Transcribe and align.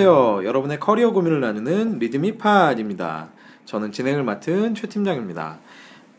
안녕하세요. 0.00 0.46
여러분의 0.46 0.78
커리어 0.78 1.10
고민을 1.10 1.40
나누는 1.40 1.98
리드미팟입니다. 1.98 3.30
저는 3.64 3.90
진행을 3.90 4.22
맡은 4.22 4.76
최 4.76 4.86
팀장입니다. 4.86 5.58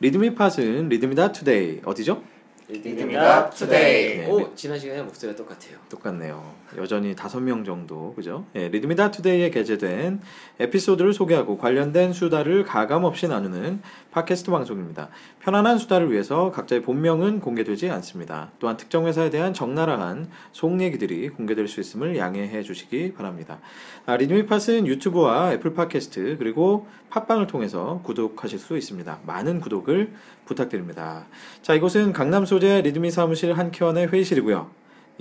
리드미팟은 0.02 0.90
리드미다 0.90 1.32
투데이 1.32 1.80
어디죠? 1.86 2.22
리드미다 2.68 3.52
투데이. 3.52 4.18
네, 4.18 4.30
오 4.30 4.54
지난 4.54 4.78
시간에 4.78 5.02
목소리가 5.02 5.38
똑같아요. 5.38 5.78
똑같네요. 5.88 6.54
여전히 6.78 7.16
다섯 7.16 7.40
명 7.40 7.64
정도, 7.64 8.14
그죠? 8.16 8.46
예, 8.54 8.68
리드미다 8.68 9.12
투데이에 9.12 9.50
게재된 9.50 10.20
에피소드를 10.60 11.14
소개하고 11.14 11.58
관련된 11.58 12.12
수다를 12.12 12.66
가감 12.66 13.06
없이 13.06 13.30
나누는 13.30 13.82
팟캐스트 14.12 14.50
방송입니다. 14.50 15.10
편안한 15.40 15.78
수다를 15.78 16.12
위해서 16.12 16.52
각자의 16.52 16.82
본명은 16.82 17.42
공개되지 17.42 17.92
않습니다. 17.92 18.50
또한 18.58 18.76
특정 18.76 19.06
회사에 19.06 19.30
대한 19.30 19.54
적나라한 19.54 20.30
속 20.52 20.82
얘기들이 20.82 21.30
공개될 21.30 21.68
수 21.68 21.80
있음을 21.80 22.18
양해해 22.18 22.64
주시기 22.64 23.14
바랍니다. 23.14 23.60
아, 24.08 24.18
리드미팟은 24.18 24.88
유튜브와 24.88 25.54
애플 25.54 25.76
팟캐스트 25.76 26.38
그리고 26.40 26.88
팟빵을 27.12 27.46
통해서 27.46 28.02
구독하실 28.04 28.58
수 28.58 28.78
있습니다. 28.78 29.20
많은 29.28 29.60
구독을 29.60 30.12
부탁드립니다. 30.46 31.28
자, 31.62 31.76
이곳은 31.76 32.12
강남 32.12 32.46
소재 32.46 32.82
리드미 32.82 33.12
사무실 33.12 33.54
한켠의 33.54 34.08
회의실이고요. 34.08 34.72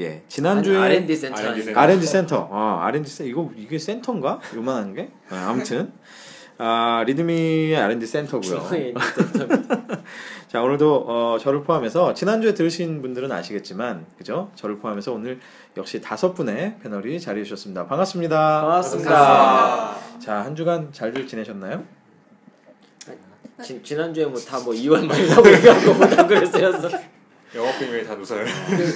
예, 0.00 0.22
지난주에 0.28 0.76
아니, 0.76 0.96
R&D 0.96 1.16
센터 1.16 1.40
R&D? 1.42 1.62
센터. 1.62 1.80
R&D 1.80 2.06
센터. 2.06 2.48
아, 2.52 2.86
R&D 2.86 3.10
센터. 3.10 3.28
이거 3.28 3.50
이게 3.56 3.78
센터인가? 3.78 4.40
요만한 4.54 4.94
게? 4.94 5.10
아, 5.28 5.48
아무튼 5.50 5.92
아, 6.58 7.04
리드미 7.06 7.74
R&D 7.76 8.06
센터고요. 8.06 8.60
센터. 8.68 9.46
자, 10.48 10.62
오늘도 10.62 11.04
어, 11.06 11.38
저를 11.38 11.62
포함해서 11.62 12.14
지난주에 12.14 12.54
들으신 12.54 13.00
분들은 13.00 13.30
아시겠지만 13.30 14.06
그죠? 14.16 14.50
저를 14.56 14.78
포함해서 14.78 15.12
오늘 15.12 15.38
역시 15.76 16.00
다섯 16.00 16.34
분의 16.34 16.76
패널이 16.82 17.20
자리해 17.20 17.44
주셨습니다. 17.44 17.86
반갑습니다. 17.86 18.60
반갑습니다. 18.62 19.96
자, 20.18 20.34
한 20.44 20.56
주간 20.56 20.92
잘들 20.92 21.26
지내셨나요? 21.26 21.84
지, 23.62 23.82
지난주에 23.82 24.24
뭐 24.26 24.40
다뭐 24.40 24.66
2월 24.72 25.06
말이라고 25.06 25.52
얘기하고 25.52 25.94
뭐다 25.94 26.26
그랬어요. 26.26 26.72
영업비밀 27.54 28.04
다 28.04 28.14
누설. 28.14 28.46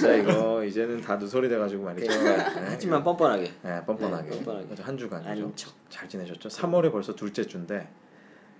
자, 0.01 0.13
이거 0.15 0.63
이제는 0.63 1.01
다 1.01 1.15
누설이 1.15 1.49
돼 1.49 1.57
가지고 1.57 1.85
말이죠. 1.85 2.07
그러니까, 2.07 2.49
네. 2.61 2.67
하지만 2.69 3.03
뻔뻔하게. 3.03 3.51
네, 3.63 3.83
뻔뻔하게. 3.85 4.29
네, 4.29 4.35
뻔뻔하게. 4.43 4.81
한 4.83 4.97
주간 4.97 5.25
아닌 5.25 5.51
그죠? 5.51 5.67
척. 5.67 5.73
잘 5.89 6.07
지내셨죠? 6.07 6.49
3월에 6.49 6.91
벌써 6.91 7.15
둘째 7.15 7.43
주인데 7.45 7.87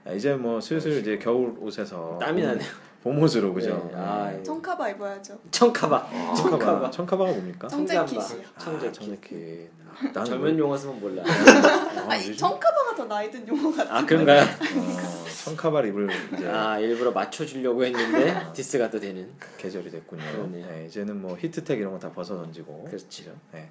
아, 0.05 0.11
이제 0.13 0.33
뭐 0.33 0.59
슬슬 0.59 0.93
이제 0.93 1.17
겨울 1.17 1.55
옷에서 1.59 2.17
땀이 2.19 2.41
나네요. 2.41 2.67
봄 3.03 3.21
옷으로 3.21 3.53
그죠? 3.53 3.89
네, 3.91 3.97
아, 3.97 4.31
네. 4.31 4.41
청카바 4.43 4.89
입어야죠. 4.91 5.37
청카바. 5.51 6.07
청카바. 6.09 6.35
청카바. 6.35 6.91
청카바가 6.91 7.31
뭡니까? 7.31 7.67
청재킷이요. 7.67 8.41
아, 8.55 8.59
청재킷. 8.59 8.93
청재킷. 8.93 9.69
아, 10.15 10.23
젊은 10.23 10.57
용어 10.57 10.75
쓰면 10.77 10.99
몰라. 11.01 11.21
뭐- 11.21 12.03
아, 12.03 12.11
아, 12.11 12.15
이 12.15 12.21
요즘- 12.29 12.37
청카바가 12.37 12.95
더 12.95 13.05
나이 13.05 13.29
든 13.29 13.45
용어 13.47 13.71
같아. 13.75 13.97
아 13.97 14.05
그런가요? 14.05 14.41
어, 14.41 15.25
청카바를 15.45 15.89
입을 15.89 16.09
이제 16.33 16.47
아 16.47 16.79
일부러 16.79 17.11
맞춰주려고 17.11 17.83
했는데 17.83 18.33
diss가 18.53 18.89
또 18.89 18.99
되는. 18.99 19.29
계절이 19.57 19.91
됐군요. 19.91 20.23
네, 20.51 20.85
이제는 20.87 21.21
뭐 21.21 21.35
히트텍 21.37 21.77
이런 21.79 21.91
거 21.91 21.99
다 21.99 22.11
벗어 22.11 22.35
던지고. 22.37 22.85
그렇죠. 22.85 23.31
네. 23.51 23.69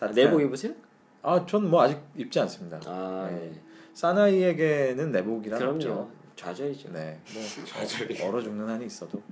아, 0.00 0.06
내복 0.08 0.40
입으세요? 0.40 0.72
아, 1.22 1.44
전 1.46 1.68
뭐 1.68 1.82
아직 1.82 1.98
입지 2.16 2.40
않습니다. 2.40 2.80
아 2.86 3.28
네. 3.30 3.50
예. 3.54 3.60
사나이에게는 3.92 5.12
내복이란 5.12 5.58
그럼요. 5.58 5.74
없죠. 5.76 6.10
좌절이죠. 6.44 6.90
네, 6.92 7.18
뭐 7.34 7.42
좌절이. 7.66 8.22
얼어 8.22 8.40
죽는 8.40 8.66
한이 8.68 8.86
있어도. 8.86 9.22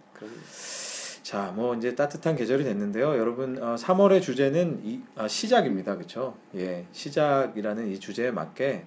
자, 1.23 1.53
뭐 1.55 1.75
이제 1.75 1.95
따뜻한 1.95 2.37
계절이 2.37 2.65
됐는데요. 2.65 3.17
여러분, 3.19 3.63
어, 3.63 3.75
3월의 3.77 4.21
주제는 4.23 4.81
이, 4.85 5.01
아, 5.17 5.27
시작입니다. 5.27 5.97
그렇죠? 5.97 6.37
예, 6.55 6.87
시작이라는 6.93 7.89
이 7.89 7.99
주제에 7.99 8.31
맞게 8.31 8.85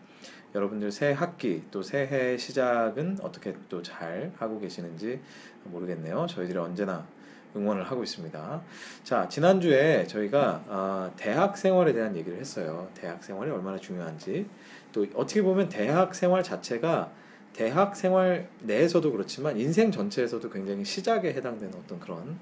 여러분들 0.54 0.92
새 0.92 1.12
학기 1.14 1.64
또 1.72 1.82
새해 1.82 2.38
시작은 2.38 3.20
어떻게 3.22 3.56
또 3.70 3.82
잘 3.82 4.32
하고 4.38 4.60
계시는지 4.60 5.20
모르겠네요. 5.66 6.28
저희들이 6.28 6.58
언제나 6.60 7.08
응원을 7.56 7.84
하고 7.84 8.04
있습니다. 8.04 8.62
자, 9.04 9.28
지난주에 9.30 10.06
저희가 10.08 10.64
아, 10.68 11.12
대학 11.16 11.58
생활에 11.58 11.94
대한 11.94 12.16
얘기를 12.16 12.40
했어요. 12.40 12.90
대학 12.94 13.24
생활이 13.24 13.50
얼마나 13.52 13.78
중요한지. 13.78 14.48
또 14.92 15.06
어떻게 15.16 15.42
보면 15.42 15.70
대학 15.70 16.14
생활 16.16 16.44
자체가 16.44 17.12
대학 17.54 17.96
생활 17.96 18.50
내에서도 18.62 19.12
그렇지만 19.12 19.58
인생 19.60 19.92
전체에서도 19.92 20.50
굉장히 20.50 20.86
시작에 20.86 21.34
해당되는 21.34 21.74
어떤 21.76 22.00
그런 22.00 22.38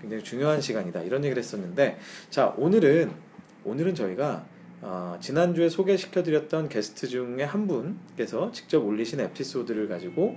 굉장히 0.00 0.22
중요한 0.22 0.60
시간이다 0.60 1.02
이런 1.02 1.24
얘기를 1.24 1.42
했었는데 1.42 1.98
자 2.30 2.54
오늘은 2.58 3.10
오늘은 3.64 3.94
저희가 3.94 4.44
어, 4.82 5.16
지난주에 5.18 5.70
소개시켜드렸던 5.70 6.68
게스트 6.68 7.08
중에 7.08 7.42
한 7.42 7.66
분께서 7.66 8.52
직접 8.52 8.84
올리신 8.84 9.18
에피소드를 9.20 9.88
가지고 9.88 10.36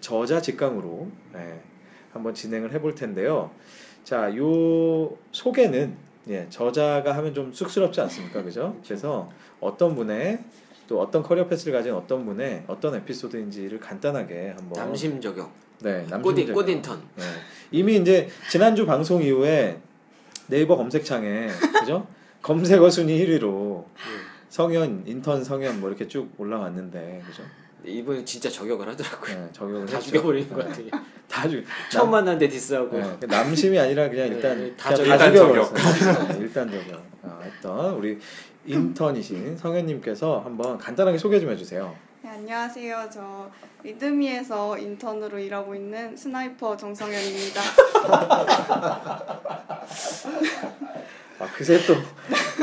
저자 0.00 0.40
직강으로 0.40 1.10
예, 1.34 1.60
한번 2.12 2.32
진행을 2.34 2.72
해볼 2.72 2.94
텐데요. 2.94 3.50
자, 4.04 4.34
요 4.36 5.16
소개는 5.32 5.96
예, 6.28 6.46
저자가 6.48 7.14
하면 7.16 7.34
좀 7.34 7.52
쑥스럽지 7.52 8.00
않습니까, 8.00 8.42
그죠? 8.42 8.78
그래서 8.84 9.30
어떤 9.60 9.94
분의 9.94 10.42
또 10.86 11.00
어떤 11.00 11.22
career 11.22 11.46
path를 11.46 11.72
가진 11.72 11.92
어떤 11.94 12.26
분의 12.26 12.64
어떤 12.66 12.94
에피소드인지를 12.96 13.80
간단하게 13.80 14.54
한번 14.56 14.72
남심 14.86 15.20
저격. 15.20 15.50
네, 15.80 15.98
남심 16.08 16.22
꼬딘 16.22 16.46
저격. 16.48 16.54
꼬딘턴. 16.54 17.02
네. 17.16 17.24
이미 17.70 17.96
이제 17.96 18.28
지난주 18.50 18.86
방송 18.86 19.22
이후에 19.22 19.80
네이버 20.48 20.76
검색창에 20.76 21.48
그죠? 21.80 22.06
검색어 22.42 22.90
순위 22.90 23.24
1위로 23.26 23.84
성현 24.50 25.04
인턴 25.06 25.42
성현 25.42 25.80
뭐 25.80 25.88
이렇게 25.88 26.06
쭉 26.06 26.30
올라왔는데 26.36 27.22
그죠? 27.26 27.42
이분 27.86 28.24
진짜 28.24 28.48
저격을 28.48 28.88
하더라고요. 28.88 29.34
네, 29.36 29.48
저격을 29.52 29.86
다 29.86 29.96
했죠. 29.96 30.06
죽여버리는 30.10 30.48
것 30.50 30.56
네. 30.58 30.64
같아요. 30.88 31.04
다 31.28 31.48
죽. 31.48 31.64
처음 31.90 32.10
만났는데 32.10 32.48
diss하고. 32.48 32.96
네, 32.96 33.16
그 33.20 33.26
남심이 33.26 33.78
아니라 33.78 34.08
그냥 34.08 34.28
네, 34.30 34.36
일단 34.36 34.58
네, 34.58 34.74
다 34.76 34.94
그냥 34.94 35.18
저격. 35.18 35.74
다 35.74 35.90
일단. 35.90 36.28
네, 36.28 36.38
일단 36.40 36.70
저격. 36.70 37.02
아, 37.22 37.40
했던 37.42 37.94
우리 37.94 38.18
인턴이신 38.66 39.56
성현님께서 39.58 40.40
한번 40.44 40.78
간단하게 40.78 41.18
소개 41.18 41.38
좀 41.40 41.50
해주세요. 41.50 41.94
네, 42.22 42.30
안녕하세요. 42.30 43.08
저 43.12 43.50
리드미에서 43.82 44.78
인턴으로 44.78 45.38
일하고 45.38 45.74
있는 45.74 46.16
sniper 46.16 46.76
정성현입니다. 46.76 47.60
아 51.40 51.46
그새 51.56 51.78
또 51.86 51.94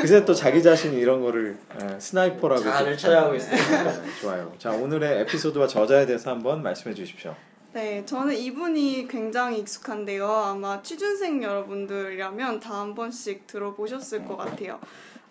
그새 0.02 0.24
또 0.26 0.34
자기 0.34 0.64
자신이 0.64 0.96
이런 0.98 1.22
거를 1.22 1.58
예, 1.82 2.00
sniper라고 2.00 2.64
자아를 2.64 2.94
또- 2.94 2.98
찾아가고 2.98 3.36
있어요. 3.36 3.56
네, 3.58 4.02
좋아요. 4.22 4.52
자 4.58 4.72
오늘의 4.72 5.22
에피소드와 5.22 5.68
저자에 5.68 6.06
대해서 6.06 6.32
한번 6.32 6.64
말씀해 6.64 6.96
주십시오. 6.96 7.36
네, 7.74 8.04
저는 8.06 8.36
이분이 8.36 9.08
굉장히 9.10 9.60
익숙한데요. 9.60 10.28
아마 10.28 10.82
취준생 10.82 11.44
여러분들이라면 11.44 12.60
다 12.60 12.82
한 12.82 12.96
번씩 12.96 13.46
들어보셨을 13.48 14.26
것 14.26 14.36
같아요. 14.38 14.80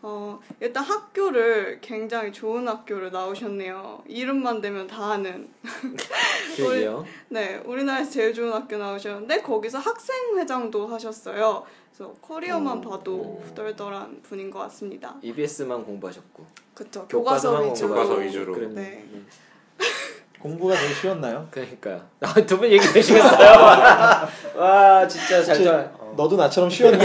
어, 0.02 0.38
일단 0.60 0.82
학교를 0.82 1.78
굉장히 1.82 2.32
좋은 2.32 2.66
학교를 2.66 3.10
나오셨네요. 3.12 4.02
이름만 4.06 4.60
대면 4.62 4.86
다 4.86 5.12
아는. 5.12 5.48
그러게요. 6.56 7.04
네, 7.28 7.60
우리나라에서 7.66 8.10
제일 8.10 8.32
좋은 8.32 8.50
학교 8.52 8.76
나오셨는데 8.78 9.42
거기서 9.42 9.78
학생회장도 9.78 10.86
하셨어요. 10.86 11.64
그래서 11.94 12.14
커리어만 12.22 12.78
오. 12.78 12.80
봐도 12.90 13.42
후덜덜한 13.46 14.22
분인 14.22 14.50
것 14.50 14.60
같습니다. 14.60 15.16
EBS만 15.22 15.84
공부하셨고. 15.84 16.46
교과서만 17.08 17.08
교과서 17.08 17.70
위주로. 17.72 17.88
교과서 17.94 18.14
위주로. 18.14 18.52
그럼- 18.54 18.74
네. 18.74 19.04
음. 19.12 19.26
공부가 20.40 20.74
제일 20.74 20.94
쉬웠나요? 20.94 21.46
그러니까요. 21.50 22.00
아, 22.22 22.32
두 22.46 22.56
분 22.56 22.70
얘기 22.70 22.78
되시겠어요? 22.90 23.60
와 24.56 25.06
진짜 25.06 25.42
잘 25.44 25.62
잘. 25.62 25.92
어. 25.98 26.14
너도 26.16 26.36
나처럼 26.36 26.70
쉬웠니? 26.70 26.96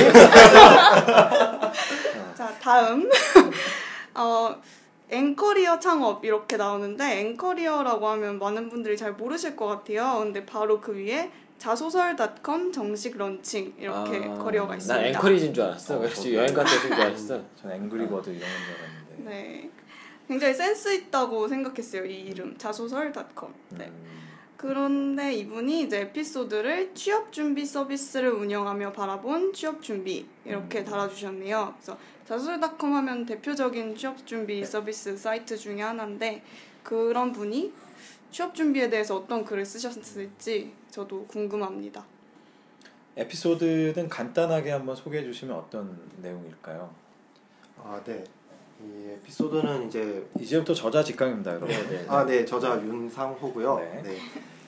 자, 2.35 2.53
다음. 2.59 3.09
어, 4.15 4.61
앵커리어 5.09 5.79
창업 5.79 6.25
이렇게 6.25 6.57
나오는데 6.57 7.19
앵커리어라고 7.21 8.07
하면 8.09 8.39
많은 8.39 8.69
분들이 8.69 8.97
잘 8.97 9.13
모르실 9.13 9.55
것 9.55 9.67
같아요. 9.67 10.19
근데 10.19 10.45
바로 10.45 10.81
그 10.81 10.93
위에 10.95 11.31
자소설닷컴 11.57 12.71
정식 12.71 13.17
런칭 13.17 13.73
이렇게 13.77 14.25
아, 14.25 14.33
커리어가 14.35 14.75
있습니다. 14.75 14.95
난 15.01 15.05
앵커리진 15.15 15.53
줄 15.53 15.63
알았어. 15.63 15.95
어, 15.95 15.99
그렇지 15.99 16.15
저도. 16.15 16.33
여행 16.33 16.53
갔다 16.53 16.71
온줄 16.75 16.93
알았어. 16.93 17.41
전 17.61 17.71
앵그리버드 17.71 18.29
이런 18.31 18.41
건 18.41 18.49
줄 18.65 18.75
알았는데. 18.75 19.29
네. 19.29 19.69
굉장히 20.27 20.53
센스 20.55 20.91
있다고 20.93 21.47
생각했어요. 21.47 22.05
이 22.05 22.15
이름 22.21 22.57
자소설닷컴. 22.57 23.53
네. 23.69 23.85
음, 23.85 24.27
그런데 24.57 25.33
이분이 25.33 25.81
이제 25.83 26.01
에피소드를 26.01 26.95
취업 26.95 27.31
준비 27.31 27.63
서비스를 27.65 28.31
운영하며 28.31 28.91
바라본 28.91 29.53
취업 29.53 29.81
준비 29.83 30.25
이렇게 30.43 30.79
음. 30.79 30.85
달아주셨네요. 30.85 31.75
그래서 31.77 31.97
자소설닷컴 32.25 32.95
하면 32.95 33.25
대표적인 33.25 33.95
취업 33.95 34.25
준비 34.25 34.66
서비스 34.66 35.16
사이트 35.16 35.56
중에 35.56 35.81
하나인데 35.81 36.44
그런 36.83 37.31
분이 37.31 37.72
취업 38.31 38.56
준비에 38.56 38.89
대해서 38.89 39.16
어떤 39.16 39.45
글을 39.45 39.66
쓰셨을지 39.66 40.74
저도 40.89 41.25
궁금합니다. 41.27 42.04
에피소드는 43.16 44.10
간단하게 44.10 44.72
한번 44.72 44.95
소개해 44.95 45.24
주시면 45.24 45.56
어떤 45.56 45.98
내용일까요? 46.22 46.94
아, 47.77 48.01
네. 48.04 48.24
이 48.83 49.10
에피소드는 49.12 49.88
이제 49.88 50.27
이제부터 50.39 50.74
저자 50.74 51.04
직강입니다, 51.04 51.51
여러분. 51.51 51.69
네, 51.69 51.88
네. 51.88 52.06
아, 52.10 52.25
네, 52.25 52.44
저자 52.44 52.75
윤상호고요. 52.81 53.80
네. 53.80 54.01
네. 54.04 54.18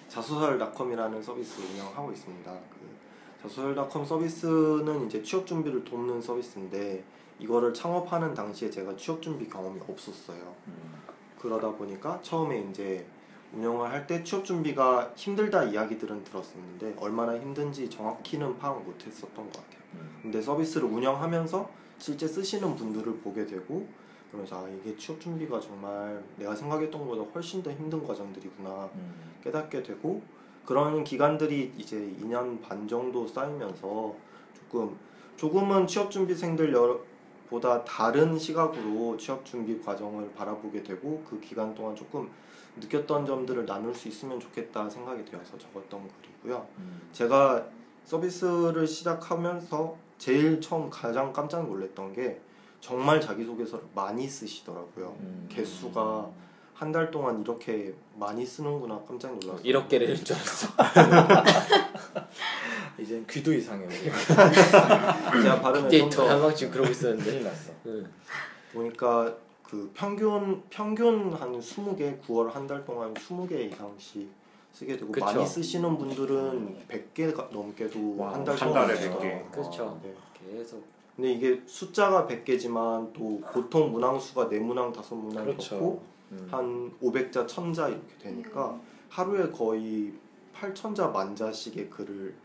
자소설닷컴이라는 0.07 1.21
서비스 1.21 1.59
운영하고 1.59 2.11
있습니다. 2.13 2.51
그 2.51 3.43
자소설닷컴 3.43 4.05
서비스는 4.05 5.07
이제 5.07 5.21
취업 5.21 5.45
준비를 5.45 5.83
돕는 5.83 6.21
서비스인데 6.21 7.03
이거를 7.39 7.73
창업하는 7.73 8.33
당시에 8.33 8.69
제가 8.69 8.95
취업 8.95 9.21
준비 9.21 9.47
경험이 9.47 9.79
없었어요. 9.87 10.55
음, 10.67 10.73
그러다 11.39 11.71
보니까 11.71 12.19
처음에 12.21 12.59
이제 12.69 13.05
운영을 13.53 13.89
할 13.89 14.07
때 14.07 14.23
취업 14.23 14.43
준비가 14.43 15.11
힘들다 15.15 15.65
이야기들은 15.65 16.23
들었었는데 16.23 16.95
얼마나 16.99 17.37
힘든지 17.39 17.89
정확히는 17.89 18.57
파악 18.57 18.83
못했었던 18.83 19.35
것 19.35 19.51
같아요. 19.53 19.81
음. 19.93 20.19
근데 20.23 20.41
서비스를 20.41 20.87
운영하면서 20.87 21.69
실제 21.99 22.27
쓰시는 22.27 22.75
분들을 22.75 23.17
보게 23.19 23.45
되고 23.45 23.87
그러면서 24.29 24.65
아 24.65 24.69
이게 24.69 24.95
취업 24.97 25.19
준비가 25.21 25.59
정말 25.59 26.21
내가 26.35 26.53
생각했던 26.55 26.99
것보다 27.07 27.23
훨씬 27.33 27.63
더 27.63 27.71
힘든 27.71 28.05
과정들이구나 28.05 28.89
음. 28.95 29.13
깨닫게 29.43 29.83
되고 29.83 30.21
그런 30.65 31.03
기간들이 31.05 31.73
이제 31.77 32.13
2년 32.21 32.61
반 32.61 32.85
정도 32.87 33.25
쌓이면서 33.25 34.13
조금 34.53 34.97
조금은 35.37 35.87
취업 35.87 36.11
준비생들 36.11 36.73
여러, 36.73 36.99
보다 37.49 37.83
다른 37.83 38.37
시각으로 38.37 39.15
취업 39.17 39.45
준비 39.45 39.79
과정을 39.81 40.31
바라보게 40.33 40.83
되고 40.83 41.23
그 41.29 41.39
기간 41.39 41.73
동안 41.73 41.95
조금 41.95 42.29
느꼈던 42.79 43.25
점들을 43.25 43.65
나눌 43.65 43.93
수 43.95 44.07
있으면 44.07 44.39
좋겠다 44.39 44.89
생각이 44.89 45.25
되어서 45.25 45.57
적었던 45.57 46.09
글이고요. 46.21 46.67
음. 46.77 47.01
제가 47.11 47.65
서비스를 48.05 48.85
시작하면서 48.85 49.95
제일 50.17 50.61
처음 50.61 50.89
가장 50.89 51.31
깜짝 51.33 51.65
놀랐던 51.67 52.13
게 52.13 52.39
정말 52.79 53.19
자기소개서를 53.19 53.85
많이 53.95 54.27
쓰시더라고요. 54.27 55.15
음. 55.19 55.47
개수가 55.49 56.29
한 56.73 56.91
달 56.91 57.09
동안 57.09 57.41
이렇게 57.41 57.95
많이 58.15 58.45
쓰는구나 58.45 59.01
깜짝 59.07 59.31
놀랐어요. 59.39 59.63
1억 59.63 59.87
개를 59.89 60.15
줄 60.23 60.35
알았어. 60.35 60.67
이제 62.99 63.23
귀도 63.29 63.53
이상해. 63.53 63.87
제가 63.89 65.61
발음을 65.61 65.89
좀더 65.89 66.29
한방 66.29 66.55
지금 66.55 66.73
그러고 66.73 66.89
있었는데. 66.91 67.23
큰일 67.31 67.43
났어. 67.43 67.71
응. 67.85 68.07
보니까 68.73 69.35
그 69.63 69.89
평균 69.93 70.61
평균 70.69 71.31
한 71.33 71.59
20개 71.59 72.19
9월 72.21 72.51
한 72.51 72.65
달 72.67 72.83
동안 72.85 73.13
20개 73.13 73.71
이상씩 73.71 74.29
쓰게 74.73 74.97
되고 74.97 75.11
그쵸. 75.11 75.25
많이 75.25 75.45
쓰시는 75.45 75.97
분들은 75.97 76.77
100개 76.89 77.35
넘게도 77.51 78.17
와, 78.17 78.33
한달한 78.33 78.59
동안 78.69 78.87
달에 78.87 78.95
쓰죠. 78.99 79.19
100개. 79.19 79.51
그렇죠. 79.51 79.99
네. 80.03 80.13
계속 80.57 80.83
근데 81.15 81.31
이게 81.33 81.61
숫자가 81.65 82.27
100개지만 82.27 83.11
또 83.13 83.41
보통 83.51 83.91
문항 83.91 84.19
수가 84.19 84.45
4문항 84.47 84.93
5문항 84.93 85.45
그렇죠. 85.45 85.75
이렇고 85.75 86.01
음. 86.31 86.47
한 86.51 86.91
500자 87.01 87.47
1000자 87.47 87.89
이렇게 87.89 88.17
되니까 88.19 88.79
하루에 89.09 89.49
거의 89.49 90.13
8000자 90.55 91.11
만자씩의 91.11 91.89
글을 91.89 92.35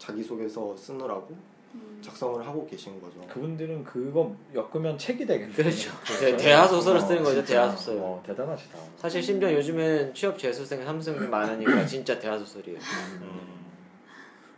자기소개서 0.00 0.76
쓰느라고 0.76 1.28
음. 1.74 1.98
작성을 2.02 2.44
하고 2.44 2.66
계신 2.66 3.00
거죠. 3.00 3.20
그분들은 3.28 3.84
그거 3.84 4.34
엮으면 4.54 4.98
책이 4.98 5.24
되겠네. 5.26 5.52
그렇죠. 5.52 5.92
대- 6.18 6.36
대하 6.36 6.66
소설을 6.66 7.00
쓰는 7.00 7.22
거죠. 7.22 7.44
대하 7.44 7.70
소설. 7.70 7.98
어, 7.98 8.20
대단하시다. 8.26 8.78
사실 8.96 9.22
심지어 9.22 9.52
요즘엔 9.52 10.12
취업 10.14 10.36
재수생 10.38 10.84
삼성이 10.84 11.28
많으니까 11.28 11.86
진짜 11.86 12.18
대하 12.18 12.36
소설이에요. 12.38 12.78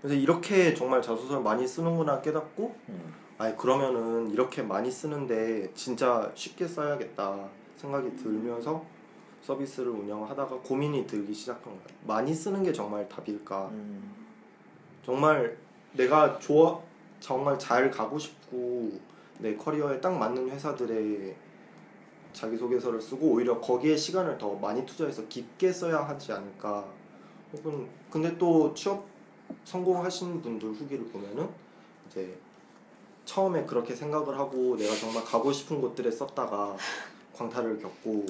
그래서 0.00 0.16
이렇게 0.16 0.74
정말 0.74 1.00
자소설 1.02 1.42
많이 1.42 1.66
쓰는구나 1.66 2.20
깨닫고 2.22 2.74
음. 2.88 3.14
아니 3.38 3.56
그러면은 3.56 4.30
이렇게 4.30 4.62
많이 4.62 4.90
쓰는데 4.90 5.70
진짜 5.74 6.30
쉽게 6.34 6.66
써야겠다 6.66 7.48
생각이 7.76 8.16
들면서 8.16 8.84
서비스를 9.42 9.90
운영하다가 9.90 10.56
고민이 10.58 11.06
들기 11.06 11.34
시작한 11.34 11.64
거예요. 11.64 11.86
많이 12.06 12.32
쓰는 12.34 12.62
게 12.62 12.72
정말 12.72 13.08
답일까? 13.08 13.68
음. 13.72 14.21
정말 15.04 15.56
내가 15.93 16.38
좋아 16.38 16.81
정말 17.20 17.58
잘 17.58 17.90
가고 17.90 18.19
싶고 18.19 18.90
내 19.38 19.56
커리어에 19.56 20.00
딱 20.00 20.16
맞는 20.16 20.50
회사들의 20.50 21.34
자기소개서를 22.32 23.00
쓰고 23.00 23.32
오히려 23.32 23.60
거기에 23.60 23.96
시간을 23.96 24.38
더 24.38 24.54
많이 24.54 24.84
투자해서 24.87 25.26
깊게 25.28 25.72
써야 25.72 25.99
하지 25.99 26.32
않을까. 26.32 26.84
혹은 27.52 27.88
근데 28.10 28.37
또 28.38 28.72
취업 28.75 29.04
성공하신 29.64 30.40
분들 30.40 30.70
후기를 30.70 31.04
보면은 31.06 31.49
이제 32.08 32.34
처음에 33.25 33.64
그렇게 33.64 33.94
생각을 33.94 34.38
하고 34.38 34.76
내가 34.76 34.94
정말 34.94 35.25
가고 35.25 35.52
싶은 35.52 35.81
곳들에 35.81 36.10
썼다가 36.10 36.76
광탈을 37.34 37.78
겪고 37.78 38.26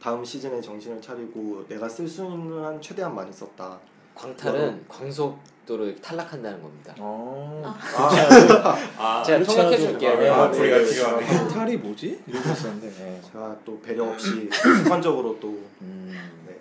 다음 0.00 0.24
시즌에 0.24 0.60
정신을 0.60 1.02
차리고 1.02 1.66
내가 1.68 1.88
쓸 1.88 2.08
수 2.08 2.24
있는 2.24 2.64
한 2.64 2.80
최대한 2.80 3.14
많이 3.14 3.32
썼다. 3.32 3.78
광탈은 4.14 4.86
광속 4.88 5.38
도로 5.70 5.94
탈락한다는 6.00 6.60
겁니다. 6.60 6.92
어. 6.98 7.62
아, 8.98 9.22
제가 9.24 9.38
그렇지 9.38 9.56
통역해 9.56 9.78
줄게요. 9.78 10.10
아, 10.10 10.16
네. 10.18 10.28
아, 10.28 10.44
우리가 10.46 10.78
네. 10.78 10.84
필요하네. 10.84 11.26
멘탈이 11.32 11.76
뭐지? 11.76 12.22
이러고 12.26 12.50
있었는데. 12.50 12.90
네. 12.90 13.20
제가 13.24 13.56
또 13.64 13.80
배려 13.80 14.04
없이 14.10 14.50
습관적으로 14.50 15.38
또 15.38 15.60
음. 15.82 16.12
네. 16.44 16.56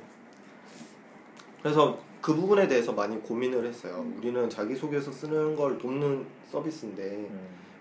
그래서 1.64 1.98
그 2.22 2.36
부분에 2.36 2.68
대해서 2.68 2.94
많이 2.94 3.20
고민을 3.20 3.66
했어요. 3.66 4.06
우리는 4.16 4.48
자기 4.48 4.76
소개서 4.76 5.12
쓰는 5.12 5.56
걸 5.56 5.80
돕는 5.80 6.28
서비스인데 6.52 7.02
음. 7.32 7.40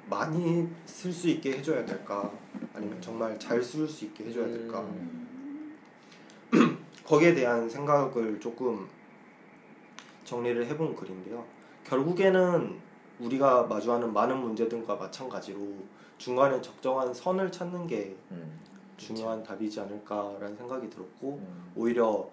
많이 0.09 0.67
쓸 0.87 1.13
수 1.13 1.29
있게 1.29 1.59
해줘야 1.59 1.85
될까? 1.85 2.33
아니면 2.73 2.97
정말 3.03 3.39
잘 3.39 3.63
쓸 3.63 3.87
수 3.87 4.07
있게 4.07 4.25
해줘야 4.25 4.47
될까? 4.47 4.81
음. 4.81 5.77
거기에 7.05 7.35
대한 7.35 7.69
생각을 7.69 8.41
조금 8.41 8.89
정리를 10.29 10.67
해본 10.67 10.95
글인데요. 10.95 11.43
결국에는 11.85 12.77
우리가 13.19 13.63
마주하는 13.63 14.13
많은 14.13 14.37
문제들과 14.37 14.97
마찬가지로 14.97 15.59
중간에 16.19 16.61
적정한 16.61 17.13
선을 17.15 17.51
찾는 17.51 17.87
게 17.87 18.15
음. 18.31 18.59
중요한 18.99 19.43
답이지 19.43 19.81
않을까라는 19.81 20.55
생각이 20.57 20.91
들었고 20.91 21.41
음. 21.43 21.73
오히려 21.75 22.29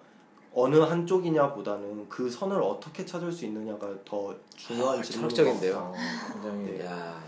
어느 0.54 0.78
한쪽이냐 0.78 1.54
보다는 1.54 2.08
그 2.10 2.30
선을 2.30 2.62
어떻게 2.62 3.06
찾을 3.06 3.32
수 3.32 3.46
있느냐가 3.46 3.88
더 4.04 4.36
중요한 4.56 5.00
아, 5.00 5.02
질문인 5.02 5.36
철학적인데요. 5.36 5.74
것 5.74 5.92
같아요. 5.92 5.94
어, 5.94 6.34
굉장히 6.34 6.78
네. 6.78 6.86
야. 6.86 7.24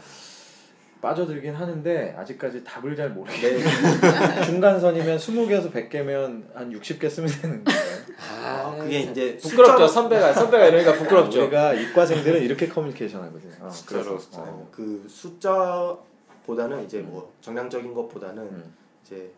빠져들긴 1.01 1.53
하는데 1.53 2.15
아직까지 2.17 2.63
답을 2.63 2.95
잘 2.95 3.09
네. 3.09 3.15
모르겠어요. 3.15 4.43
중간선이면 4.45 5.17
20개에서 5.17 5.71
100개면 5.71 6.53
한 6.53 6.71
60개 6.71 7.09
쓰면 7.09 7.29
되는 7.41 7.63
거예요. 7.63 7.87
아, 8.19 8.75
그게 8.79 9.01
이제 9.01 9.38
부끄럽죠. 9.38 9.88
선배가 9.88 10.33
선배가 10.33 10.65
이러니까 10.67 10.93
부끄럽죠. 10.93 11.41
우리가 11.41 11.74
이과생들은 11.74 12.41
이렇게 12.41 12.67
커뮤니케이션 12.67 13.24
하거든요. 13.24 13.53
어, 13.62 13.69
숫자로, 13.69 14.03
그래서. 14.03 14.41
어. 14.41 14.67
그 14.71 15.05
숫자보다는 15.07 16.83
이제 16.86 17.01
뭐 17.01 17.31
정량적인 17.41 17.93
것보다는 17.93 18.43
음. 18.43 18.74
이제 19.05 19.31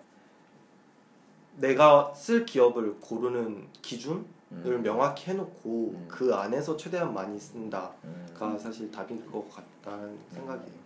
내가 1.58 2.14
쓸 2.16 2.46
기업을 2.46 2.96
고르는 3.02 3.68
기준을 3.82 4.24
음. 4.52 4.82
명확히 4.82 5.32
해놓고 5.32 5.94
음. 5.96 6.06
그 6.08 6.34
안에서 6.34 6.78
최대한 6.78 7.14
많이 7.14 7.38
쓴다가 7.38 7.94
음. 8.06 8.58
사실 8.58 8.90
답인 8.90 9.30
것 9.30 9.46
같다는 9.50 10.18
생각이에요. 10.30 10.80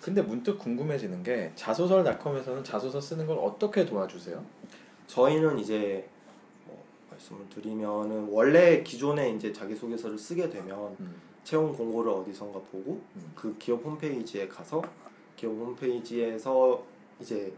근데 0.00 0.22
문득 0.22 0.58
궁금해지는 0.58 1.22
게 1.22 1.52
자소설닷컴에서는 1.56 2.64
자소서 2.64 3.00
쓰는 3.00 3.26
걸 3.26 3.38
어떻게 3.38 3.84
도와주세요? 3.84 4.42
저희는 5.06 5.58
이제 5.58 6.08
뭐 6.19 6.19
말씀을 7.20 7.48
드리면은 7.48 8.28
원래 8.30 8.82
기존에 8.82 9.30
이제 9.30 9.52
자기소개서를 9.52 10.18
쓰게 10.18 10.48
되면 10.48 10.96
음. 11.00 11.20
채용 11.44 11.72
공고를 11.72 12.10
어디선가 12.12 12.58
보고 12.60 13.00
음. 13.16 13.32
그 13.34 13.56
기업 13.58 13.84
홈페이지에 13.84 14.48
가서 14.48 14.82
기업 15.36 15.52
홈페이지에서 15.52 16.82
이제 17.20 17.52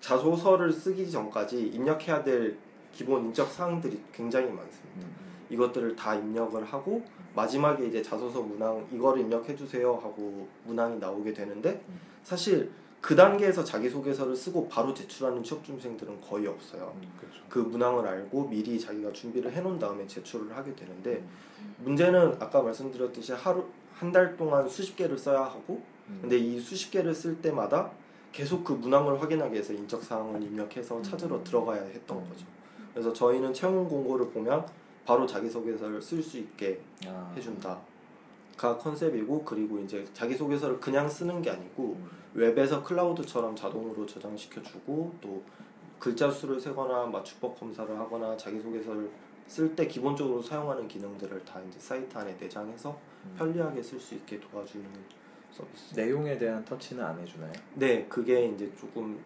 자소서를 0.00 0.72
쓰기 0.72 1.10
전까지 1.10 1.68
입력해야 1.68 2.22
될 2.22 2.58
기본 2.92 3.26
인적 3.26 3.50
사항들이 3.50 4.00
굉장히 4.12 4.46
많습니다. 4.46 5.06
음. 5.06 5.14
이것들을 5.50 5.96
다 5.96 6.14
입력을 6.14 6.62
하고 6.64 7.04
마지막에 7.34 7.86
이제 7.86 8.02
자소서 8.02 8.40
문항 8.40 8.86
이거를 8.92 9.22
입력해 9.22 9.54
주세요 9.56 9.94
하고 9.94 10.48
문항이 10.64 10.98
나오게 10.98 11.32
되는데 11.32 11.82
음. 11.88 12.00
사실 12.22 12.70
그 13.04 13.14
단계에서 13.14 13.62
자기소개서를 13.62 14.34
쓰고 14.34 14.66
바로 14.66 14.94
제출하는 14.94 15.42
취업준비생들은 15.42 16.22
거의 16.22 16.46
없어요. 16.46 16.90
음, 16.96 17.12
그렇죠. 17.20 17.42
그 17.50 17.58
문항을 17.58 18.06
알고 18.08 18.48
미리 18.48 18.80
자기가 18.80 19.12
준비를 19.12 19.52
해놓은 19.52 19.78
다음에 19.78 20.06
제출을 20.06 20.56
하게 20.56 20.74
되는데 20.74 21.22
음. 21.60 21.74
문제는 21.84 22.36
아까 22.40 22.62
말씀드렸듯이 22.62 23.32
하루 23.34 23.66
한 23.92 24.10
달 24.10 24.34
동안 24.38 24.66
수십 24.70 24.96
개를 24.96 25.18
써야 25.18 25.42
하고 25.42 25.82
음. 26.08 26.18
근데 26.22 26.38
이 26.38 26.58
수십 26.58 26.90
개를 26.90 27.14
쓸 27.14 27.42
때마다 27.42 27.90
계속 28.32 28.64
그 28.64 28.72
문항을 28.72 29.20
확인하기 29.20 29.52
위해서 29.52 29.74
인적 29.74 30.02
사항을 30.02 30.42
입력해서 30.42 30.96
음. 30.96 31.02
찾으러 31.02 31.44
들어가야 31.44 31.82
했던 31.82 32.16
음. 32.16 32.28
거죠. 32.30 32.46
그래서 32.94 33.12
저희는 33.12 33.52
채용 33.52 33.86
공고를 33.86 34.30
보면 34.30 34.66
바로 35.04 35.26
자기소개서를 35.26 36.00
쓸 36.00 36.22
수 36.22 36.38
있게 36.38 36.80
아. 37.06 37.30
해준다. 37.36 37.78
컨셉이고 38.56 39.44
그리고 39.44 39.78
이제 39.78 40.04
자기소개서를 40.12 40.80
그냥 40.80 41.08
쓰는 41.08 41.42
게 41.42 41.50
아니고 41.50 41.96
음. 41.98 42.10
웹에서 42.34 42.82
클라우드처럼 42.82 43.54
자동으로 43.54 44.06
저장시켜주고 44.06 45.14
또 45.20 45.42
글자 45.98 46.30
수를 46.30 46.60
세거나 46.60 47.06
맞춤법 47.06 47.58
검사를 47.58 47.98
하거나 47.98 48.36
자기소개서를 48.36 49.10
쓸 49.46 49.74
때 49.76 49.86
기본적으로 49.86 50.42
사용하는 50.42 50.88
기능들을 50.88 51.44
다 51.44 51.60
이제 51.68 51.78
사이트 51.78 52.16
안에 52.16 52.36
내장해서 52.40 52.98
음. 53.24 53.34
편리하게 53.38 53.82
쓸 53.82 54.00
수 54.00 54.14
있게 54.14 54.40
도와주는 54.40 54.84
서비스. 55.50 55.94
내용에 55.94 56.36
대한 56.36 56.64
터치는 56.64 57.04
안 57.04 57.18
해주나요? 57.20 57.52
네, 57.74 58.04
그게 58.08 58.46
이제 58.46 58.70
조금 58.76 59.22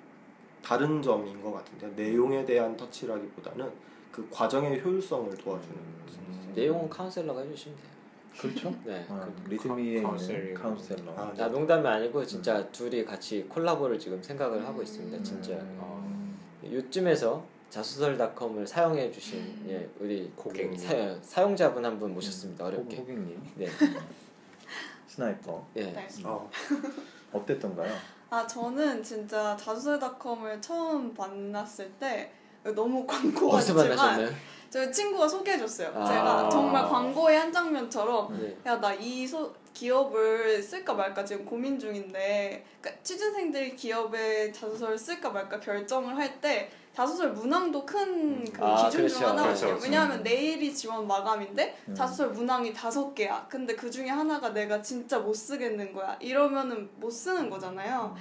다른 0.63 1.01
점인 1.01 1.41
것 1.43 1.53
같은데 1.53 1.89
내용에 1.89 2.45
대한 2.45 2.77
터치라기보다는 2.77 3.71
그 4.13 4.29
과정의 4.31 4.83
효율성을 4.83 5.35
도와주는 5.37 5.77
음. 5.77 6.53
내용은 6.55 6.89
카운셀러가 6.91 7.41
해주시면 7.43 7.79
돼요. 7.79 7.98
그렇죠. 8.41 8.75
네. 8.85 9.05
아, 9.09 9.29
그- 9.45 9.51
리드미에 9.51 9.87
있는 9.97 10.03
카운셀링. 10.05 10.55
카운셀러. 10.55 11.13
아, 11.17 11.33
아 11.39 11.49
농담이 11.49 11.87
아니고 11.87 12.25
진짜 12.25 12.65
둘이 12.71 13.05
같이 13.05 13.43
콜라보를 13.49 13.99
지금 13.99 14.23
생각을 14.23 14.65
하고 14.67 14.83
있습니다. 14.83 15.23
진짜 15.23 15.53
음. 15.55 16.39
요즘에서 16.71 17.45
자소설닷컴을 17.71 18.67
사용해 18.67 19.11
주신 19.11 19.65
예, 19.69 19.89
우리 20.01 20.31
고객님. 20.37 20.77
그 20.77 20.79
사, 20.79 21.19
사용자분 21.23 21.85
한 21.85 21.99
분 21.99 22.15
모셨습니다. 22.15 22.65
호- 22.65 22.69
어렵게. 22.69 22.97
호객님 22.97 23.43
네. 23.57 23.67
sniper 25.07 25.67
예. 25.77 25.83
네. 25.85 26.09
어, 26.25 26.49
어땠던가요? 27.33 27.93
아 28.31 28.47
저는 28.47 29.03
진짜 29.03 29.57
자수설닷컴을 29.57 30.61
처음 30.61 31.13
만났을 31.15 31.91
때 31.93 32.31
너무 32.75 33.05
광고 33.07 33.51
어디서 33.53 33.75
같지만 33.75 33.97
만나셨나요? 33.97 34.31
저희 34.71 34.93
친구가 34.93 35.27
소개해줬어요. 35.29 35.93
아. 35.95 36.05
제가 36.05 36.49
정말 36.51 36.87
광고의 36.87 37.39
한 37.39 37.53
장면처럼 37.53 38.39
네. 38.41 38.57
야나 38.67 38.95
이 38.95 39.27
기업을 39.73 40.63
쓸까 40.63 40.95
말까 40.95 41.25
지금 41.25 41.45
고민 41.45 41.79
중인데 41.79 42.65
그러니까 42.81 43.03
취준생들이 43.03 43.77
기업에 43.77 44.51
자소서를 44.53 44.99
쓸까 44.99 45.31
말까 45.31 45.61
결정을 45.61 46.17
할 46.17 46.41
때 46.41 46.71
자소서 46.95 47.29
문항도 47.29 47.87
큰그 47.87 48.65
아, 48.65 48.87
기준 48.87 49.03
그렇죠. 49.03 49.19
중 49.19 49.29
하나거든요. 49.29 49.45
그렇죠, 49.45 49.67
그렇죠. 49.67 49.85
왜냐하면 49.85 50.23
내일이 50.25 50.75
지원 50.75 51.07
마감인데 51.07 51.79
음. 51.89 51.95
자소서 51.95 52.31
문항이 52.31 52.73
다섯 52.75 53.15
개야. 53.15 53.47
근데 53.49 53.77
그 53.77 53.89
중에 53.89 54.09
하나가 54.09 54.53
내가 54.53 54.83
진짜 54.83 55.21
못 55.21 55.33
쓰겠는 55.33 55.93
거야. 55.93 56.17
이러면은 56.21 56.91
못 56.97 57.11
쓰는 57.11 57.49
거잖아요. 57.49 58.17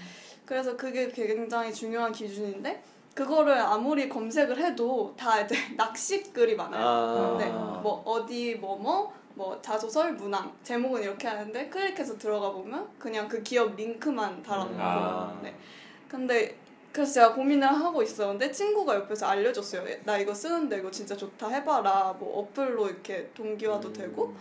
그래서 0.45 0.77
그게 0.77 1.09
굉장히 1.09 1.73
중요한 1.73 2.11
기준인데 2.11 2.83
그거를 3.17 3.57
아무리 3.57 4.07
검색을 4.07 4.59
해도 4.59 5.11
다 5.17 5.41
이제 5.41 5.55
낚시글이 5.75 6.55
많아요. 6.55 6.85
아. 6.85 7.37
네, 7.39 7.49
뭐 7.49 8.03
어디 8.05 8.53
뭐뭐 8.53 9.11
뭐 9.33 9.59
자소설 9.59 10.13
문항 10.13 10.53
제목은 10.61 11.01
이렇게 11.01 11.27
하는데 11.27 11.67
클릭해서 11.67 12.15
들어가 12.19 12.51
보면 12.51 12.87
그냥 12.99 13.27
그 13.27 13.41
기업 13.41 13.75
링크만 13.75 14.43
달아놓고 14.43 14.77
아. 14.79 15.39
네. 15.41 15.55
근데 16.07 16.55
그래서 16.91 17.13
제가 17.13 17.33
고민을 17.33 17.67
하고 17.67 18.03
있었는데 18.03 18.51
친구가 18.51 18.93
옆에서 18.93 19.25
알려줬어요. 19.25 19.83
나 20.03 20.19
이거 20.19 20.31
쓰는데 20.31 20.77
이거 20.77 20.91
진짜 20.91 21.17
좋다 21.17 21.49
해봐라. 21.49 22.15
뭐 22.19 22.41
어플로 22.41 22.87
이렇게 22.87 23.31
동기화도 23.33 23.93
되고. 23.93 24.35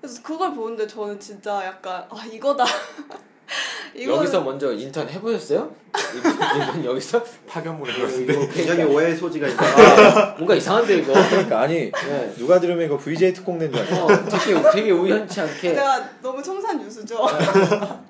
그래서 0.00 0.22
그걸 0.22 0.54
보는데 0.54 0.86
저는 0.86 1.18
진짜 1.18 1.66
약간 1.66 2.06
아 2.08 2.24
이거다. 2.26 2.64
이거는- 3.94 4.16
여기서 4.18 4.40
먼저 4.42 4.72
인턴 4.72 5.08
해보셨어요? 5.08 5.74
이분 6.16 6.84
여기서 6.84 7.22
파견물을 7.48 7.92
들었는데 7.94 8.48
굉장히 8.48 8.84
오해의 8.84 9.16
소지가 9.16 9.48
있다. 9.48 9.64
아, 9.64 10.34
뭔가 10.36 10.54
이상한데 10.54 10.98
이거. 10.98 11.12
그러니까 11.12 11.60
아니 11.62 11.90
네. 11.90 12.34
누가 12.38 12.60
들으면 12.60 12.86
이거 12.86 12.96
VJ 12.96 13.32
특공 13.34 13.58
낸줄 13.58 13.80
알죠. 13.80 13.94
어, 14.04 14.08
되게 14.28 14.62
되게 14.72 14.90
우연치 14.92 15.40
않게 15.40 15.74
제가 15.74 16.08
너무 16.22 16.40
청산 16.42 16.80
유수죠. 16.80 17.26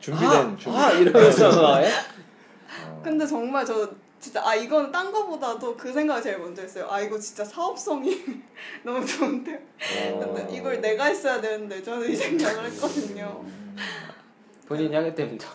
준비된 0.01 0.29
아, 0.31 0.57
준비. 0.59 0.79
아 0.79 0.91
이러면서 0.93 1.83
예? 1.83 1.89
어. 1.89 3.01
근데 3.03 3.27
정말 3.27 3.65
저 3.65 3.89
진짜 4.21 4.43
아 4.47 4.55
이거는 4.55 4.93
딴 4.93 5.11
거보다도 5.11 5.75
그 5.79 5.91
생각이 5.91 6.23
제일 6.23 6.39
먼저 6.39 6.61
했어요. 6.61 6.87
아 6.91 7.01
이거 7.01 7.19
진짜 7.19 7.43
사업성이 7.43 8.23
너무 8.85 9.05
좋은데. 9.07 9.53
어. 10.13 10.21
근데 10.35 10.55
이걸 10.55 10.79
내가 10.83 11.05
했어야 11.07 11.41
되는데 11.41 11.83
저는 11.83 12.11
이 12.11 12.15
생각을 12.15 12.67
했거든요. 12.67 13.43
본인이 14.71 14.95
하기 14.95 15.17
때문이다. 15.17 15.49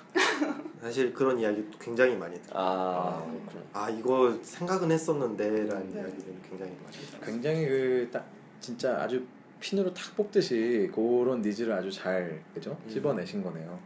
사실 0.82 1.14
그런 1.14 1.40
이야기 1.40 1.66
굉장히 1.80 2.18
많이 2.18 2.36
들어요. 2.42 2.60
아, 2.62 3.26
그렇구나. 3.26 3.64
아 3.72 3.90
이거 3.90 4.38
생각은 4.42 4.92
했었는데라는 4.92 5.94
네. 5.94 6.02
이야기를 6.02 6.36
굉장히 6.50 6.74
많이 6.84 6.98
들어요. 6.98 7.22
굉장히 7.24 7.66
그 7.66 8.10
딱 8.12 8.26
진짜 8.60 9.02
아주 9.02 9.24
핀으로 9.62 9.94
탁 9.94 10.14
뽑듯이 10.18 10.92
그런 10.94 11.42
needs를 11.42 11.72
아주 11.72 11.90
잘 11.90 12.44
그죠 12.54 12.78
음. 12.86 12.90
찝어내신 12.90 13.42
거네요. 13.42 13.80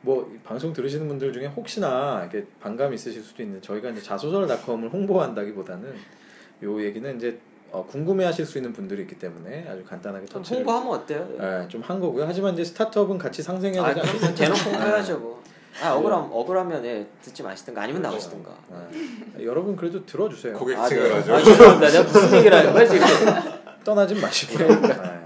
뭐이 0.00 0.38
방송 0.42 0.72
들으시는 0.72 1.06
분들 1.06 1.32
중에 1.32 1.46
혹시나 1.46 2.20
이렇게 2.28 2.44
반감 2.60 2.92
있으실 2.92 3.22
수도 3.22 3.44
있는데 3.44 3.64
저희가 3.64 3.90
이제 3.90 4.02
자소설닷컴을 4.02 4.92
홍보한다기보다는 4.92 5.94
요 6.64 6.82
얘기는 6.84 7.16
이제 7.16 7.38
어, 7.72 7.86
궁금해하실 7.86 8.44
수 8.44 8.58
있는 8.58 8.72
분들이 8.72 9.02
있기 9.02 9.18
때문에 9.18 9.66
아주 9.68 9.82
간단하게 9.84 10.26
좀 10.26 10.42
터치를 10.42 10.58
홍보하면 10.58 11.00
어때요? 11.00 11.28
예, 11.40 11.66
좀한 11.68 11.98
거고요. 12.00 12.26
하지만 12.26 12.52
이제 12.52 12.64
스타트업은 12.64 13.16
같이 13.16 13.42
상생해야 13.42 13.82
아, 13.82 13.94
되지 13.94 14.00
않습니까? 14.00 14.34
대놓고 14.34 14.60
홍보해야죠 14.60 15.18
뭐. 15.18 15.42
아 15.82 15.94
억울함 15.94 16.28
억울하면 16.30 16.84
예, 16.84 17.06
듣지 17.22 17.42
마시든가 17.42 17.80
아니면 17.82 18.02
나가시든가. 18.02 18.50
예. 19.38 19.44
여러분 19.44 19.74
그래도 19.74 20.04
들어주세요. 20.04 20.54
아, 20.54 20.58
고객층을 20.58 21.08
네. 21.08 21.14
아주 21.16 21.34
아 21.34 21.42
죄송합니다. 21.42 21.90
내가 21.90 22.02
무슨 22.04 22.38
얘기를 22.38 22.58
하는 22.58 22.72
거야 22.74 22.86
지금? 22.86 23.06
떠나진 23.82 24.20
마시고요. 24.20 24.68
네. 24.82 25.22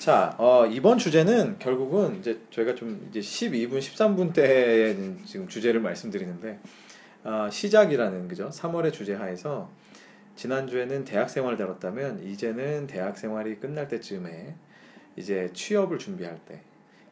자, 0.00 0.34
어, 0.36 0.66
이번 0.66 0.98
주제는 0.98 1.60
결국은 1.60 2.18
이제 2.18 2.40
저희가 2.50 2.74
좀 2.74 3.08
이제 3.08 3.20
12분, 3.20 3.78
13분 3.78 4.34
때에 4.34 4.96
지금 5.24 5.46
주제를 5.46 5.80
말씀드리는데 5.80 6.58
어, 7.22 7.48
시작이라는 7.48 8.26
그죠? 8.26 8.50
3월의 8.50 8.92
주제 8.92 9.14
하에서 9.14 9.70
지난 10.34 10.66
주에는 10.66 11.04
대학 11.04 11.30
생활을 11.30 11.58
다뤘다면 11.58 12.24
이제는 12.24 12.86
대학 12.86 13.16
생활이 13.18 13.56
끝날 13.56 13.88
때쯤에 13.88 14.54
이제 15.16 15.50
취업을 15.52 15.98
준비할 15.98 16.38
때 16.46 16.62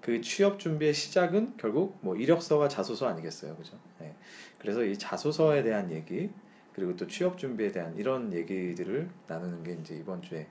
그 0.00 0.20
취업 0.22 0.58
준비의 0.58 0.94
시작은 0.94 1.54
결국 1.58 1.98
뭐 2.00 2.16
이력서와 2.16 2.68
자소서 2.68 3.06
아니겠어요, 3.08 3.54
그죠? 3.56 3.78
네. 3.98 4.14
그래서 4.58 4.82
이 4.82 4.96
자소서에 4.96 5.62
대한 5.62 5.90
얘기 5.90 6.30
그리고 6.74 6.96
또 6.96 7.06
취업 7.06 7.36
준비에 7.36 7.70
대한 7.70 7.94
이런 7.96 8.32
얘기들을 8.32 9.08
나누는 9.26 9.62
게 9.62 9.76
이제 9.80 9.94
이번 9.96 10.22
주에 10.22 10.46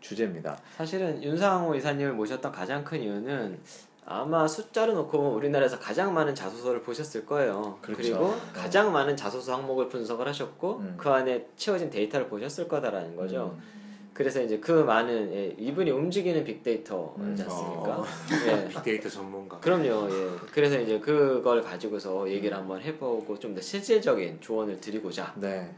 주제입니다. 0.00 0.60
사실은 0.76 1.22
윤상호 1.22 1.74
이사님을 1.74 2.12
모셨던 2.12 2.52
가장 2.52 2.84
큰 2.84 3.02
이유는 3.02 3.58
아마 4.06 4.46
숫자로 4.46 4.92
놓고 4.94 5.10
보면 5.10 5.32
우리나라에서 5.32 5.78
가장 5.78 6.12
많은 6.12 6.34
자소서를 6.34 6.82
보셨을 6.82 7.24
거예요. 7.24 7.78
그렇죠. 7.80 8.02
리고 8.02 8.30
네. 8.30 8.36
가장 8.52 8.92
많은 8.92 9.16
자소서 9.16 9.54
항목을 9.54 9.88
분석을 9.88 10.28
하셨고 10.28 10.78
음. 10.80 10.94
그 10.98 11.08
안에 11.08 11.46
채워진 11.56 11.88
데이터를 11.90 12.28
보셨을 12.28 12.68
거다라는 12.68 13.16
거죠. 13.16 13.56
음. 13.56 13.74
그래서 14.12 14.40
이제 14.40 14.58
그 14.60 14.70
많은 14.70 15.32
예, 15.32 15.54
이분이 15.58 15.90
움직이는 15.90 16.44
빅데이터지 16.44 17.14
음. 17.18 17.36
않습니까? 17.40 17.98
어. 17.98 18.04
예. 18.46 18.68
빅데이터 18.68 19.08
전문가. 19.08 19.58
그럼요. 19.58 20.08
예. 20.10 20.30
그래서 20.52 20.78
이제 20.78 21.00
그걸 21.00 21.62
가지고서 21.62 22.28
얘기를 22.30 22.56
한번 22.56 22.80
해보고 22.82 23.38
좀 23.38 23.54
더 23.54 23.60
실질적인 23.60 24.40
조언을 24.40 24.80
드리고자. 24.80 25.32
네, 25.36 25.74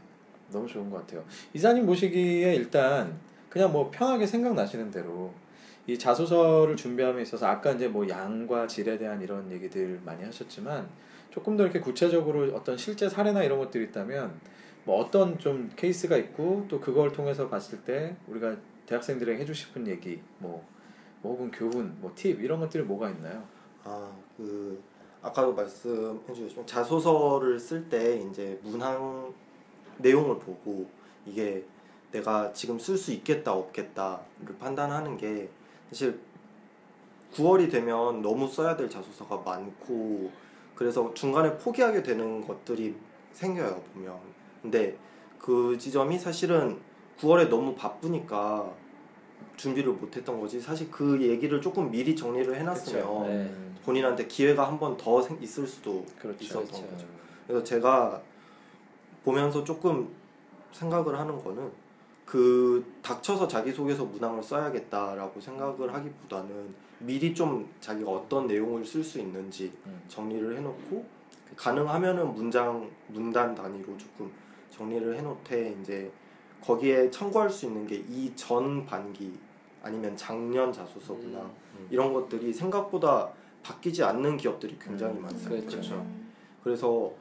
너무 0.51 0.67
좋은 0.67 0.89
것 0.89 0.97
같아요. 0.97 1.23
이사님 1.53 1.85
보시기에 1.85 2.55
일단 2.55 3.17
그냥 3.49 3.71
뭐 3.71 3.89
편하게 3.89 4.25
생각나시는 4.27 4.91
대로 4.91 5.31
이 5.87 5.97
자소서를 5.97 6.75
준비함에 6.75 7.21
있어서 7.21 7.47
아까 7.47 7.71
이제 7.71 7.87
뭐 7.87 8.07
양과 8.07 8.67
질에 8.67 8.97
대한 8.97 9.21
이런 9.21 9.49
얘기들 9.51 10.01
많이 10.03 10.23
하셨지만 10.23 10.89
조금 11.29 11.55
더 11.55 11.63
이렇게 11.63 11.79
구체적으로 11.79 12.53
어떤 12.53 12.77
실제 12.77 13.07
사례나 13.07 13.43
이런 13.43 13.57
것들이 13.57 13.85
있다면 13.85 14.39
뭐 14.83 14.99
어떤 14.99 15.39
좀 15.39 15.71
케이스가 15.75 16.17
있고 16.17 16.65
또 16.67 16.81
그걸 16.81 17.11
통해서 17.13 17.47
봤을 17.47 17.79
때 17.83 18.17
우리가 18.27 18.57
대학생들에게 18.85 19.39
해주고 19.41 19.53
싶은 19.53 19.87
얘기 19.87 20.21
뭐, 20.39 20.65
뭐 21.21 21.33
혹은 21.33 21.51
교훈 21.51 21.95
뭐 22.01 22.11
팁 22.15 22.41
이런 22.41 22.59
것들이 22.59 22.83
뭐가 22.83 23.09
있나요? 23.11 23.43
아, 23.85 24.11
그 24.35 24.81
아까도 25.21 25.53
말씀해 25.53 26.33
주셨지만 26.33 26.67
자소서를 26.67 27.59
쓸 27.59 27.87
때 27.89 28.17
이제 28.17 28.59
문항 28.63 29.33
내용을 29.99 30.37
보고 30.39 30.89
이게 31.25 31.63
내가 32.11 32.51
지금 32.53 32.77
쓸 32.77 32.97
수 32.97 33.11
있겠다 33.11 33.53
없겠다를 33.53 34.57
판단하는 34.59 35.17
게 35.17 35.49
사실 35.89 36.19
9월이 37.33 37.69
되면 37.71 38.21
너무 38.21 38.47
써야 38.47 38.75
될 38.75 38.89
자소서가 38.89 39.37
많고 39.37 40.31
그래서 40.75 41.13
중간에 41.13 41.57
포기하게 41.57 42.03
되는 42.03 42.45
것들이 42.45 42.95
생겨요 43.33 43.81
보면 43.93 44.17
근데 44.61 44.97
그 45.39 45.77
지점이 45.77 46.17
사실은 46.19 46.79
9월에 47.19 47.49
너무 47.49 47.75
바쁘니까 47.75 48.71
준비를 49.55 49.93
못했던 49.93 50.39
거지 50.39 50.59
사실 50.59 50.89
그 50.91 51.21
얘기를 51.21 51.59
조금 51.61 51.89
미리 51.91 52.15
정리를 52.15 52.55
해놨으면. 52.55 53.23
네. 53.23 53.29
음, 53.29 53.67
본인한테 53.83 54.27
기회가 54.27 54.67
한 54.67 54.77
번 54.79 54.97
더 54.97 55.25
있을 55.41 55.65
수도 55.65 56.03
그렇죠. 56.19 56.43
있었던 56.43 56.65
그렇죠. 56.67 56.87
거죠. 56.89 57.05
그래서 57.47 57.63
제가 57.63 58.21
보면서 59.23 59.63
조금 59.63 60.09
생각을 60.73 61.17
하는 61.17 61.41
거는 61.41 61.71
그 62.27 62.85
닥쳐서 63.01 63.47
자기소개서 63.47 64.03
문항을 64.03 64.43
써야겠다라고 64.43 65.39
생각을 65.39 65.93
하기보다는 65.93 66.75
미리 66.99 67.33
좀 67.33 67.69
자기가 67.79 68.11
어떤 68.11 68.47
내용을 68.47 68.85
쓸 68.85 69.01
수 69.01 69.17
있는지 69.19 69.71
음. 69.85 70.01
정리를 70.09 70.57
해놓고 70.57 71.05
가능하면은 71.55 72.33
문장 72.35 72.89
문단 73.07 73.55
단위로 73.55 73.97
조금 73.97 74.29
정리를 74.69 75.15
해놓되 75.15 75.77
이제 75.81 76.11
거기에 76.61 77.09
참고할 77.09 77.49
수 77.49 77.65
있는 77.67 77.87
게 77.87 77.95
이 78.09 78.33
전 78.35 78.85
반기 78.85 79.33
아니면 79.81 80.15
작년 80.17 80.73
자소서 80.73 81.13
음. 81.13 81.21
문항 81.21 81.51
이런 81.89 82.11
것들이 82.13 82.51
생각보다 82.51 83.29
바뀌지 83.63 84.03
않는 84.03 84.35
기업들이 84.35 84.77
굉장히 84.77 85.13
음. 85.15 85.21
많습니다. 85.21 85.69
그렇죠. 85.69 86.05
그래서 86.61 87.13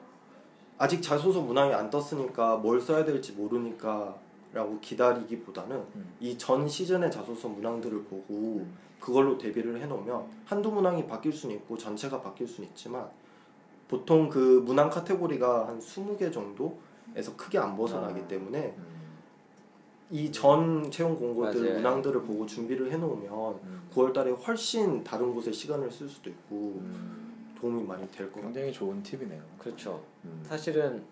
아직 0.78 1.00
자소서 1.00 1.40
문항이 1.42 1.72
안 1.72 1.88
떴으니까 1.90 2.56
뭘 2.56 2.80
써야 2.80 3.04
될지 3.04 3.32
모르니까 3.32 4.16
라고 4.52 4.78
기다리기보다는 4.80 5.76
음. 5.76 6.14
이전 6.20 6.66
시즌의 6.68 7.10
자소서 7.10 7.48
문항들을 7.48 8.04
보고 8.04 8.66
그걸로 9.00 9.36
대비를 9.36 9.80
해놓으면 9.82 10.24
한두 10.46 10.70
문항이 10.70 11.06
바뀔 11.06 11.32
수는 11.32 11.54
있고 11.56 11.76
전체가 11.76 12.20
바뀔 12.22 12.46
수는 12.48 12.68
있지만 12.70 13.06
보통 13.88 14.28
그 14.28 14.62
문항 14.64 14.88
카테고리가 14.90 15.68
한 15.68 15.78
20개 15.78 16.32
정도에서 16.32 17.36
크게 17.36 17.58
안 17.58 17.76
벗어나기 17.76 18.20
아. 18.20 18.28
때문에 18.28 18.74
음. 18.78 18.96
이전 20.10 20.90
채용 20.90 21.16
공고들 21.18 21.60
맞아요. 21.62 21.74
문항들을 21.76 22.22
보고 22.22 22.46
준비를 22.46 22.90
해놓으면 22.92 23.32
음. 23.64 23.82
9월달에 23.92 24.36
훨씬 24.46 25.02
다른 25.02 25.34
곳에 25.34 25.50
시간을 25.52 25.90
쓸 25.90 26.08
수도 26.08 26.30
있고 26.30 26.54
음. 26.80 27.54
도움이 27.60 27.82
많이 27.84 28.08
될 28.10 28.26
것 28.28 28.36
같아요. 28.36 28.52
굉장히 28.52 28.72
좋은 28.72 29.02
팁이네요. 29.02 29.42
그렇죠. 29.58 30.02
음. 30.24 30.40
사실은 30.46 31.02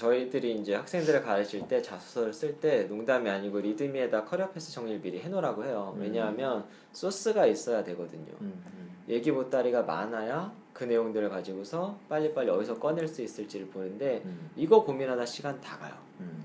저희들이 0.00 0.54
이제 0.54 0.74
학생들을 0.74 1.22
가르칠 1.22 1.68
때 1.68 1.82
자소서를 1.82 2.32
쓸 2.32 2.58
때 2.58 2.84
농담이 2.84 3.28
아니고 3.28 3.58
리드미에다 3.60 4.24
career 4.24 4.50
path 4.50 4.72
정리를 4.72 5.02
미리 5.02 5.20
해놓으라고 5.20 5.64
해요. 5.64 5.92
음. 5.96 6.00
왜냐하면 6.00 6.64
소스가 6.92 7.44
있어야 7.44 7.84
되거든요. 7.84 8.32
음. 8.40 8.62
음. 8.66 8.90
얘기 9.10 9.30
보따리가 9.30 9.82
많아야 9.82 10.50
그 10.72 10.84
내용들을 10.84 11.28
가지고서 11.28 11.98
빨리빨리 12.08 12.48
어디서 12.48 12.78
꺼낼 12.78 13.06
수 13.06 13.20
있을지를 13.20 13.66
보는데 13.66 14.22
음. 14.24 14.50
이거 14.56 14.82
고민하다 14.82 15.26
시간 15.26 15.60
다 15.60 15.76
가요. 15.76 15.92
음. 16.20 16.44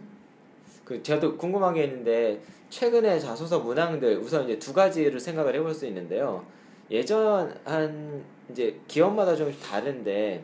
그 0.83 1.01
저도 1.01 1.37
궁금한 1.37 1.73
게 1.73 1.85
있는데 1.85 2.41
최근에 2.69 3.19
자소서 3.19 3.59
문항들 3.59 4.17
우선 4.17 4.43
이제 4.43 4.59
두 4.59 4.73
가지를 4.73 5.17
생각을 5.17 5.55
해볼 5.55 5.73
수 5.73 5.85
있는데요. 5.85 6.45
예전 6.91 7.57
한 7.63 8.21
이제 8.51 8.77
기업마다 8.89 9.33
좀 9.33 9.49
다른데 9.63 10.43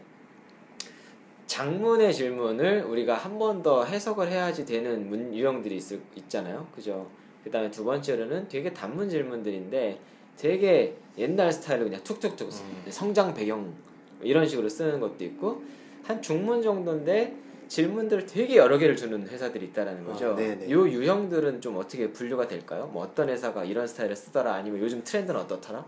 장문의 1.52 2.14
질문을 2.14 2.84
우리가 2.84 3.16
한 3.16 3.38
번 3.38 3.62
더 3.62 3.84
해석을 3.84 4.32
해야지 4.32 4.66
되는 4.66 5.10
문 5.10 5.34
유형들이 5.36 5.76
있, 5.76 5.84
있잖아요. 6.16 6.66
그죠? 6.74 7.08
그 7.44 7.52
다음에 7.52 7.70
두 7.70 7.84
번째로는 7.84 8.48
되게 8.48 8.72
단문 8.72 9.10
질문들인데 9.10 10.00
되게 10.38 10.96
옛날 11.18 11.52
스타일로 11.52 11.84
그냥 11.86 12.02
툭툭툭 12.06 12.48
음. 12.48 12.86
성장 12.90 13.34
배경 13.34 13.74
이런 14.22 14.48
식으로 14.48 14.70
쓰는 14.70 15.02
것도 15.02 15.26
있고 15.26 15.62
한 16.04 16.22
중문 16.22 16.62
정도인데 16.62 17.36
질문들을 17.68 18.28
되게 18.28 18.56
여러 18.56 18.78
개를 18.78 18.96
주는 18.96 19.28
회사들이 19.28 19.66
있다라는 19.68 20.06
거죠. 20.06 20.36
아. 20.38 20.42
이 20.42 20.72
유형들은 20.72 21.60
좀 21.60 21.76
어떻게 21.78 22.12
분류가 22.14 22.48
될까요? 22.48 22.90
뭐 22.94 23.04
어떤 23.04 23.28
회사가 23.28 23.66
이런 23.66 23.86
스타일을 23.88 24.16
쓰더라 24.16 24.54
아니면 24.54 24.80
요즘 24.80 25.04
트렌드는 25.04 25.38
어떻더라? 25.42 25.86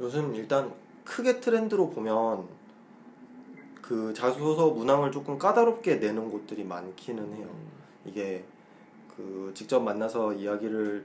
요즘 0.00 0.34
일단 0.34 0.72
크게 1.04 1.40
트렌드로 1.40 1.88
보면 1.90 2.63
그 3.86 4.14
자소서 4.14 4.70
문항을 4.70 5.12
조금 5.12 5.38
까다롭게 5.38 5.96
내는 5.96 6.30
곳들이 6.30 6.64
많기는 6.64 7.34
해요. 7.34 7.46
이게 8.06 8.42
그 9.14 9.52
직접 9.54 9.78
만나서 9.80 10.32
이야기를 10.32 11.04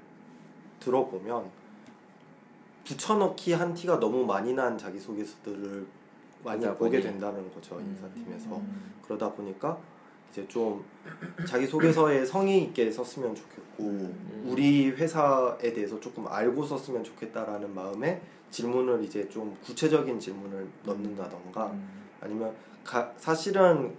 들어보면 0.80 1.50
붙여넣기 2.86 3.52
한 3.52 3.74
티가 3.74 4.00
너무 4.00 4.26
많이 4.26 4.54
난 4.54 4.78
자기소개서들을 4.78 5.86
많이 6.46 6.66
보게. 6.78 7.02
된다는 7.02 7.54
거죠 7.54 7.76
음. 7.76 7.98
인사팀에서 7.98 8.56
음. 8.56 8.94
그러다 9.04 9.30
보니까 9.34 9.78
이제 10.32 10.48
좀 10.48 10.82
자기소개서에 11.46 12.24
성의 12.24 12.64
있게 12.64 12.90
썼으면 12.90 13.36
좋겠고 13.36 13.84
음. 13.84 14.46
우리 14.48 14.90
회사에 14.92 15.74
대해서 15.74 16.00
조금 16.00 16.26
알고 16.30 16.64
썼으면 16.64 17.04
좋겠다라는 17.04 17.76
마음에 17.76 18.22
질문을 18.52 19.04
이제 19.04 19.28
좀 19.28 19.58
구체적인 19.66 20.18
질문을 20.18 20.66
넣는다던가 20.86 21.72
음. 21.72 22.00
아니면 22.22 22.69
가- 22.84 23.12
사실은 23.18 23.94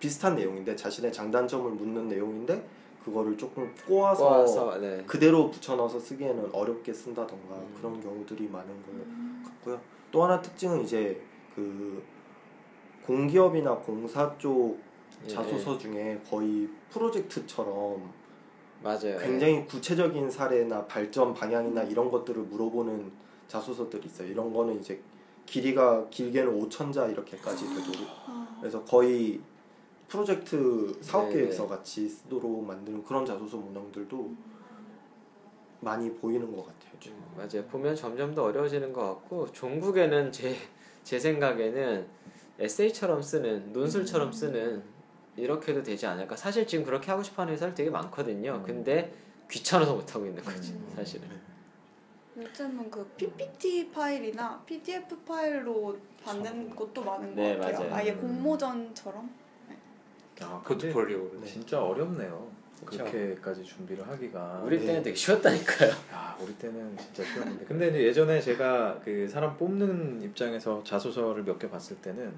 비슷한 0.00 0.36
내용인데 0.36 0.76
자신의 0.76 1.12
장단점을 1.12 1.70
묻는 1.72 2.08
내용인데 2.08 2.66
그거를 3.04 3.36
조금 3.36 3.74
꼬아서, 3.86 4.28
꼬아서 4.28 4.78
네. 4.78 5.02
그대로 5.06 5.50
붙여넣어서 5.50 5.98
쓰기에는 5.98 6.50
어렵게 6.52 6.92
쓴다던가 6.92 7.54
음. 7.56 7.74
그런 7.76 8.00
경우들이 8.00 8.48
많은 8.48 8.68
것 8.82 9.48
같고요. 9.50 9.80
또 10.10 10.24
하나 10.24 10.40
특징은 10.40 10.82
이제 10.82 11.20
그 11.54 12.02
공기업이나 13.04 13.76
공사 13.76 14.36
쪽 14.38 14.78
예, 15.24 15.28
자소서 15.28 15.78
중에 15.78 16.20
거의 16.28 16.68
프로젝트처럼 16.90 18.10
맞아요. 18.82 19.18
굉장히 19.18 19.66
구체적인 19.66 20.30
사례나 20.30 20.86
발전 20.86 21.34
방향이나 21.34 21.82
이런 21.84 22.10
것들을 22.10 22.42
물어보는 22.42 23.10
자소서들이 23.48 24.06
있어요. 24.06 24.28
이런 24.28 24.52
거는 24.52 24.78
이제 24.78 25.00
길이가 25.48 26.06
길게는 26.10 26.60
5천 26.60 26.92
자 26.92 27.06
이렇게까지 27.06 27.64
되도록 27.66 28.08
그래서 28.60 28.84
거의 28.84 29.40
프로젝트 30.08 30.96
사업 31.00 31.28
네, 31.28 31.34
계획서 31.34 31.64
네. 31.64 31.68
같이 31.68 32.08
쓰도록 32.08 32.64
만드는 32.64 33.04
그런 33.04 33.24
자소서 33.26 33.56
문항들도 33.58 34.30
많이 35.80 36.12
보이는 36.14 36.54
것 36.54 36.66
같아요. 36.66 36.92
지금. 36.98 37.16
맞아요. 37.36 37.64
보면 37.68 37.94
점점 37.94 38.34
더 38.34 38.44
어려워지는 38.44 38.92
것 38.92 39.02
같고 39.06 39.50
종국에는 39.52 40.32
제 40.32 40.56
제 41.08 41.18
생각에는 41.18 42.06
에세이처럼 42.58 43.22
쓰는 43.22 43.72
논술처럼 43.72 44.30
쓰는 44.30 44.82
이렇게 45.38 45.72
해도 45.72 45.82
되지 45.82 46.04
않을까. 46.04 46.36
사실 46.36 46.66
지금 46.66 46.84
그렇게 46.84 47.10
하고 47.10 47.22
싶어하는 47.22 47.54
회사들 47.54 47.74
되게 47.74 47.88
많거든요. 47.88 48.56
음. 48.56 48.62
근데 48.62 49.14
귀찮아서 49.50 49.94
못 49.94 50.14
하고 50.14 50.26
있는 50.26 50.42
거지 50.44 50.72
음. 50.72 50.92
사실은. 50.94 51.26
요즘은 52.48 52.90
그 52.90 53.04
PPT 53.16 53.90
파일이나 53.90 54.62
PDF 54.64 55.16
파일로 55.24 55.96
받는 56.24 56.70
것도 56.74 57.02
많은 57.02 57.34
것 57.34 57.40
네, 57.42 57.56
같아요. 57.56 57.78
맞아요. 57.80 57.94
아예 57.94 58.12
음. 58.12 58.20
공모전처럼. 58.20 59.30
아, 60.40 60.62
근데 60.64 60.86
포트폴리오를 60.92 61.44
진짜 61.44 61.82
어렵네요. 61.82 62.48
그쵸. 62.84 63.02
그렇게까지 63.04 63.64
준비를 63.64 64.06
하기가. 64.06 64.62
우리 64.64 64.78
네. 64.78 64.86
때는 64.86 65.02
되게 65.02 65.16
쉬웠다니까요. 65.16 65.90
야, 66.12 66.36
우리 66.40 66.54
때는 66.56 66.96
진짜 66.96 67.24
쉬웠는데. 67.24 67.64
근데 67.64 67.88
이제 67.88 68.04
예전에 68.04 68.40
제가 68.40 69.00
그 69.04 69.26
사람 69.28 69.56
뽑는 69.56 70.22
입장에서 70.22 70.80
자소서를 70.84 71.42
몇 71.42 71.58
개 71.58 71.68
봤을 71.68 71.96
때는 71.96 72.32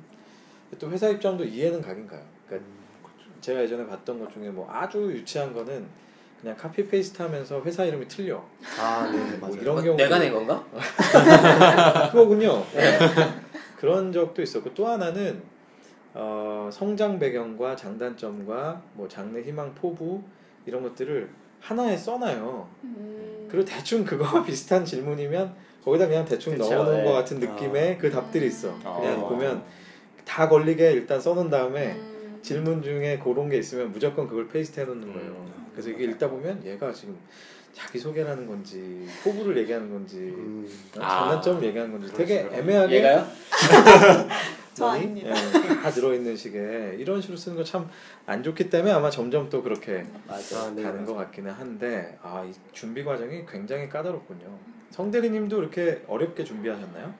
또 0.78 0.90
회사 0.90 1.10
입장도 1.10 1.44
이해는 1.44 1.82
가긴 1.82 2.06
가요. 2.06 2.24
그러니까 2.46 2.70
제가 3.42 3.62
예전에 3.62 3.86
봤던 3.86 4.18
것 4.18 4.32
중에 4.32 4.48
뭐 4.48 4.66
아주 4.70 5.12
유치한 5.12 5.52
거는 5.52 5.86
그냥 6.40 6.56
copy 6.56 6.88
paste 6.88 7.20
하면서 7.20 7.60
회사 7.62 7.84
이름이 7.84 8.08
틀려. 8.08 8.42
아, 8.78 9.10
네, 9.12 9.36
뭐 9.36 9.48
맞아요. 9.48 9.60
이런 9.60 9.78
어, 9.78 9.82
경우 9.82 9.96
내가 9.96 10.18
낸 10.18 10.32
건가? 10.32 10.64
그거군요. 12.10 12.64
그런 13.78 14.12
적도 14.12 14.40
있었고 14.40 14.72
또 14.74 14.88
하나는 14.88 15.42
어, 16.14 16.68
성장 16.72 17.18
배경과 17.18 17.76
장단점과 17.76 18.82
뭐 18.94 19.06
장래 19.06 19.42
희망 19.42 19.74
포부 19.74 20.22
이런 20.64 20.82
것들을 20.82 21.28
하나에 21.60 21.96
써놔요. 21.96 22.68
음. 22.84 23.48
그리고 23.50 23.64
대충 23.64 24.04
그거와 24.04 24.42
비슷한 24.44 24.84
질문이면 24.84 25.54
거기다 25.84 26.06
그냥 26.06 26.24
대충 26.24 26.56
그쵸, 26.56 26.74
넣어놓은 26.74 26.98
네. 26.98 27.04
것 27.04 27.12
같은 27.12 27.38
느낌의 27.38 27.94
아. 27.94 27.98
그 27.98 28.10
답들이 28.10 28.46
있어. 28.46 28.74
그냥 28.78 29.20
아. 29.20 29.28
보면 29.28 29.62
다 30.24 30.48
걸리게 30.48 30.92
일단 30.92 31.20
써놓은 31.20 31.50
다음에 31.50 31.92
음. 31.92 32.38
질문 32.40 32.82
중에 32.82 33.18
그런 33.22 33.48
게 33.48 33.58
있으면 33.58 33.92
무조건 33.92 34.26
그걸 34.26 34.48
paste 34.48 34.80
해놓는 34.80 35.12
거예요. 35.12 35.30
음. 35.30 35.59
그래서 35.72 35.90
이게 35.90 36.04
읽다 36.04 36.28
보면 36.28 36.64
얘가 36.64 36.92
지금 36.92 37.16
자기 37.72 37.98
소개라는 37.98 38.46
건지 38.46 39.06
포부를 39.22 39.56
얘기하는 39.58 39.90
건지 39.90 40.16
음, 40.18 40.68
어, 40.98 41.00
아. 41.02 41.20
장단점을 41.30 41.62
얘기하는 41.64 41.92
건지 41.98 42.12
되게. 42.14 42.48
애매하게 42.52 42.96
얘가요? 42.96 43.26
저? 44.74 44.86
아닙니다. 44.86 45.30
예, 45.30 45.68
다 45.82 45.90
들어있는 45.90 46.36
식의 46.36 46.96
이런 46.98 47.20
식으로 47.20 47.36
쓰는 47.36 47.56
거 47.56 47.64
참 47.64 47.88
안 48.26 48.42
좋기 48.42 48.70
때문에 48.70 48.92
아마 48.92 49.10
점점 49.10 49.48
또 49.50 49.62
그렇게 49.62 50.04
맞아. 50.26 50.60
아, 50.66 50.70
네, 50.70 50.82
가는 50.82 51.00
맞아요. 51.02 51.06
것 51.06 51.14
같기는 51.14 51.50
한데 51.50 52.16
아, 52.22 52.44
이 52.48 52.52
준비 52.72 53.02
과정이 53.04 53.44
굉장히 53.46 53.88
까다롭군요. 53.88 54.46
성대리님도 54.90 55.58
이렇게 55.60 56.02
어렵게 56.06 56.44
준비하셨나요? 56.44 57.12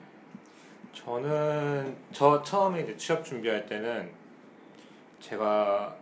저는 0.93 1.95
저 2.11 2.41
처음에 2.43 2.81
이제 2.81 2.95
취업 2.97 3.23
준비할 3.25 3.65
때는 3.65 4.09
제가 5.19 5.95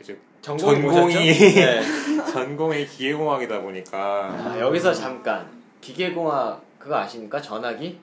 이제 0.00 0.18
전공이 0.46 0.80
전공이-? 0.80 1.54
네. 1.56 1.82
전공이 2.32 2.86
기계공학이다 2.86 3.60
보니까 3.62 3.98
아, 4.30 4.56
여기서 4.60 4.94
잠깐 4.94 5.50
기계공학 5.80 6.62
그거 6.78 6.94
아십니까? 6.98 7.42
전화기? 7.42 7.98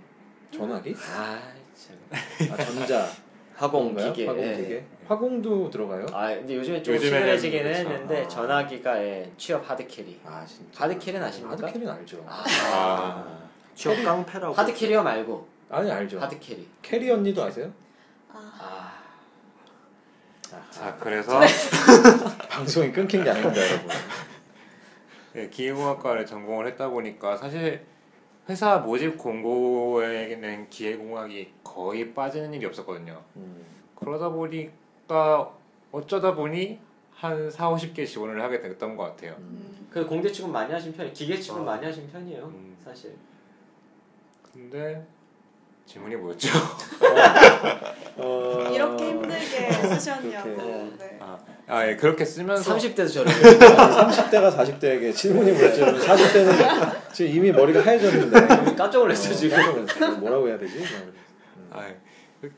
전화기? 0.54 0.94
아 1.16 1.40
참. 1.74 2.52
아 2.52 2.58
전자 2.58 3.08
화공? 3.56 3.96
기계. 3.96 4.28
화공 4.28 4.44
예. 4.44 4.58
기계. 4.58 4.86
화공도 5.08 5.70
들어가요? 5.70 6.06
아 6.12 6.28
근데 6.36 6.56
요즘에 6.58 6.84
좀 6.84 6.98
시들해지기는 7.00 7.64
그렇죠. 7.64 7.90
했는데 7.90 8.24
아. 8.24 8.28
전화기가 8.28 9.02
예, 9.02 9.32
취업 9.38 9.70
hard 9.70 9.88
carry. 9.88 10.20
아 10.26 10.44
진짜. 10.46 10.84
hard 10.84 11.00
carry는 11.00 11.26
아십니까? 11.26 11.54
hard 11.54 11.66
carry는 11.72 11.94
알죠. 11.94 12.26
아, 12.28 12.44
아. 12.74 13.26
취업 13.74 14.04
깡패라고. 14.04 14.54
hard 14.54 14.74
carrier 14.74 15.02
말고 15.02 15.48
아니 15.70 15.90
알죠. 15.90 16.20
hard 16.20 16.38
carry. 16.40 16.68
carry 16.82 17.10
언니도 17.10 17.42
아세요? 17.42 17.72
아, 18.34 18.52
아 18.60 18.83
자 20.70 20.96
그래서 21.00 21.40
방송이 22.50 22.92
끊긴 22.92 23.24
게 23.24 23.30
아닙니다, 23.30 23.62
여러분. 23.62 23.90
네, 25.34 25.50
기계공학과를 25.50 26.26
전공을 26.26 26.68
했다 26.68 26.90
보니까 26.90 27.36
사실 27.38 27.86
회사 28.50 28.78
모집 28.80 29.18
공고에는 29.18 30.70
기계공학이 30.70 31.54
거의 31.64 32.14
빠지는 32.14 32.54
일이 32.54 32.66
없었거든요. 32.66 33.24
음. 33.38 33.66
그러다 33.96 34.30
보니까 34.30 35.52
어쩌다 35.92 36.36
보니 36.36 36.80
한 37.16 37.50
4, 37.50 37.72
50개 37.72 38.06
지원을 38.06 38.42
하게 38.42 38.60
됐던 38.60 38.98
것 38.98 39.04
같아요. 39.04 39.36
음. 39.40 39.88
그 39.90 40.06
공대 40.06 40.32
취급 40.32 40.52
많이 40.52 40.74
하신 40.74 40.94
편이 40.94 41.14
기계 41.14 41.40
취급 41.40 41.62
어. 41.62 41.64
많이 41.64 41.86
하신 41.86 42.10
편이에요. 42.12 42.44
음. 42.46 42.78
사실. 42.84 43.16
근데 44.52 45.06
질문이 45.86 46.16
뭐였죠? 46.16 46.50
어... 48.18 48.70
이렇게 48.72 49.10
힘들게 49.10 49.72
쓰셨냐고. 49.72 50.56
그렇게. 50.56 50.64
네. 50.98 51.18
아, 51.20 51.38
아 51.68 51.88
예, 51.88 51.96
그렇게 51.96 52.24
쓰면서 52.26 52.76
30대도 52.76 53.12
저를 53.14 53.32
30대가 53.32 54.52
40대에게 54.56 55.14
질문이 55.16 55.52
뭐였죠? 55.52 55.86
40대는 55.86 57.14
지금 57.14 57.32
이미 57.36 57.52
머리가 57.52 57.82
하얘졌는데 57.86 58.76
깜짝 58.76 59.00
놀랐어 59.00 59.34
지금. 59.34 59.58
놀랐어요. 59.60 60.18
뭐라고 60.20 60.48
해야 60.48 60.58
되지? 60.58 60.78
음. 60.80 61.14
아, 61.72 61.88
예. 61.88 61.98
그- 62.42 62.52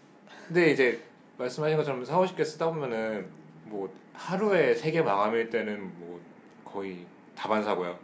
근데 0.48 0.72
이제 0.72 1.02
말씀하신 1.38 1.78
것처럼 1.78 2.06
4, 2.06 2.18
50개 2.20 2.46
쓰다 2.46 2.68
보면은 2.68 3.28
뭐 3.66 3.92
하루에 4.14 4.76
3개 4.76 5.02
마감일 5.02 5.50
때는 5.50 5.92
뭐 6.00 6.20
거의 6.64 7.00
다반사고요. 7.36 7.98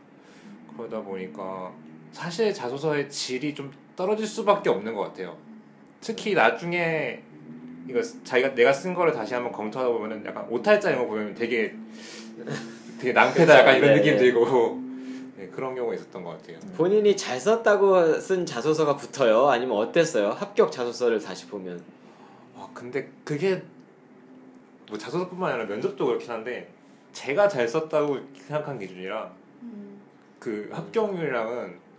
그러다 0.76 1.02
보니까 1.02 1.72
사실 2.12 2.54
자소서의 2.54 3.10
질이 3.10 3.54
좀 3.54 3.72
떨어질 4.02 4.26
수밖에 4.26 4.70
없는 4.72 4.96
것 4.96 5.02
같아요. 5.02 5.38
특히 6.00 6.34
나중에 6.34 7.22
이거 7.88 8.02
자기가 8.24 8.56
내가 8.56 8.74
쓴 8.74 8.96
거를 8.96 9.14
다시 9.14 9.36
한번 9.36 9.52
검토하다 9.52 9.92
보면은 9.92 10.26
약간 10.26 10.48
오탈자 10.50 10.90
이런 10.90 11.04
거 11.04 11.10
보면 11.10 11.36
되게 11.36 11.76
되게 12.98 13.14
낭패다 13.14 13.60
약간 13.60 13.78
이런 13.78 13.92
네, 13.92 13.98
느낌 13.98 14.14
네. 14.14 14.18
들고 14.18 14.82
네, 15.38 15.48
그런 15.50 15.76
경우가 15.76 15.94
있었던 15.94 16.24
것 16.24 16.32
같아요. 16.32 16.58
본인이 16.76 17.16
잘 17.16 17.40
썼다고 17.40 18.20
쓴 18.20 18.44
자소서가 18.44 18.96
붙어요? 18.96 19.50
아니면 19.50 19.78
어땠어요? 19.78 20.32
합격 20.32 20.72
자소서를 20.72 21.20
다시 21.20 21.46
보면. 21.48 21.80
아 22.58 22.68
근데 22.74 23.08
그게 23.24 23.62
뭐 24.90 24.98
자소서뿐만 24.98 25.52
아니라 25.52 25.68
면접도 25.68 26.08
그렇긴 26.08 26.32
한데 26.32 26.72
제가 27.14 27.48
잘 27.48 27.68
썼다고 27.68 28.18
생각한 28.48 28.80
기준이라 28.80 29.32
음. 29.62 30.02
그 30.40 30.70
합격률이랑은 30.74 31.91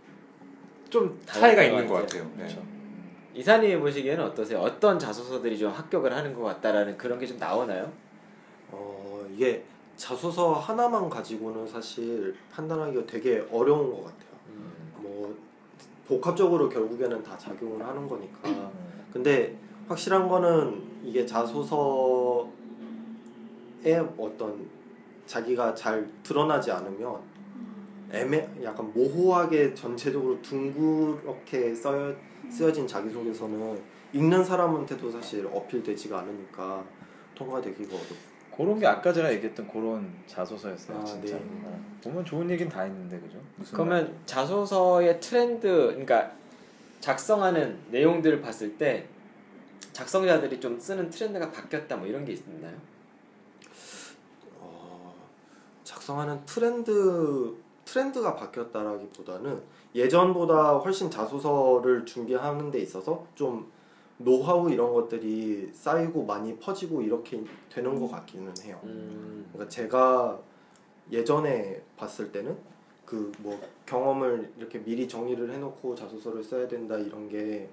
좀 0.93 1.19
차이가 1.25 1.61
것 1.63 1.67
있는 1.69 1.87
것 1.87 1.93
같아요. 1.95 2.23
네. 2.37 2.43
그렇죠. 2.43 2.61
이사님이 3.33 3.77
보시기에는 3.79 4.23
어떠세요? 4.25 4.59
어떤 4.59 4.99
자소서들이 4.99 5.57
좀 5.57 5.71
합격을 5.71 6.13
하는 6.15 6.35
것 6.35 6.43
같다라는 6.43 6.95
그런 6.99 7.17
게 7.17 7.25
좀 7.25 7.39
나오나요? 7.39 7.91
어 8.71 9.25
이게 9.33 9.63
자소서 9.95 10.53
하나만 10.53 11.09
가지고는 11.09 11.65
사실 11.67 12.35
판단하기가 12.51 13.07
되게 13.07 13.43
어려운 13.51 13.89
것 13.91 14.03
같아요. 14.03 14.33
뭐 14.97 15.35
복합적으로 16.07 16.69
결국에는 16.69 17.23
다 17.23 17.35
작용을 17.37 17.83
하는 17.85 18.07
거니까. 18.07 18.71
근데 19.11 19.55
확실한 19.87 20.27
거는 20.27 20.83
이게 21.03 21.25
자소서에 21.25 22.47
어떤 24.17 24.67
자기가 25.25 25.73
잘 25.73 26.07
드러나지 26.21 26.71
않으면 26.71 27.17
애매 28.13 28.47
약간 28.63 28.93
모호하게 28.93 29.73
전체적으로 29.73 30.39
둥그렇게 30.41 31.73
써여, 31.73 32.15
쓰여진 32.49 32.87
자기소개서는 32.87 33.81
읽는 34.13 34.43
사람한테도 34.43 35.09
사실 35.09 35.47
어필되지가 35.51 36.19
않으니까 36.19 36.85
통과되기가 37.33 37.95
어렵고 37.95 38.33
그런 38.55 38.79
게 38.79 38.85
아까 38.85 39.11
제가 39.11 39.33
얘기했던 39.33 39.67
그런 39.67 40.13
자소서였어요, 40.27 40.99
아, 40.99 41.03
진짜. 41.03 41.35
네. 41.35 41.41
어. 41.63 41.83
보면 42.03 42.23
좋은 42.23 42.47
얘기는 42.51 42.71
다 42.71 42.85
있는데 42.85 43.19
그죠? 43.19 43.39
그러면 43.71 44.15
자소서의 44.27 45.19
트렌드, 45.19 45.67
그러니까 45.67 46.31
작성하는 46.99 47.79
내용들을 47.89 48.41
봤을 48.41 48.77
때 48.77 49.07
작성자들이 49.91 50.59
좀 50.59 50.79
쓰는 50.79 51.09
트렌드가 51.09 51.51
바뀌었다 51.51 51.97
뭐 51.97 52.05
이런 52.07 52.23
게 52.25 52.33
있나요? 52.33 52.77
어, 54.59 55.15
작성하는 55.83 56.45
트렌드 56.45 57.55
트렌드가 57.85 58.35
바뀌었다라기보다는 58.35 59.61
예전보다 59.95 60.77
훨씬 60.77 61.09
자소서를 61.11 62.05
준비하는 62.05 62.71
데 62.71 62.79
있어서 62.79 63.25
좀 63.35 63.71
노하우 64.17 64.71
이런 64.71 64.93
것들이 64.93 65.69
쌓이고 65.73 66.23
많이 66.25 66.57
퍼지고 66.57 67.01
이렇게 67.01 67.43
되는 67.69 67.99
것 67.99 68.09
같기는 68.09 68.53
해요. 68.63 68.79
음, 68.83 69.47
그러니까 69.51 69.69
제가 69.69 70.39
예전에 71.11 71.81
봤을 71.97 72.31
때는 72.31 72.57
그 73.05 73.31
뭐 73.39 73.59
경험을 73.85 74.53
이렇게 74.57 74.81
미리 74.81 75.07
정리를 75.07 75.51
해놓고 75.51 75.93
자소서를 75.95 76.43
써야 76.43 76.67
된다 76.67 76.97
이런 76.97 77.27
게 77.29 77.69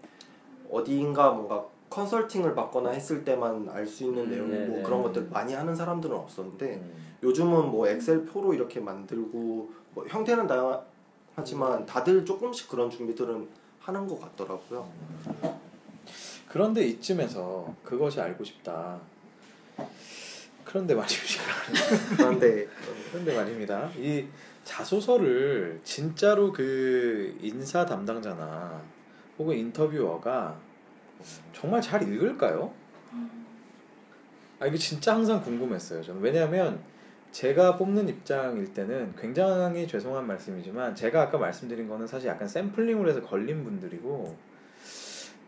어디인가 0.70 1.30
뭔가 1.32 1.66
컨설팅을 1.90 2.54
받거나 2.54 2.90
했을 2.90 3.24
때만 3.24 3.68
알 3.68 3.86
수 3.86 4.04
있는 4.04 4.24
음, 4.24 4.30
내용이고 4.30 4.72
네네. 4.72 4.82
그런 4.82 5.02
것들 5.02 5.28
많이 5.28 5.52
하는 5.52 5.74
사람들은 5.74 6.14
없었는데 6.16 6.74
음. 6.76 7.16
요즘은 7.22 7.70
뭐 7.70 7.88
엑셀 7.88 8.24
표로 8.24 8.54
이렇게 8.54 8.80
만들고 8.80 9.70
뭐 9.92 10.06
형태는 10.08 10.46
다양하지만 10.46 11.84
다들 11.84 12.24
조금씩 12.24 12.68
그런 12.68 12.88
준비들은 12.88 13.48
하는 13.80 14.06
것 14.06 14.20
같더라고요. 14.20 14.88
그런데 16.48 16.86
이쯤에서 16.86 17.74
그것이 17.84 18.20
알고 18.20 18.44
싶다. 18.44 18.98
그런데 20.64 20.94
말입니다. 20.94 21.42
그런데 22.16 22.68
그런데 23.10 23.36
말입니다. 23.36 23.90
이 23.96 24.26
자소서를 24.64 25.80
진짜로 25.82 26.52
그 26.52 27.36
인사 27.40 27.84
담당자나 27.84 28.80
혹은 29.38 29.56
인터뷰어가 29.56 30.56
정말 31.52 31.80
잘 31.80 32.02
읽을까요? 32.02 32.72
아 34.58 34.66
이게 34.66 34.76
진짜 34.76 35.14
항상 35.14 35.42
궁금했어요. 35.42 36.02
저는 36.02 36.20
왜냐하면 36.20 36.80
제가 37.32 37.76
뽑는 37.76 38.08
입장일 38.08 38.74
때는 38.74 39.14
굉장히 39.16 39.86
죄송한 39.86 40.26
말씀이지만 40.26 40.94
제가 40.94 41.22
아까 41.22 41.38
말씀드린 41.38 41.88
거는 41.88 42.06
사실 42.06 42.28
약간 42.28 42.46
샘플링으로 42.48 43.08
해서 43.08 43.22
걸린 43.22 43.64
분들이고 43.64 44.36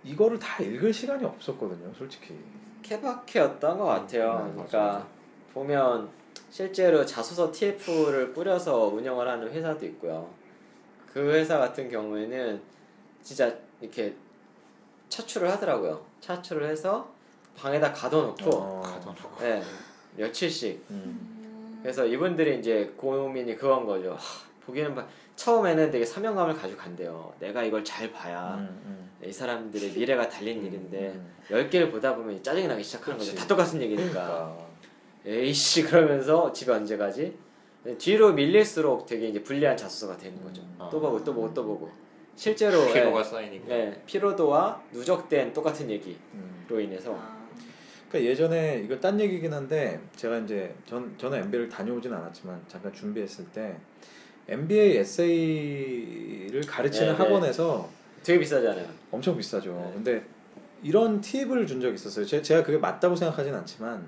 이거를 0.04 0.38
다 0.38 0.62
읽을 0.62 0.92
시간이 0.92 1.24
없었거든요, 1.24 1.92
솔직히. 1.94 2.38
케바케였던 2.82 3.78
것 3.78 3.84
같아요. 3.84 4.46
음, 4.46 4.52
그러니까 4.54 4.78
맞아. 4.78 5.06
보면 5.52 6.08
실제로 6.50 7.04
자소서 7.04 7.52
TF를 7.52 8.32
뿌려서 8.32 8.86
운영을 8.86 9.28
하는 9.28 9.50
회사도 9.50 9.84
있고요. 9.86 10.28
그 11.12 11.32
회사 11.32 11.58
같은 11.58 11.88
경우에는 11.90 12.60
진짜 13.22 13.54
이렇게 13.80 14.14
차출을 15.12 15.50
하더라고요. 15.50 16.02
차출을 16.20 16.66
해서 16.66 17.12
방에다 17.54 17.92
가둬놓고 17.92 18.50
어, 18.50 18.82
네, 19.40 19.62
며칠씩 20.16 20.86
음. 20.90 21.80
그래서 21.82 22.06
이분들이 22.06 22.58
이제 22.58 22.94
고민이 22.96 23.56
그건 23.56 23.84
거죠. 23.84 24.12
하, 24.12 24.18
보기에는 24.64 24.94
막 24.94 25.06
처음에는 25.36 25.90
되게 25.90 26.04
사명감을 26.04 26.54
가지고 26.54 26.80
간대요. 26.80 27.34
내가 27.40 27.62
이걸 27.62 27.84
잘 27.84 28.10
봐야 28.10 28.54
음, 28.54 28.80
음. 28.86 29.10
이 29.28 29.30
사람들의 29.30 29.90
미래가 29.90 30.30
달린 30.30 30.60
음, 30.60 30.66
일인데 30.66 31.08
음. 31.10 31.34
열 31.50 31.68
개를 31.68 31.90
보다 31.90 32.16
보면 32.16 32.42
짜증이 32.42 32.66
나기 32.66 32.82
시작하는 32.82 33.18
그치. 33.18 33.32
거죠. 33.32 33.42
다 33.42 33.46
똑같은 33.46 33.82
얘기니까. 33.82 34.10
그러니까. 34.12 34.56
에이씨 35.26 35.82
그러면서 35.82 36.50
집에 36.54 36.72
언제 36.72 36.96
가지? 36.96 37.36
뒤로 37.98 38.32
밀릴수록 38.32 39.04
되게 39.06 39.28
이제 39.28 39.42
불리한 39.42 39.76
자소서가 39.76 40.16
되는 40.16 40.42
거죠. 40.42 40.62
음. 40.62 40.78
또 40.90 41.00
보고 41.00 41.22
또 41.22 41.34
보고 41.34 41.52
또 41.52 41.64
보고. 41.66 41.90
실제로 42.42 42.92
피로가 42.92 43.20
예, 43.20 43.24
쌓이니까. 43.24 43.72
예, 43.72 44.02
피로도와 44.04 44.82
누적된 44.90 45.52
똑같은 45.52 45.88
얘기로 45.88 46.16
음. 46.34 46.80
인해서 46.80 47.14
아, 47.14 47.46
그러니까 48.08 48.30
예전에 48.30 48.82
이거 48.84 48.98
딴 48.98 49.20
얘기긴 49.20 49.52
한데 49.52 50.00
제가 50.16 50.38
이제 50.38 50.74
전 50.84 51.16
저는 51.18 51.38
MBA를 51.38 51.68
다녀오진 51.68 52.12
않았지만 52.12 52.64
잠깐 52.66 52.92
준비했을 52.92 53.44
때 53.52 53.76
MBA 54.48 54.96
에세이를 54.96 56.62
가르치는 56.66 57.12
네, 57.12 57.16
네. 57.16 57.18
학원에서 57.22 57.88
되게 58.24 58.40
비싸잖아요. 58.40 58.88
엄청 59.12 59.36
비싸죠. 59.36 59.72
네. 59.72 59.92
근데 59.94 60.24
이런 60.82 61.20
팁을 61.20 61.64
준 61.68 61.80
적이 61.80 61.94
있었어요. 61.94 62.26
제, 62.26 62.42
제가 62.42 62.64
그게 62.64 62.76
맞다고 62.76 63.14
생각하진 63.14 63.54
않지만 63.54 64.04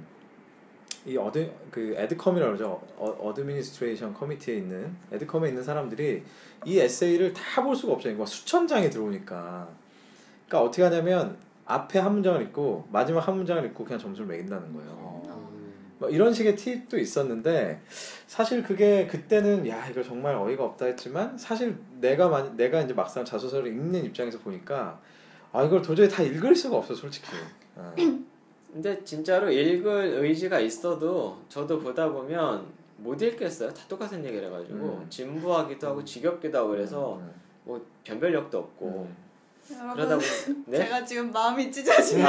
이 1.07 1.17
ad 1.16 1.50
그 1.71 1.95
adcom이라고 1.96 2.53
그러죠. 2.57 2.81
어, 2.97 3.11
administration 3.20 4.14
committee에 4.14 4.57
있는 4.57 4.97
adcom에 5.12 5.48
있는 5.49 5.62
사람들이 5.62 6.23
이 6.64 6.79
에세이를 6.79 7.33
다 7.33 7.62
볼 7.62 7.77
수가. 7.77 7.97
이거 8.09 8.25
수천 8.25 8.67
장이 8.67 8.88
들어오니까. 8.90 9.69
그러니까 10.47 10.62
어떻게 10.69 10.83
하냐면 10.83 11.37
앞에 11.67 11.99
한 11.99 12.12
문장을 12.14 12.40
읽고 12.43 12.88
마지막 12.93 13.27
한 13.27 13.37
문장을 13.37 13.64
읽고 13.67 13.85
그냥 13.85 13.99
점수를 13.99 14.27
매긴다는 14.29 14.73
거예요. 14.75 14.90
어. 14.90 15.51
뭐 15.99 16.09
이런 16.09 16.33
식의 16.35 16.57
팁도 16.57 16.99
있었는데 16.99 17.81
사실 18.27 18.62
그게 18.62 19.07
그때는 19.07 19.67
야 19.69 19.87
이거 19.88 20.03
정말 20.03 20.35
어이가 20.35 20.64
없다 20.64 20.87
했지만 20.87 21.38
사실 21.38 21.77
내가 22.01 22.29
만 22.29 22.57
내가 22.57 22.81
이제 22.83 22.93
막상 22.95 23.25
자소서를 23.25 23.69
읽는 23.69 24.05
입장에서 24.05 24.38
보니까 24.40 25.01
아 25.53 25.62
이걸 25.62 25.81
도저히 25.83 26.09
다 26.09 26.23
읽을 26.23 26.55
수가 26.55 26.77
없어 26.79 26.95
솔직히. 26.95 27.29
어. 27.77 27.95
근데 28.74 29.04
진짜로 29.04 29.48
읽을 29.52 30.16
의지가 30.18 30.58
있어도 30.58 31.38
저도 31.48 31.78
보다 31.78 32.08
보면 32.10 32.66
못 32.96 33.22
읽겠어요. 33.22 33.72
다 33.72 33.80
똑같은 33.88 34.24
얘기를 34.24 34.48
해가지고 34.48 34.74
음. 34.74 35.06
진부하기도 35.08 35.87
하고 35.87 36.04
지겹기도 36.04 36.58
하고 36.58 36.70
그래서 36.70 37.14
음. 37.18 37.32
뭐 37.62 37.80
변별력도 38.02 38.58
없고 38.58 39.08
음. 39.08 39.16
그러다 39.94 40.16
보니 40.16 40.64
네? 40.66 40.78
제가 40.78 41.04
지금 41.04 41.30
마음이 41.30 41.70
찢어지네요. 41.70 42.26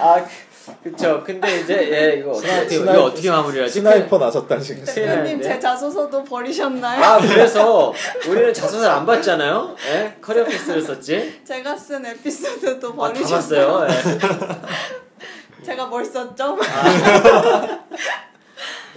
아 0.00 0.24
그- 0.24 0.53
그쵸. 0.82 1.22
근데 1.24 1.60
이제 1.60 1.74
예 1.92 2.16
이거 2.20 2.30
어떻게 2.32 2.48
sni- 2.78 2.94
이거 2.94 3.04
어떻게 3.04 3.30
마무리하지? 3.30 3.72
sniper 3.80 4.18
식으로. 4.60 4.84
네. 4.86 4.94
대표님 4.94 5.42
제 5.42 5.58
자소서도 5.60 6.24
버리셨나요? 6.24 7.02
아 7.04 7.18
그래서 7.18 7.92
우리는 8.28 8.52
자소서를 8.54 8.90
안 8.90 9.04
봤잖아요. 9.06 9.76
예? 9.92 10.16
career 10.20 10.44
path를 10.44 10.80
썼지. 10.82 11.40
제가 11.44 11.76
쓴 11.76 12.04
에피소드도 12.06 12.88
아, 12.88 13.08
다 13.08 13.12
버리셨어요. 13.14 13.72
봤어요. 13.72 13.88
예. 13.88 15.64
제가 15.64 15.86
뭘 15.86 16.04
썼죠? 16.04 16.58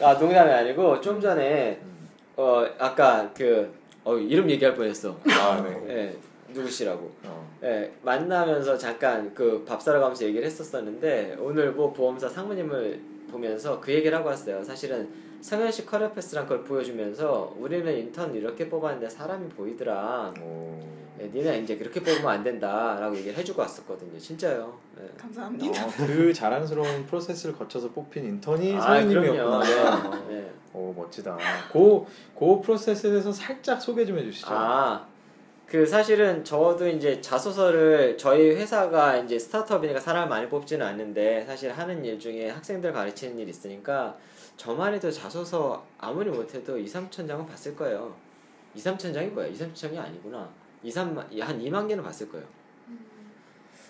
아 0.01 0.13
농담이 0.13 0.51
아니고 0.51 1.01
좀 1.01 1.19
전에 1.19 1.79
어 2.35 2.65
아까 2.77 3.29
그 3.35 3.73
어, 4.03 4.15
이름 4.15 4.49
얘기할 4.49 4.75
뻔했어. 4.75 5.17
아 5.29 5.61
네. 5.67 5.81
예 5.89 6.15
누구시라고. 6.49 7.11
어. 7.25 7.47
예 7.63 7.91
만나면서 8.03 8.77
잠깐 8.77 9.33
그 9.33 9.63
밥 9.65 9.81
사러 9.81 9.99
가면서 9.99 10.25
얘기를 10.25 10.45
했었었는데 10.45 11.37
오늘 11.39 11.71
뭐 11.71 11.91
보험사 11.91 12.29
상무님을 12.29 12.99
보면서 13.31 13.79
그 13.81 13.91
얘기를 13.93 14.17
하고 14.17 14.29
왔어요. 14.29 14.63
사실은 14.63 15.09
성현씨 15.41 15.85
career 15.85 16.11
path란 16.13 16.47
걸 16.47 16.63
보여주면서 16.63 17.55
우리는 17.59 17.91
인턴 17.97 18.33
이렇게 18.35 18.67
뽑았는데 18.69 19.09
사람이 19.09 19.49
보이더라. 19.49 20.33
오. 20.41 20.79
예, 21.19 21.25
니네 21.33 21.59
이제 21.61 21.75
그렇게 21.77 21.99
뽑으면 22.01 22.27
안 22.27 22.43
된다라고 22.43 23.15
얘기를 23.17 23.35
해주고 23.37 23.59
왔었거든요. 23.61 24.17
진짜요. 24.19 24.77
예. 25.01 25.09
감사합니다. 25.17 25.85
어, 25.85 25.89
그 25.97 26.31
자랑스러운 26.31 27.05
프로세스를 27.07 27.55
거쳐서 27.57 27.89
뽑힌 27.89 28.23
인턴이 28.25 28.75
아, 28.75 28.81
선생님이었구나. 28.81 29.59
그럼요. 29.59 30.15
네. 30.29 30.35
네. 30.35 30.51
오 30.73 30.93
멋지다. 30.93 31.37
그, 31.73 32.05
그 32.37 32.61
프로세스에 32.61 33.09
대해서 33.09 33.31
살짝 33.31 33.81
소개 33.81 34.05
좀 34.05 34.17
해주시죠. 34.19 34.47
아, 34.51 35.07
그 35.67 35.85
사실은 35.85 36.45
저도 36.45 36.87
이제 36.87 37.19
자소서를 37.19 38.17
저희 38.17 38.51
회사가 38.51 39.17
이제 39.17 39.37
스타트업이니까 39.37 39.99
사람을 39.99 40.29
많이 40.29 40.47
뽑지는 40.47 40.85
않는데 40.85 41.43
사실 41.45 41.71
하는 41.71 42.05
일 42.05 42.17
중에 42.17 42.49
학생들 42.49 42.93
가르치는 42.93 43.37
일 43.37 43.49
있으니까 43.49 44.17
저만 44.55 44.93
해도 44.93 45.11
자소서 45.11 45.85
아무리 45.97 46.29
못해도 46.31 46.77
2, 46.77 46.85
3천 46.85 47.27
장은 47.27 47.45
봤을 47.45 47.75
거예요. 47.75 48.15
2, 48.75 48.79
3천 48.79 49.13
장이 49.13 49.27
뭐야? 49.27 49.47
2, 49.47 49.53
3천 49.55 49.75
장이 49.75 49.99
아니구나. 49.99 50.49
2, 50.83 50.89
3만, 50.89 51.37
한 51.41 51.59
2만 51.59 51.87
개는 51.89 52.01
봤을 52.01 52.29
거예요. 52.29 52.45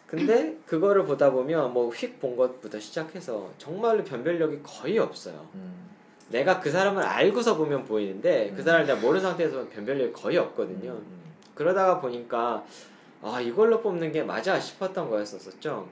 근데 0.08 0.58
그거를 0.66 1.04
보다 1.06 1.30
보면 1.32 1.74
뭐 1.74 1.92
휙 1.92 2.20
본 2.20 2.36
것부터 2.38 2.80
시작해서 2.80 3.52
정말로 3.60 4.04
변별력이 4.04 4.62
거의 4.64 4.98
없어요. 4.98 5.48
음. 5.54 5.86
내가 6.30 6.60
그 6.60 6.72
사람을 6.72 7.04
알고서 7.04 7.56
보면 7.56 7.84
보이는데 7.86 8.52
그 8.56 8.62
음. 8.62 8.64
사람을 8.64 8.88
내가 8.88 9.00
모르는 9.00 9.22
상태에서 9.22 9.68
변별력이 9.70 10.14
거의 10.14 10.38
없거든요. 10.38 10.92
음. 10.94 11.17
그러다가 11.58 12.00
보니까 12.00 12.64
아 13.24 13.42
이걸로 13.42 13.82
뽑는 13.82 14.12
게 14.12 14.24
맞아 14.24 14.60
싶었던 14.60 15.10
거였었죠. 15.10 15.90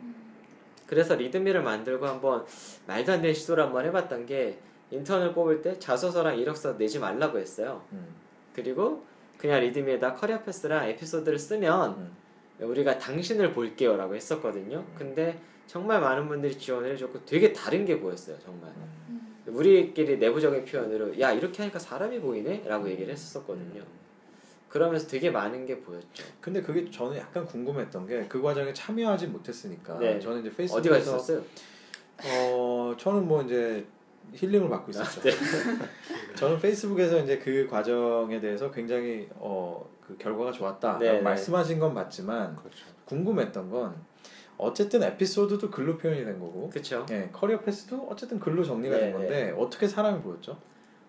그래서 0.86 1.16
리드미를 1.16 1.64
만들고 1.64 2.06
한번 2.06 2.46
말도 2.86 3.14
안 3.14 3.22
되는 3.22 3.34
시도를 3.34 3.64
한번 3.64 3.86
해봤던 3.86 4.28
게 4.28 4.60
인턴을 4.92 5.34
뽑을 5.34 5.64
때 5.64 5.80
자소서랑 5.80 6.38
이력서 6.38 6.78
내지 6.78 7.00
말라고 7.00 7.40
했어요. 7.40 7.82
음. 7.92 8.08
그리고 8.54 9.04
그냥 9.40 9.62
리드미에다 9.62 10.14
career 10.14 10.44
path랑 10.44 10.88
에피소드를 10.90 11.40
쓰면 11.40 11.92
음. 11.98 12.16
우리가 12.60 13.00
당신을 13.00 13.52
볼게요라고 13.54 14.16
했었거든요. 14.16 14.86
근데 14.96 15.40
정말 15.66 16.00
많은 16.00 16.28
분들이 16.28 16.56
지원을 16.58 16.92
해줬고 16.94 17.26
되게 17.26 17.52
다른 17.52 17.86
게 17.86 18.00
보였어요. 18.00 18.38
정말 18.40 18.72
우리끼리 19.48 20.20
내부적인 20.20 20.66
표현으로 20.66 21.20
야 21.20 21.32
이렇게 21.32 21.64
하니까 21.64 21.80
사람이 21.80 22.20
보이네라고 22.20 22.88
얘기를 22.90 23.12
했었거든요. 23.12 23.84
그러면서 24.70 25.08
되게 25.08 25.30
많은 25.32 25.66
게 25.66 25.80
보였죠. 25.80 26.24
근데 26.42 26.62
그게 26.62 26.90
저는 26.92 27.18
약간 27.18 27.46
궁금했던 27.46 28.08
게 28.08 28.26
그 28.28 28.42
과정에 28.42 28.74
참여하지 28.74 29.28
못했으니까 29.28 29.98
네. 30.00 30.20
저는 30.20 30.42
이제 30.42 30.50
페이스북에서 30.56 30.98
있었어요? 30.98 31.42
어 32.24 32.96
저는 32.98 33.28
뭐 33.28 33.42
이제 33.44 33.86
힐링을 34.34 34.70
받고 34.70 34.92
있었죠. 34.92 35.22
네. 35.22 35.32
저는 36.36 36.60
페이스북에서 36.60 37.20
이제 37.20 37.38
그 37.40 37.68
과정에 37.70 38.40
대해서 38.40 38.72
굉장히 38.72 39.30
어 39.40 39.86
그 40.06 40.16
결과가 40.20 40.52
좋았다 40.52 41.00
네, 41.00 41.14
네. 41.14 41.22
말씀하신 41.22 41.80
건 41.80 41.96
맞지만 41.96 42.56
그렇죠. 42.56 42.86
궁금했던 43.06 43.72
건 43.72 43.96
어쨌든 44.56 45.02
에피소드도 45.02 45.72
글로 45.72 45.98
표현이 45.98 46.24
된 46.24 46.40
거고 46.40 46.70
그쵸. 46.70 47.04
예, 47.10 47.28
커리어 47.34 47.60
패스도 47.62 48.08
어쨌든 48.12 48.40
글로 48.40 48.64
정리가 48.64 48.96
네, 48.96 49.02
된 49.02 49.14
건데 49.14 49.56
어떻게 49.58 49.88
사람이 49.88 50.22
보였죠? 50.22 50.60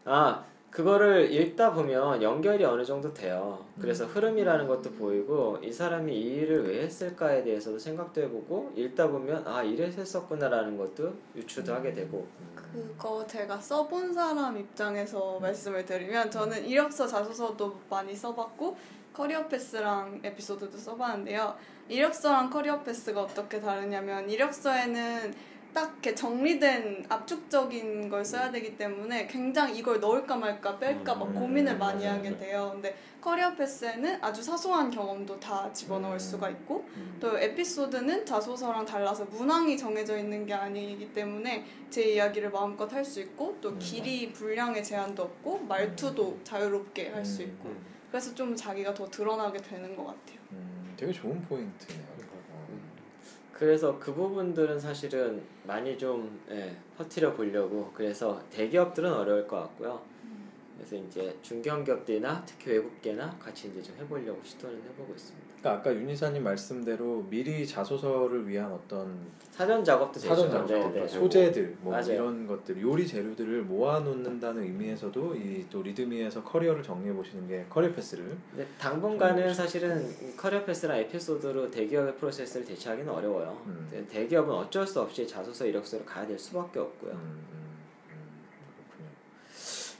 아 0.06 0.42
그거를 0.76 1.32
읽다 1.32 1.72
보면 1.72 2.22
연결이 2.22 2.62
어느 2.62 2.84
정도 2.84 3.14
돼요. 3.14 3.64
그래서 3.80 4.04
음. 4.04 4.10
흐름이라는 4.10 4.68
것도 4.68 4.90
보이고 4.92 5.58
이 5.62 5.72
사람이 5.72 6.14
이 6.14 6.34
일을 6.34 6.68
왜 6.68 6.82
했을까에 6.82 7.42
대해서도 7.44 7.78
생각도 7.78 8.20
해보고 8.20 8.74
읽다 8.76 9.08
보면 9.08 9.48
아 9.48 9.62
이래서 9.62 10.02
했었구나라는 10.02 10.76
것도 10.76 11.14
유추도 11.34 11.72
하게 11.72 11.94
되고 11.94 12.26
그거 12.74 13.26
제가 13.26 13.56
써본 13.58 14.12
사람 14.12 14.58
입장에서 14.58 15.40
말씀을 15.40 15.86
드리면 15.86 16.30
저는 16.30 16.66
이력서 16.66 17.06
자소서도 17.06 17.80
많이 17.88 18.14
써봤고 18.14 18.76
career 19.14 19.48
path랑 19.48 20.20
에피소드도 20.22 20.76
써봤는데요. 20.76 21.54
이력서랑 21.88 22.50
career 22.50 22.82
path가 22.82 23.22
어떻게 23.22 23.62
다르냐면 23.62 24.28
이력서에는 24.28 25.55
딱 25.76 25.90
이렇게 25.92 26.14
정리된 26.14 27.04
압축적인 27.06 28.08
걸 28.08 28.24
써야 28.24 28.50
되기 28.50 28.78
때문에 28.78 29.26
굉장히 29.26 29.76
이걸 29.76 30.00
넣을까 30.00 30.34
말까 30.34 30.78
뺄까 30.78 31.14
막 31.14 31.28
음, 31.28 31.34
고민을 31.34 31.76
많이 31.76 32.02
맞아요, 32.06 32.16
하게. 32.16 32.38
돼요. 32.38 32.70
근데 32.72 32.96
career 33.20 33.54
path에는 33.54 34.24
아주 34.24 34.42
사소한 34.42 34.90
경험도 34.90 35.38
다 35.38 35.70
집어넣을 35.74 36.14
음. 36.14 36.18
수가 36.18 36.48
있고 36.48 36.88
음. 36.96 37.18
또 37.20 37.38
에피소드는 37.38 38.24
자소서랑 38.24 38.86
달라서 38.86 39.26
문항이 39.26 39.76
정해져 39.76 40.16
있는 40.16 40.46
게 40.46 40.54
아니기 40.54 41.12
때문에 41.12 41.66
제 41.90 42.14
이야기를 42.14 42.48
마음껏 42.50 42.90
할 42.90 43.04
수 43.04 43.20
있고 43.20 43.58
또 43.60 43.68
음. 43.68 43.78
길이 43.78 44.32
분량의 44.32 44.82
제한도 44.82 45.24
없고 45.24 45.58
말투도 45.58 46.40
자유롭게 46.42 47.10
할수 47.10 47.42
음. 47.42 47.48
있고 47.48 47.74
그래서 48.10 48.34
좀 48.34 48.56
자기가 48.56 48.94
더 48.94 49.06
드러나게 49.10 49.58
되는 49.58 49.94
것 49.94 50.06
같아요. 50.06 50.38
음, 50.52 50.94
되게 50.96 51.12
좋은 51.12 51.38
포인트네요. 51.42 52.15
그래서 53.58 53.98
그 53.98 54.12
부분들은 54.12 54.78
사실은 54.78 55.42
많이 55.64 55.96
좀 55.96 56.40
예, 56.50 56.76
퍼뜨려 56.98 57.32
보려고 57.32 57.90
그래서 57.94 58.42
대기업들은 58.50 59.10
어려울 59.10 59.46
것 59.46 59.60
같고요. 59.60 60.02
그래서 60.76 60.96
이제 60.96 61.34
중견기업들이나 61.40 62.44
특히 62.44 62.72
외국계나 62.72 63.38
같이 63.38 63.68
이제 63.68 63.82
좀 63.82 63.96
해보려고 63.96 64.42
시도는 64.44 64.82
해보고 64.90 65.14
있습니다. 65.14 65.45
그러니까 65.60 65.72
아까 65.80 65.94
윤 65.94 66.08
이사님 66.08 66.44
말씀대로 66.44 67.26
미리 67.28 67.66
자소서를 67.66 68.46
위한 68.48 68.72
어떤 68.72 69.16
사전 69.50 69.82
작업도. 69.82 70.20
사전 70.20 70.50
작업, 70.50 70.66
네, 70.92 71.00
네. 71.00 71.08
소재들 71.08 71.76
뭐 71.80 71.92
맞아요. 71.92 72.12
이런 72.12 72.46
것들 72.46 72.80
요리 72.82 73.06
재료들을 73.06 73.62
모아놓는다는 73.62 74.62
의미에서도 74.62 75.34
이 75.36 75.66
또 75.70 75.82
리드미에서 75.82 76.44
커리어를 76.44 76.82
정리해 76.82 77.12
보시는 77.14 77.48
게 77.48 77.64
career 77.68 77.92
path를 77.92 78.36
근데 78.50 78.66
당분간은 78.78 79.52
사실은 79.52 80.36
커리어 80.36 80.64
패스나 80.64 80.96
에피소드로 80.98 81.70
대기업의 81.70 82.16
프로세스를 82.16 82.64
대체하기는 82.66 83.10
어려워요. 83.12 83.60
음. 83.66 84.06
대기업은 84.10 84.52
어쩔 84.54 84.86
수 84.86 85.00
없이 85.00 85.26
자소서 85.26 85.66
이력서로 85.66 86.04
가야 86.04 86.26
될 86.26 86.38
수밖에 86.38 86.78
없고요. 86.78 87.12
음, 87.12 87.18
음. 87.52 87.65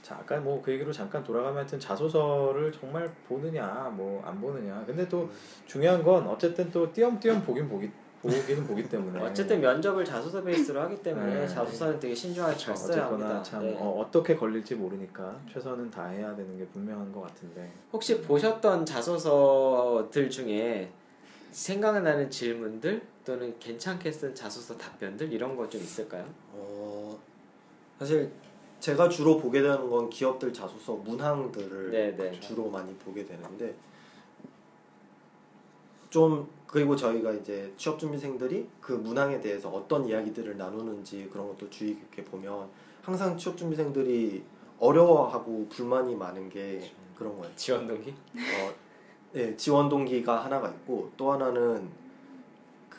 자 0.07 0.15
아까 0.15 0.37
뭐 0.39 0.61
그 0.61 0.71
얘기로 0.71 0.93
잠깐 0.93 1.21
돌아가면 1.21 1.57
하여튼 1.57 1.77
자소서를 1.77 2.71
정말 2.71 3.13
보느냐 3.27 3.91
뭐 3.93 4.23
안 4.25 4.39
보느냐 4.39 4.81
근데 4.85 5.03
음. 5.03 5.09
또 5.09 5.29
중요한 5.65 6.01
건 6.01 6.25
어쨌든 6.27 6.71
또 6.71 6.89
띄엄띄엄 6.93 7.41
보긴 7.43 7.67
보기 7.67 7.91
보기는 8.21 8.65
보기 8.65 8.87
때문에 8.87 9.21
어쨌든 9.21 9.59
면접을 9.59 10.05
자소서 10.05 10.41
베이스로 10.43 10.79
하기 10.81 11.03
때문에 11.03 11.41
네. 11.41 11.47
자소서는 11.47 11.99
되게 11.99 12.15
신중하게 12.15 12.55
잘 12.55 12.75
써야 12.77 12.99
어쨌거나 13.05 13.25
합니다. 13.25 13.43
참 13.43 13.63
네. 13.63 13.75
어, 13.77 13.99
어떻게 13.99 14.33
걸릴지 14.37 14.75
모르니까 14.75 15.37
최선은 15.51 15.91
다해야 15.91 16.33
되는 16.33 16.57
게 16.57 16.65
분명한 16.67 17.11
것 17.11 17.21
같은데 17.23 17.69
혹시 17.91 18.21
보셨던 18.21 18.85
자소서들 18.85 20.29
중에 20.29 20.89
생각나는 21.51 22.29
질문들 22.29 23.01
또는 23.25 23.53
괜찮게 23.59 24.09
쓴 24.11 24.33
자소서 24.33 24.77
답변들 24.77 25.33
이런 25.33 25.57
거 25.57 25.67
좀 25.69 25.81
있을까요? 25.81 26.25
어, 26.53 27.17
사실 27.99 28.31
제가 28.79 29.09
주로 29.09 29.37
보게 29.37 29.61
되는 29.61 29.89
건 29.89 30.09
기업들 30.09 30.53
자소서 30.53 30.93
문항들을 30.95 31.91
네, 31.91 32.15
네. 32.15 32.39
주로 32.39 32.69
많이 32.69 32.93
보게 32.95 33.25
되는데 33.25 33.75
좀 36.09 36.47
그리고 36.67 36.95
저희가 36.95 37.31
이제 37.33 37.73
취업 37.77 37.97
준비생들이 37.99 38.67
그 38.81 38.93
문항에 38.93 39.39
대해서 39.39 39.69
어떤 39.69 40.05
이야기들을 40.05 40.57
나누는지 40.57 41.29
그런 41.31 41.47
것도 41.47 41.69
주의 41.69 41.95
깊게 41.95 42.25
보면 42.25 42.67
항상 43.01 43.37
취업 43.37 43.57
준비생들이 43.57 44.43
어려워하고 44.79 45.67
불만이 45.69 46.15
많은 46.15 46.49
게 46.49 46.91
그런 47.15 47.37
거예요. 47.37 47.51
지원 47.55 47.87
동기? 47.87 48.11
어, 48.11 48.73
네, 49.31 49.55
지원 49.57 49.89
동기가 49.89 50.43
하나가 50.43 50.69
있고 50.69 51.11
또 51.17 51.31
하나는 51.31 51.89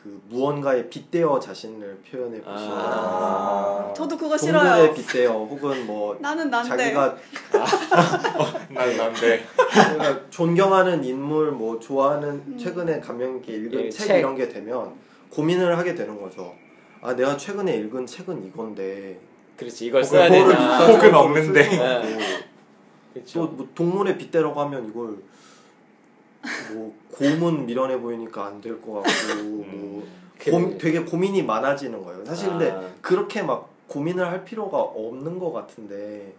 그 0.01 0.21
무언가에 0.29 0.87
빗대어 0.89 1.39
자신을 1.39 1.97
표현해 2.09 2.39
보시는 2.41 2.71
아. 2.73 3.93
저도 3.95 4.17
그거 4.17 4.37
동물에 4.37 4.59
싫어요. 4.63 4.93
빗대어 4.93 5.31
혹은 5.31 5.85
뭐 5.85 6.15
나는 6.21 6.49
난데. 6.49 6.69
자기가 6.69 7.17
난 8.73 8.97
난데 8.97 9.45
자기가 9.73 10.29
존경하는 10.29 11.03
인물 11.03 11.51
뭐 11.51 11.77
좋아하는 11.79 12.29
음. 12.47 12.57
최근에 12.57 13.01
감명 13.01 13.41
깊게 13.41 13.53
읽은 13.57 13.85
예, 13.85 13.89
책, 13.89 14.07
책. 14.07 14.19
이런 14.19 14.35
게 14.35 14.47
되면 14.47 14.93
고민을 15.31 15.77
하게 15.77 15.93
되는 15.95 16.19
거죠. 16.21 16.55
아 17.01 17.13
내가 17.13 17.35
최근에 17.35 17.75
읽은 17.77 18.05
책은 18.05 18.45
이건데 18.47 19.19
그렇지 19.57 19.85
이걸 19.87 20.03
써야. 20.03 20.29
비싸게 20.29 20.93
혹은 20.93 21.13
없는데. 21.15 21.61
네. 21.69 22.17
그렇죠. 23.13 23.49
또뭐 23.49 23.67
동물의 23.75 24.17
빗대라고 24.17 24.59
하면 24.61 24.87
이걸 24.89 25.17
뭐 26.73 26.93
곰은 27.11 27.65
미련해 27.65 27.99
보이니까 27.99 28.45
안 28.45 28.61
될 28.61 28.79
것 28.81 29.01
같고 29.01 29.03
뭐. 29.67 30.03
고, 30.41 30.77
되게 30.77 31.01
고민이 31.01 31.43
많아지는 31.43 32.01
거예요. 32.03 32.23
사실 32.25 32.47
근데 32.49 32.71
아. 32.71 32.81
그렇게 33.01 33.41
막 33.43 33.69
고민을 33.87 34.25
할 34.25 34.45
필요가 34.45 34.77
없는 34.79 35.37
것 35.37 35.51
같은데 35.51 36.33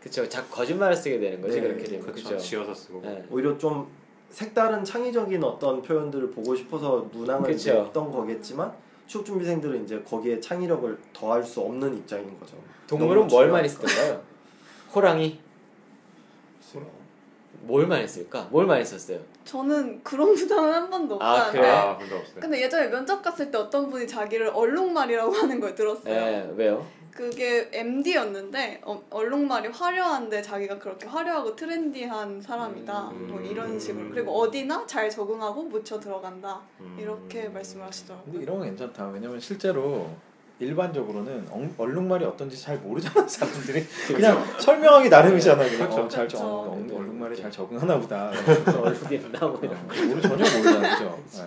그쵸. 0.00 0.28
자 0.28 0.44
거짓말을 0.46 0.94
쓰게 0.94 1.18
되는 1.18 1.40
거지 1.42 1.60
네, 1.60 1.66
그렇게 1.66 1.84
되면 1.84 2.06
그렇죠. 2.06 2.38
지어서 2.38 2.72
쓰고 2.74 3.00
네. 3.02 3.24
오히려 3.30 3.58
좀 3.58 3.88
색다른 4.30 4.84
창의적인 4.84 5.42
어떤 5.42 5.82
표현들을 5.82 6.30
보고 6.30 6.54
싶어서 6.54 7.08
문항을 7.12 7.50
그쵸. 7.50 7.82
냈던 7.84 8.12
거겠지만 8.12 8.72
취업 9.08 9.26
준비생들은 9.26 9.84
이제 9.84 10.00
거기에 10.08 10.38
창의력을 10.40 10.96
더할 11.12 11.42
수 11.42 11.60
없는 11.60 11.96
입장인 11.98 12.38
거죠. 12.38 12.56
동물은 12.86 13.26
뭘. 13.26 13.48
많이 13.50 13.68
쓰던가요? 13.68 14.22
호랑이 14.94 15.40
뭘 17.62 17.86
많이 17.86 18.06
쓸까? 18.06 18.48
뭘 18.50 18.66
많이 18.66 18.84
썼어요? 18.84 19.18
저는 19.44 20.02
그런 20.02 20.32
부담은 20.34 20.72
한 20.72 20.90
번도 20.90 21.18
아, 21.20 21.32
없었는데. 21.34 21.58
그래? 21.58 21.70
아 21.70 21.90
없어요. 21.92 22.40
근데 22.40 22.60
예전에 22.62 22.88
면접 22.88 23.22
갔을 23.22 23.50
때 23.50 23.58
어떤 23.58 23.90
분이 23.90 24.06
자기를 24.06 24.48
얼룩말이라고 24.48 25.32
하는 25.32 25.60
걸 25.60 25.74
들었어요. 25.74 26.14
네, 26.14 26.52
왜요? 26.56 26.86
그게 27.12 27.68
MD였는데 27.72 28.80
어, 28.84 29.02
얼룩말이 29.10 29.68
화려한데 29.68 30.40
자기가 30.42 30.78
그렇게 30.78 31.06
화려하고 31.06 31.54
트렌디한 31.56 32.40
사람이다. 32.40 33.08
음. 33.10 33.26
뭐 33.28 33.40
이런 33.40 33.78
식으로. 33.78 34.10
그리고 34.10 34.32
어디나 34.40 34.86
잘 34.86 35.10
적응하고 35.10 35.64
묻혀 35.64 35.98
들어간다. 35.98 36.60
음. 36.80 36.96
이렇게 36.98 37.48
말씀을 37.48 37.86
하시더라고요. 37.86 38.24
근데 38.32 38.42
이런 38.42 38.58
건 38.58 38.68
괜찮다. 38.68 39.08
왜냐면 39.08 39.40
실제로 39.40 40.08
일반적으로는 40.60 41.46
엉- 41.50 41.74
얼룩말이 41.78 42.24
어떤지 42.24 42.60
잘 42.60 42.76
모르잖아 42.78 43.26
사람들이 43.26 43.84
그냥 44.14 44.44
설명하기 44.58 45.08
나름이잖아. 45.08 45.64
그냥 45.64 45.78
그렇죠. 45.78 46.02
어, 46.02 46.08
잘 46.08 46.26
그렇죠. 46.28 46.36
적, 46.38 46.44
엉- 46.46 46.88
얼룩말이 46.94 47.36
잘 47.36 47.50
적응하나 47.50 47.98
보다. 47.98 48.30
얼굴이 48.82 49.16
있나 49.16 49.38
뭐 49.40 49.58
이런. 49.62 49.74
어, 49.74 49.88
우리 49.88 50.20
전혀 50.22 50.36
모르잖아, 50.36 50.98
그죠? 50.98 51.18
네. 51.32 51.42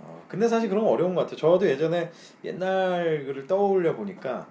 어, 0.00 0.22
근데 0.28 0.48
사실 0.48 0.68
그런 0.68 0.84
거 0.84 0.90
어려운 0.90 1.14
것 1.14 1.20
같아요. 1.22 1.36
저도 1.36 1.68
예전에 1.68 2.10
옛날 2.44 3.24
글을 3.26 3.46
떠올려 3.46 3.94
보니까 3.94 4.46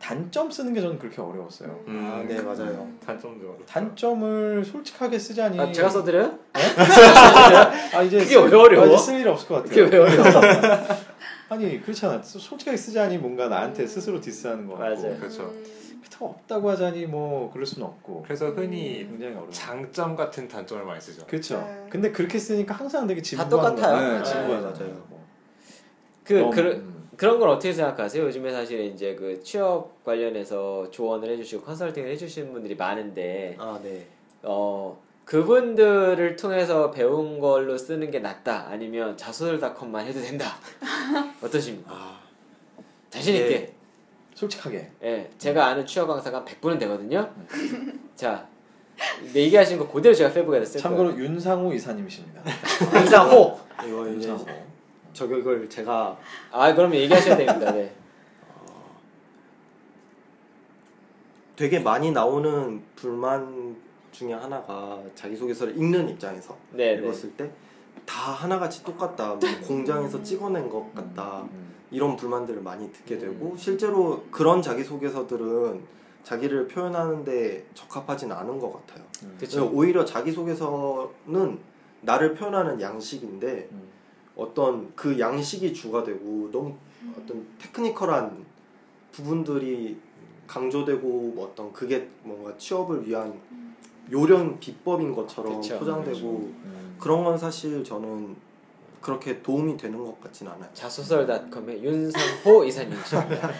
단점 0.00 0.50
쓰는 0.50 0.72
게 0.72 0.80
저는 0.80 0.98
그렇게 0.98 1.20
어려웠어요. 1.20 1.78
음. 1.86 2.10
아, 2.10 2.22
네 2.26 2.40
맞아요. 2.40 2.88
단점도 3.04 3.58
단점을 3.68 4.64
솔직하게 4.64 5.18
쓰자니. 5.18 5.60
아, 5.60 5.70
제가 5.72 5.88
써드려요? 5.90 6.38
아 7.92 8.02
이제 8.02 8.18
그게 8.18 8.36
왜 8.36 8.56
어려워? 8.56 8.84
아, 8.84 8.88
이제 8.88 8.96
쓸일 8.96 9.28
없을 9.28 9.46
것 9.48 9.62
그게 9.62 9.84
같아요. 9.84 10.02
왜 10.02 10.08
어려워? 10.08 10.40
아니 11.50 11.80
그렇잖아. 11.82 12.22
소- 12.22 12.38
솔직하게 12.38 12.76
쓰자니 12.76 13.18
뭔가 13.18 13.48
나한테 13.48 13.86
스스로 13.86 14.20
디스하는 14.20 14.66
거 14.66 14.76
같고. 14.76 15.02
맞아요. 15.02 15.16
그렇죠. 15.18 15.42
음, 15.42 16.00
더 16.08 16.26
없다고 16.26 16.70
하자니 16.70 17.06
뭐 17.06 17.50
그럴 17.52 17.66
수는 17.66 17.86
없고. 17.86 18.22
그래서 18.22 18.50
흔히 18.50 18.98
굉장히 19.08 19.32
어려워. 19.34 19.50
장점 19.50 20.14
같은 20.16 20.46
단점을 20.48 20.84
많이 20.84 21.00
쓰죠. 21.00 21.26
그렇죠. 21.26 21.58
네. 21.58 21.86
근데 21.90 22.12
그렇게 22.12 22.38
쓰니까 22.38 22.74
항상 22.74 23.06
되게 23.06 23.20
다 23.20 23.24
진부한 23.24 23.74
똑같아요. 23.76 24.22
거. 24.22 24.28
네, 24.28 24.46
네. 24.46 24.60
맞아요. 24.60 25.04
뭐. 25.08 25.20
그 26.24 26.32
너무, 26.34 26.50
그 26.50 26.60
음. 26.60 27.08
그런 27.16 27.38
걸 27.40 27.48
어떻게 27.48 27.72
생각하세요? 27.72 28.24
요즘에 28.24 28.52
사실 28.52 28.80
이제 28.86 29.14
그 29.16 29.42
취업 29.42 30.04
관련해서 30.04 30.90
조언을 30.90 31.30
해주시고 31.30 31.62
컨설팅을 31.64 32.10
해주시는 32.12 32.52
분들이 32.52 32.76
많은데 32.76 33.56
아 33.58 33.78
네. 33.82 34.06
어 34.42 34.98
그분들을 35.24 36.36
통해서 36.36 36.90
배운 36.90 37.38
걸로 37.38 37.78
쓰는 37.78 38.10
게 38.10 38.18
낫다 38.18 38.66
아니면 38.68 39.16
자소설닷컴만 39.16 40.06
해도 40.06 40.20
된다 40.20 40.56
어떠십니까? 41.42 41.90
아 41.92 42.18
자신 43.10 43.34
있게 43.36 43.48
네. 43.48 43.74
솔직하게. 44.34 44.90
예 45.04 45.30
제가 45.38 45.66
아는 45.66 45.86
취업 45.86 46.06
강사가 46.08 46.38
한 46.38 46.44
100분은 46.44 46.78
되거든요 46.80 47.30
자 48.16 48.46
네, 49.32 49.42
얘기하신 49.44 49.78
거 49.78 49.88
그대로 49.88 50.14
제가 50.14 50.32
페북에다 50.32 50.64
쓸 50.64 50.80
거예요 50.82 50.96
참고로 50.96 51.16
윤상호 51.22 51.72
이사님이십니다. 51.74 52.42
윤상호 52.96 53.60
이거 53.86 54.08
윤상호. 54.08 54.44
저격을 55.12 55.68
제가 55.68 56.18
아 56.50 56.74
그러면 56.74 56.98
얘기하셔야 57.00 57.36
됩니다 57.36 57.70
네. 57.72 57.94
되게 61.56 61.78
많이 61.78 62.10
나오는 62.10 62.82
불만 62.96 63.69
중에 64.12 64.32
하나가 64.32 65.00
자기소개서를 65.14 65.76
읽는 65.76 66.08
입장에서 66.08 66.56
네, 66.72 66.96
네. 66.96 67.02
읽었을 67.02 67.32
때다 67.32 68.14
하나같이 68.14 68.84
똑같다. 68.84 69.34
뭐 69.34 69.40
공장에서 69.66 70.22
찍어낸 70.22 70.68
것 70.68 70.94
같다. 70.94 71.42
음. 71.42 71.70
이런 71.90 72.16
불만들을 72.16 72.62
많이 72.62 72.90
듣게 72.92 73.16
음. 73.16 73.20
되고 73.20 73.56
실제로 73.56 74.22
그런 74.30 74.62
자기소개서들은 74.62 76.00
자기를 76.22 76.68
표현하는데 76.68 77.66
적합하진 77.74 78.30
않은 78.30 78.58
것 78.58 78.72
같아요. 78.72 79.04
음. 79.22 79.36
그쵸. 79.38 79.70
오히려 79.72 80.04
자기소개서는 80.04 81.58
나를 82.02 82.34
표현하는 82.34 82.80
양식인데 82.80 83.68
음. 83.72 83.88
어떤 84.36 84.94
그 84.94 85.18
양식이 85.18 85.74
주가 85.74 86.02
되고 86.02 86.48
너무 86.52 86.74
어떤 87.16 87.46
테크니컬한 87.58 88.44
부분들이 89.12 89.98
강조되고 90.46 91.32
뭐 91.34 91.48
어떤 91.48 91.72
그게 91.72 92.08
뭔가 92.22 92.56
취업을 92.56 93.06
위한 93.06 93.38
요령 94.10 94.58
비법인 94.60 95.14
것처럼 95.14 95.60
그쵸. 95.60 95.78
포장되고 95.78 96.18
음. 96.18 96.96
그런 96.98 97.24
건 97.24 97.38
사실 97.38 97.82
저는 97.84 98.36
그렇게 99.00 99.40
도움이 99.42 99.76
되는 99.78 99.98
것 99.98 100.20
같진 100.20 100.46
않아요. 100.46 100.68
자소설닷컴의 100.74 101.82
윤상호 101.82 102.64
이사님이십니다 102.64 103.50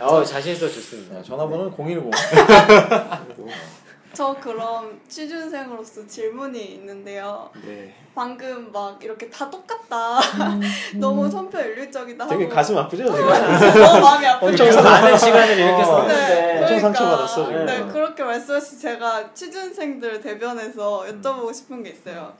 어 0.00 0.24
자신 0.24 0.52
있어 0.52 0.66
좋습니다 0.68 1.16
네, 1.16 1.22
전화번호는 1.22 1.70
010. 1.72 2.10
저 4.14 4.34
그럼 4.40 5.00
취준생으로서 5.08 6.06
질문이 6.06 6.58
있는데요. 6.74 7.50
네. 7.64 7.94
방금 8.14 8.70
막 8.72 9.02
이렇게 9.02 9.28
다 9.28 9.50
똑같다. 9.50 10.20
너무 11.00 11.28
천편일률적이다 11.28 12.24
하고 12.24 12.34
되게 12.38 12.48
가슴 12.48 12.78
아프죠? 12.78 13.04
어? 13.04 13.08
너무 13.10 14.00
마음이 14.00 14.26
아프죠. 14.26 14.64
엄청 14.64 14.84
많은 14.84 15.18
시간을 15.18 15.58
이렇게 15.58 15.82
어. 15.82 15.84
썼는데 15.84 16.58
엄청 16.62 16.80
상처받았어, 16.80 17.46
지금. 17.46 17.66
네, 17.66 17.84
그렇게 17.92 18.22
말씀하신 18.22 18.78
제가 18.78 19.34
취준생들 19.34 20.20
대변해서 20.20 21.04
음. 21.06 21.20
여쭤보고 21.20 21.52
싶은 21.52 21.82
게 21.82 21.90
있어요. 21.90 22.32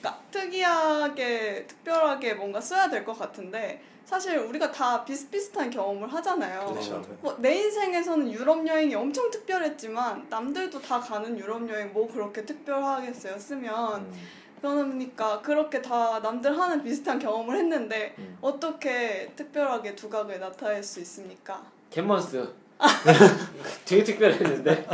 그러니까 0.00 0.20
특이하게, 0.32 1.64
특별하게 1.68 2.34
뭔가 2.34 2.60
써야 2.60 2.88
될 2.88 3.04
것 3.04 3.18
같은데 3.18 3.80
사실 4.04 4.38
우리가 4.38 4.70
다 4.72 5.04
비슷비슷한 5.04 5.70
경험을 5.70 6.12
하잖아요. 6.12 6.66
그렇죠. 6.66 6.92
맞아요. 6.92 7.18
뭐, 7.20 7.36
내 7.38 7.54
인생에서는 7.56 8.32
유럽 8.32 8.66
여행이 8.66 8.94
엄청 8.94 9.30
특별했지만 9.30 10.26
남들도 10.28 10.80
다 10.80 10.98
가는 10.98 11.38
유럽 11.38 11.68
여행 11.68 11.92
뭐 11.92 12.10
그렇게 12.10 12.44
특별하겠어요 12.44 13.38
쓰면 13.38 14.00
음. 14.00 14.12
그러니까 14.60 15.40
그렇게 15.40 15.80
다 15.80 16.18
남들 16.20 16.58
하는 16.58 16.82
비슷한 16.82 17.18
경험을 17.18 17.56
했는데 17.56 18.14
음. 18.18 18.36
어떻게 18.40 19.32
특별하게 19.36 19.94
두각을 19.94 20.38
나타낼 20.38 20.82
수 20.82 21.00
있습니까? 21.00 21.62
갯먼스 21.90 22.52
되게 23.84 24.04
특별했는데 24.04 24.86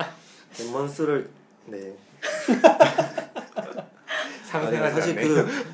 덴먼스를 0.56 1.30
네. 1.66 1.94
상생하지 4.44 4.94
아니, 4.94 5.00
사실. 5.00 5.14
그 5.16 5.73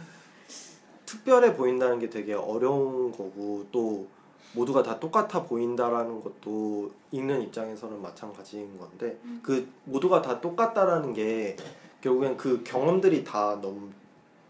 특별해 1.11 1.57
보인다는 1.57 1.99
게 1.99 2.09
되게 2.09 2.35
어려운 2.35 3.11
거고 3.11 3.67
또 3.73 4.07
모두가 4.55 4.83
다 4.83 5.01
똑같아 5.01 5.45
보인다라는 5.45 6.23
것도 6.23 6.93
읽는 7.11 7.43
입장에서는 7.43 8.01
마찬가지인 8.01 8.79
건데 8.79 9.19
그 9.43 9.69
모두가 9.85 10.23
다 10.23 10.41
똑같다라는 10.41 11.13
게 11.13 11.57
결국엔 12.01 12.37
그 12.37 12.63
경험들이 12.63 13.25
다 13.25 13.59
너무 13.61 13.89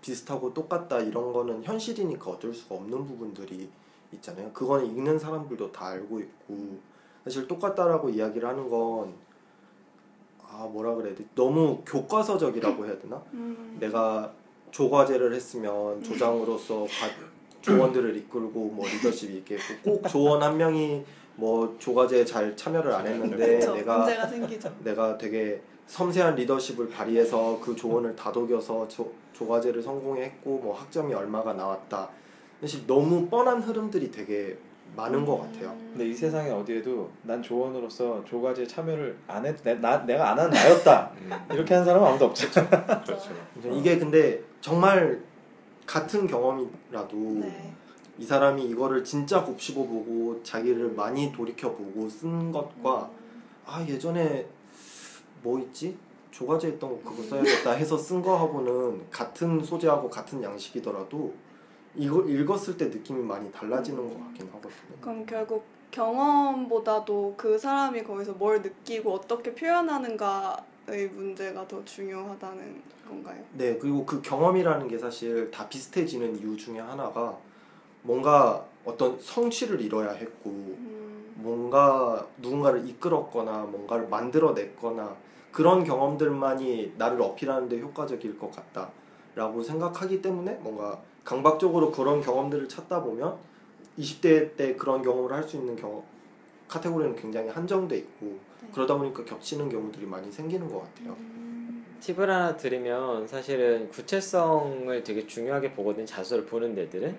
비슷하고 0.02 0.52
똑같다 0.52 0.98
이런 0.98 1.32
거는 1.32 1.64
현실이니까 1.64 2.30
어쩔 2.30 2.52
수가 2.52 2.74
없는 2.74 3.06
부분들이 3.06 3.70
있잖아요. 4.12 4.50
그건 4.52 4.84
읽는 4.84 5.18
사람들도 5.18 5.72
다 5.72 5.86
알고 5.86 6.20
있고 6.20 6.78
사실 7.24 7.48
똑같다라고 7.48 8.10
이야기를 8.10 8.46
하는 8.46 8.68
건 8.68 9.30
아 10.52 10.66
뭐라 10.66 10.94
그래야 10.94 11.14
돼 11.14 11.24
너무 11.34 11.80
교과서적이라고 11.86 12.84
해야 12.84 12.98
되나? 12.98 13.22
음. 13.32 13.76
내가 13.78 14.32
조과제를 14.70 15.32
했으면 15.34 16.02
조장으로서 16.02 16.84
과- 16.84 17.30
조원들을 17.60 18.16
이끌고 18.16 18.60
뭐 18.70 18.86
리더십이 18.86 19.38
있겠고 19.38 19.62
꼭 19.84 20.08
조원 20.08 20.42
한 20.42 20.56
명이 20.56 21.04
뭐 21.36 21.76
조과제에 21.78 22.24
잘 22.24 22.56
참여를 22.56 22.92
안 22.92 23.06
했는데 23.06 23.36
그렇죠. 23.58 23.74
내가. 23.74 24.04
내가 24.82 25.18
되게 25.18 25.60
섬세한 25.86 26.34
리더십을 26.36 26.88
발휘해서 26.88 27.58
그 27.60 27.74
조언을 27.74 28.14
다독여서 28.16 28.86
조, 28.88 29.12
조과제를 29.32 29.82
성공했고 29.82 30.58
뭐 30.58 30.74
학점이 30.74 31.12
얼마가 31.12 31.52
나왔다. 31.54 32.08
사실 32.60 32.86
너무 32.86 33.26
뻔한 33.28 33.60
흐름들이 33.60 34.10
되게 34.10 34.56
많은 34.96 35.24
것 35.24 35.38
같아요. 35.40 35.74
근데 35.92 36.06
이 36.08 36.14
세상에 36.14 36.50
어디에도 36.50 37.10
난 37.22 37.42
조원으로서 37.42 38.24
조과제 38.24 38.66
참여를 38.66 39.16
안 39.26 39.46
했, 39.46 39.56
내, 39.62 39.74
나, 39.74 39.98
내가 40.04 40.30
안 40.30 40.38
한 40.38 40.50
나였다. 40.50 41.10
음, 41.22 41.30
이렇게 41.52 41.74
한 41.74 41.84
사람은 41.84 42.06
아무도 42.08 42.26
없죠. 42.26 42.48
그렇죠. 42.50 43.30
이게 43.72 43.98
근데 43.98 44.42
정말 44.60 45.20
같은 45.86 46.26
경험이라도 46.26 47.16
네. 47.40 47.72
이 48.18 48.24
사람이 48.24 48.64
이거를 48.66 49.02
진짜 49.02 49.42
곱씹어 49.42 49.76
보고 49.84 50.40
자기를 50.42 50.92
많이 50.92 51.32
돌이켜 51.32 51.72
보고 51.72 52.08
쓴 52.08 52.52
것과 52.52 53.10
아 53.66 53.84
예전에 53.88 54.46
뭐 55.42 55.58
있지 55.58 55.96
조과제 56.30 56.68
했던 56.68 56.90
거 57.02 57.10
그거 57.10 57.22
써야겠다 57.22 57.72
해서 57.72 57.96
쓴 57.96 58.20
거하고는 58.22 59.02
같은 59.10 59.62
소재하고 59.62 60.10
같은 60.10 60.42
양식이더라도 60.42 61.32
이거 61.96 62.22
읽었을 62.22 62.76
때 62.76 62.86
느낌이 62.86 63.22
많이 63.22 63.50
달라지는 63.50 64.08
것 64.08 64.18
같긴 64.24 64.46
하거든요. 64.48 65.00
그럼 65.00 65.26
결국 65.26 65.64
경험보다도 65.90 67.34
그 67.36 67.58
사람이 67.58 68.04
거기서 68.04 68.34
뭘 68.34 68.62
느끼고 68.62 69.12
어떻게 69.12 69.54
표현하는가의 69.54 71.08
문제가 71.12 71.66
더 71.66 71.84
중요하다는 71.84 72.82
건가요? 73.08 73.42
네 73.54 73.76
그리고 73.76 74.06
그 74.06 74.22
경험이라는 74.22 74.86
게 74.86 74.98
사실 74.98 75.50
다 75.50 75.68
비슷해지는 75.68 76.38
이유 76.38 76.56
중에 76.56 76.78
하나가 76.78 77.36
뭔가 78.02 78.64
어떤 78.84 79.18
성취를 79.20 79.80
이뤄야 79.80 80.12
했고 80.12 80.50
음, 80.50 81.34
뭔가 81.36 82.26
누군가를 82.38 82.88
이끌었거나 82.88 83.64
뭔가를 83.64 84.08
만들어냈거나 84.08 85.16
그런 85.50 85.82
경험들만이 85.84 86.94
나를 86.96 87.20
어필하는데 87.20 87.80
효과적일 87.80 88.38
것 88.38 88.52
같다라고 88.52 89.62
생각하기 89.62 90.22
때문에 90.22 90.52
뭔가 90.62 91.00
강박적으로 91.30 91.92
그런 91.92 92.20
경험들을 92.20 92.68
찾다 92.68 93.04
보면 93.04 93.38
20대 93.96 94.56
때 94.56 94.74
그런 94.74 95.00
경험을 95.00 95.32
할 95.32 95.44
수 95.44 95.56
있는 95.56 95.76
경험 95.76 96.02
카테고리는 96.66 97.14
굉장히 97.14 97.48
한정돼 97.48 97.96
있고 97.98 98.36
그러다 98.74 98.96
보니까 98.96 99.24
겹치는 99.24 99.68
경우들이 99.68 100.06
많이 100.06 100.30
생기는 100.32 100.68
것 100.68 100.80
같아요. 100.80 101.14
음, 101.20 101.84
팁을 102.00 102.28
하나 102.28 102.56
드리면 102.56 103.28
사실은 103.28 103.88
구체성을 103.90 105.04
되게 105.04 105.24
중요하게 105.24 105.72
보거든 105.72 106.04
자소를 106.04 106.46
보는 106.46 106.74
데들은 106.74 107.16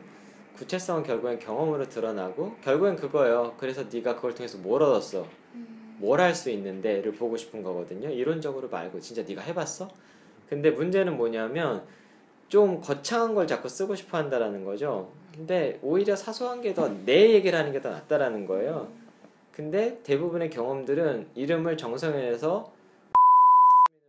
구체성은 0.57 1.03
결국엔 1.03 1.39
경험으로 1.39 1.88
드러나고 1.88 2.57
결국엔 2.62 2.97
그거예요. 2.97 3.55
그래서 3.57 3.86
네가 3.91 4.16
그걸 4.16 4.36
통해서 4.36 4.57
뭘 4.57 4.84
얻었어? 4.84 5.26
음, 5.55 5.95
뭘할 5.99 6.36
수 6.36 6.49
있는데를 6.49 7.14
보고 7.14 7.38
싶은 7.38 7.64
거거든요. 7.64 8.09
이론적으로 8.09 8.68
말고 8.68 8.99
진짜 8.99 9.24
네가 9.24 9.41
해봤어? 9.41 9.89
근데 10.49 10.70
문제는 10.70 11.16
뭐냐면 11.16 11.86
좀 12.52 12.82
거창한 12.82 13.34
걸 13.34 13.47
자꾸 13.47 13.70
쓰고 13.70 13.95
싶어 13.95 14.18
한다라는 14.18 14.66
거죠. 14.66 15.10
근데 15.34 15.80
오히려 15.82 16.18
사소한 16.18 16.62
게 16.62 16.74
더 16.74 16.89
내 17.06 17.32
얘기를 17.32 17.58
하는 17.58 17.72
게 17.72 17.82
더 17.82 17.89
낫다라는 17.91 18.45
거예요. 18.45 18.89
근데 19.54 19.97
대부분의 20.04 20.49
경험들은 20.49 21.30
이름을 21.36 21.78
정성현에서 21.78 22.70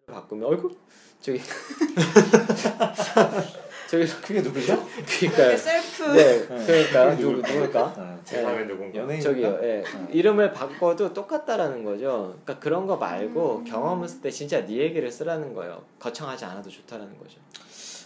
바꾸면 0.09 0.49
얼굴 0.49 0.73
저기 1.21 1.39
저기 3.89 4.07
그게 4.07 4.41
누구죠? 4.43 4.77
그러니까요. 5.07 5.57
셀프 5.57 6.03
네, 6.17 6.45
그러니까 6.49 7.17
누구 7.17 7.37
누굴까? 7.37 7.95
어, 7.97 8.21
제 8.25 8.43
다음에 8.43 8.67
누군가. 8.67 8.99
연예인 8.99 9.21
저기요, 9.21 9.61
예. 9.63 9.85
어. 9.87 10.09
이름을 10.11 10.53
바꿔도 10.53 11.13
똑같다라는 11.15 11.85
거죠. 11.85 12.37
그러니까 12.43 12.59
그런 12.59 12.89
거 12.89 12.97
말고 12.97 13.59
음. 13.59 13.65
경험을 13.65 14.09
쓸때 14.09 14.33
진짜 14.33 14.67
네 14.67 14.79
얘기를 14.79 15.13
쓰라는 15.13 15.55
거예요. 15.55 15.85
거창하지 16.01 16.45
않아도 16.47 16.69
좋다라는 16.71 17.17
거죠. 17.19 17.39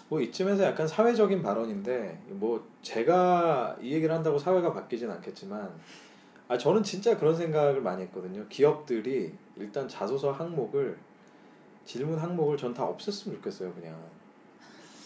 뭐 0.09 0.21
이쯤에서 0.21 0.63
약간 0.65 0.87
사회적인 0.87 1.43
발언인데 1.43 2.21
뭐 2.29 2.65
제가 2.83 3.77
이 3.81 3.93
얘기를 3.93 4.15
한다고 4.15 4.39
사회가 4.39 4.73
바뀌진 4.73 5.11
않겠지만 5.11 5.69
아 6.49 6.57
저는 6.57 6.83
진짜 6.85 7.19
그런 7.19 7.35
생각을 7.37 7.81
많이 7.81 8.03
했거든요. 8.05 8.45
기업들이 8.49 9.33
일단 9.57 9.89
자소서 9.89 10.31
항목을 10.33 10.97
질문 11.85 12.19
항목을 12.19 12.57
전 12.57 12.73
다 12.73 12.87
없앴으면 12.87 13.35
좋겠어요. 13.37 13.73
그냥 13.75 13.97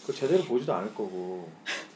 그 0.05 0.13
제대로 0.13 0.43
보지도 0.43 0.73
않을 0.73 0.89
거고. 0.93 1.47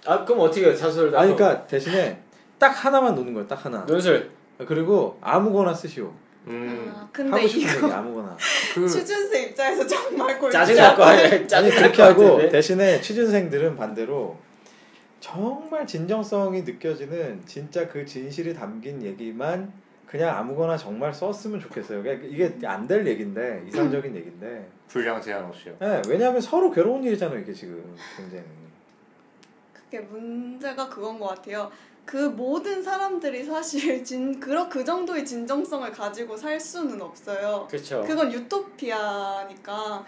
아 0.05 0.23
그럼 0.25 0.41
어떻게 0.41 0.65
해요? 0.65 0.75
자소를 0.75 1.15
아니 1.17 1.35
그러니까 1.35 1.65
대신에 1.67 2.21
딱 2.57 2.69
하나만 2.69 3.13
놓는 3.15 3.33
거예요. 3.33 3.47
딱 3.47 3.65
하나. 3.65 3.85
논술. 3.85 4.31
그리고 4.67 5.17
아무거나 5.21 5.73
쓰시오. 5.73 6.11
음, 6.47 6.93
아, 6.95 7.09
근데 7.11 7.31
하고 7.31 7.47
싶은 7.47 7.61
이거 7.77 7.85
얘기 7.87 7.93
아무거나. 7.93 8.37
그 8.75 8.87
취준생 8.87 9.49
입장에서 9.49 9.87
정말 9.87 10.39
골치 10.39 10.53
짜증날 10.53 10.95
거 10.95 11.03
아파요. 11.03 11.17
아니에요? 11.17 11.35
아니 11.35 11.47
짜증날 11.47 11.77
그렇게 11.77 11.97
것 11.97 12.03
하고? 12.09 12.49
대신에 12.49 13.01
취준생들은 13.01 13.75
반대로 13.75 14.37
정말 15.19 15.87
진정성이 15.87 16.61
느껴지는 16.61 17.41
진짜 17.45 17.87
그 17.87 18.05
진실이 18.05 18.53
담긴 18.53 19.01
얘기만 19.01 19.73
그냥 20.05 20.37
아무거나 20.37 20.77
정말 20.77 21.11
썼으면 21.13 21.59
좋겠어요. 21.59 22.03
그러니까 22.03 22.27
이게 22.27 22.55
안 22.65 22.87
될 22.87 23.05
얘기인데 23.07 23.63
이상적인 23.67 24.13
얘기인데. 24.15 24.67
분량 24.87 25.19
제한 25.19 25.45
없이요. 25.45 25.75
네, 25.79 26.01
왜냐하면 26.07 26.39
서로 26.39 26.69
괴로운 26.69 27.03
일이잖아요. 27.03 27.39
이게 27.39 27.51
지금 27.51 27.83
굉장히. 28.15 28.43
그게 29.73 29.99
문제가 29.99 30.87
그건 30.87 31.19
것 31.19 31.29
같아요. 31.29 31.71
그 32.05 32.17
모든 32.17 32.83
사람들이 32.83 33.43
사실 33.43 34.03
진 34.05 34.39
그런 34.39 34.69
그 34.69 34.83
정도의 34.85 35.25
진정성을 35.25 35.91
가지고 35.91 36.37
살 36.37 36.59
수는 36.59 37.01
없어요. 37.01 37.67
그렇죠. 37.69 38.03
그건 38.05 38.31
유토피아니까. 38.31 40.05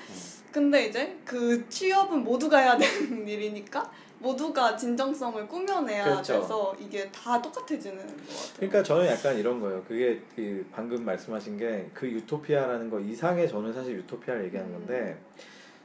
근데 0.52 0.86
이제 0.88 1.18
그 1.26 1.68
취업은 1.70 2.24
모두가 2.24 2.58
해야 2.60 2.78
되는 2.78 3.28
일이니까 3.28 3.92
모두가 4.20 4.76
진정성을 4.76 5.48
꾸며내야 5.48 6.04
그렇죠. 6.06 6.34
돼서 6.42 6.76
이게 6.80 7.08
다 7.12 7.40
똑같아지는 7.42 7.98
것 7.98 8.08
같아요. 8.08 8.54
그러니까 8.56 8.84
저는 8.84 9.06
약간 9.08 9.38
이런 9.38 9.60
거예요. 9.60 9.84
그게 9.88 10.22
그 10.36 10.66
방금 10.74 11.04
말씀하신 11.06 11.58
게 11.58 11.90
그 11.94 12.10
유토피아라는 12.10 12.90
거 12.90 13.00
이상의 13.00 13.48
저는 13.48 13.74
사실 13.74 13.96
유토피아를 13.98 14.46
얘기하는 14.46 14.72
건데 14.72 15.18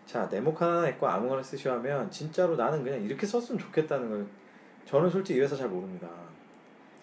자 0.07 0.27
네모 0.31 0.53
하나 0.53 0.89
있고 0.91 1.07
아무거나 1.07 1.43
쓰시오 1.43 1.73
하면 1.73 2.11
진짜로 2.11 2.57
나는 2.57 2.83
그냥 2.83 3.03
이렇게 3.03 3.27
썼으면 3.27 3.59
좋겠다는 3.59 4.09
거예요. 4.11 4.27
저는 4.87 5.11
솔직히 5.11 5.39
이 5.39 5.43
회사 5.43 5.57
잘 5.57 5.69
모릅니다. 5.69 6.09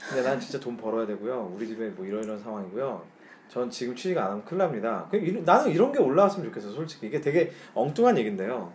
근데 0.07 0.21
난 0.23 0.39
진짜 0.39 0.59
돈 0.59 0.77
벌어야 0.77 1.05
되고요. 1.05 1.51
우리 1.55 1.67
집에 1.67 1.89
뭐 1.89 2.05
이런 2.05 2.23
이런 2.23 2.39
상황이고요. 2.39 3.03
전 3.49 3.69
지금 3.69 3.95
취직 3.95 4.17
안 4.17 4.25
하면 4.27 4.45
큰일 4.45 4.59
납니다. 4.59 5.07
그 5.09 5.15
나는 5.45 5.71
이런 5.71 5.91
게 5.91 5.99
올라왔으면 5.99 6.47
좋겠어. 6.49 6.71
솔직히 6.71 7.07
이게 7.07 7.19
되게 7.19 7.51
엉뚱한 7.73 8.17
얘긴데요. 8.17 8.71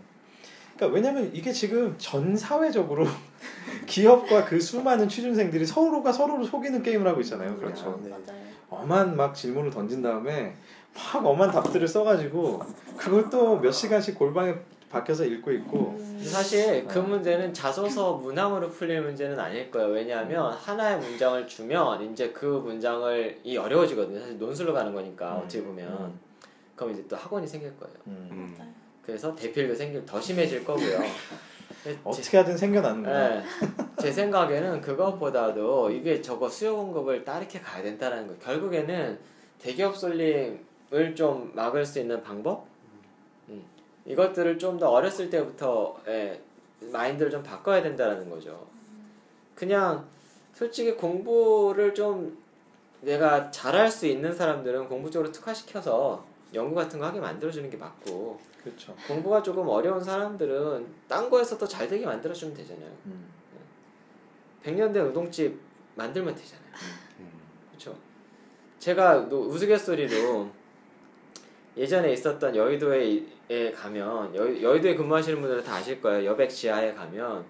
그러니까 0.77 0.95
왜냐면 0.95 1.31
이게 1.33 1.53
지금 1.53 1.95
전 1.99 2.37
사회적으로 2.37 3.07
기업과 3.87 4.45
그 4.45 4.61
수많은 4.61 5.09
취준생들이 5.09 5.65
서로가 5.65 6.13
서로를 6.13 6.45
속이는 6.45 6.83
게임을 6.83 7.07
하고 7.07 7.21
있잖아요. 7.21 7.57
그렇죠. 7.57 8.01
네. 8.03 8.11
엄한 8.69 9.17
막 9.17 9.35
질문을 9.35 9.71
던진 9.71 10.03
다음에 10.03 10.57
막 10.93 11.25
엄한 11.25 11.53
답들을 11.53 11.87
써가지고 11.87 12.61
그걸 12.97 13.31
또 13.31 13.61
몇 13.61 13.71
시간씩 13.71 14.19
골방에 14.19 14.55
박혀서 14.95 15.25
읽고 15.25 15.51
있고 15.53 15.99
사실 16.23 16.87
그 16.87 17.01
어. 17.01 17.03
문제는 17.03 17.53
자소서 17.53 18.15
문항으로 18.15 18.71
풀릴 18.71 19.03
문제는 19.03 19.39
아닐 19.39 19.71
거예요. 19.71 19.89
왜냐하면 19.89 20.53
하나의 20.53 20.99
문장을 21.01 21.47
주면 21.49 22.13
이제 22.13 22.31
그 22.31 22.45
문장을 22.47 23.41
이 23.43 23.57
어려워지거든요. 23.57 24.21
사실 24.21 24.39
논술로 24.39 24.73
가는 24.73 24.95
거니까 24.95 25.33
음. 25.37 25.39
어떻게 25.39 25.63
보면 25.63 25.89
음. 25.89 26.19
그럼 26.77 26.93
이제 26.93 27.05
또 27.09 27.17
학원이 27.17 27.47
생길 27.47 27.77
거예요. 27.77 27.95
음. 28.07 28.29
음. 28.31 28.75
그래서 29.05 29.35
대필도 29.35 29.75
생길 29.75 30.07
더 30.07 30.21
심해질 30.21 30.65
거고요. 30.65 30.99
제- 31.83 31.99
어떻게 32.05 32.39
하든 32.39 32.57
생겨나는구나. 32.57 33.29
네. 33.29 33.45
제 34.01 34.11
생각에는 34.13 34.81
그것보다도 34.81 35.91
이게 35.91 36.23
저거 36.23 36.49
수요 36.49 36.77
공급을 36.77 37.25
따르게 37.25 37.61
가야 37.61 37.83
된다는 37.83 38.27
거. 38.27 38.35
결국에는 38.37 39.19
대기업 39.59 39.97
솔림을 39.97 41.15
좀 41.15 41.53
막을 41.55 41.85
수 41.85 41.99
있는 41.99 42.23
방법? 42.23 42.67
음. 44.07 44.11
이것들을 44.13 44.59
좀 44.59 44.79
더 44.79 44.91
어렸을 44.91 45.31
때부터 45.31 45.97
예, 46.09 46.41
마인드를 46.93 47.31
좀 47.31 47.43
바꿔야 47.43 47.83
된다는 47.83 48.29
거죠. 48.31 48.67
그냥 49.55 50.07
솔직히 50.53 50.93
공부를 50.93 51.95
좀 51.95 52.37
내가 53.01 53.51
잘할 53.51 53.91
수 53.91 54.07
있는 54.07 54.33
사람들은 54.33 54.89
공부 54.89 55.11
쪽으로 55.11 55.31
특화시켜서 55.33 56.25
연구 56.55 56.75
같은 56.75 56.99
거 56.99 57.07
하게 57.07 57.21
만들어주는 57.21 57.69
게 57.71 57.77
맞고 57.77 58.41
그렇죠. 58.63 58.95
공부가 59.07 59.43
조금 59.43 59.69
어려운 59.69 60.03
사람들은 60.03 60.87
딴 61.09 61.29
거에서 61.29 61.59
더 61.59 61.67
잘 61.67 61.87
되게 61.89 62.07
만들어주면 62.07 62.55
되잖아요. 62.57 62.91
음. 63.07 63.29
100년 64.65 64.93
된 64.95 65.07
우동집 65.07 65.59
만들면 65.97 66.35
되잖아요. 66.35 66.69
음. 67.21 67.29
그렇죠. 67.69 67.95
제가 68.79 69.29
또 69.29 69.43
우스갯소리로 69.43 70.49
예전에 71.77 72.13
있었던 72.13 72.55
여의도에 72.57 73.27
에 73.51 73.73
가면 73.73 74.35
여, 74.35 74.63
여의도에 74.63 74.95
근무하시는 74.95 75.41
분들은 75.41 75.65
다 75.65 75.75
아실 75.75 76.01
거예요. 76.01 76.31
여백 76.31 76.49
지하에 76.49 76.95
가면 76.95 77.45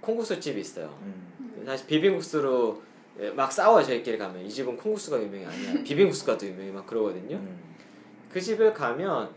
콩국수 0.00 0.38
집이 0.38 0.60
있어요. 0.60 0.96
음. 1.02 1.62
사실 1.66 1.86
비빔국수로 1.86 2.80
예, 3.20 3.30
막 3.30 3.50
싸워요 3.50 3.84
저희끼리 3.84 4.16
가면 4.16 4.44
이 4.44 4.48
집은 4.48 4.76
콩국수가 4.76 5.20
유명이 5.20 5.44
아니야 5.44 5.82
비빔국수가 5.84 6.38
더 6.38 6.46
유명해 6.46 6.70
막 6.70 6.86
그러거든요. 6.86 7.36
음. 7.36 7.58
그 8.32 8.40
집을 8.40 8.72
가면 8.72 9.30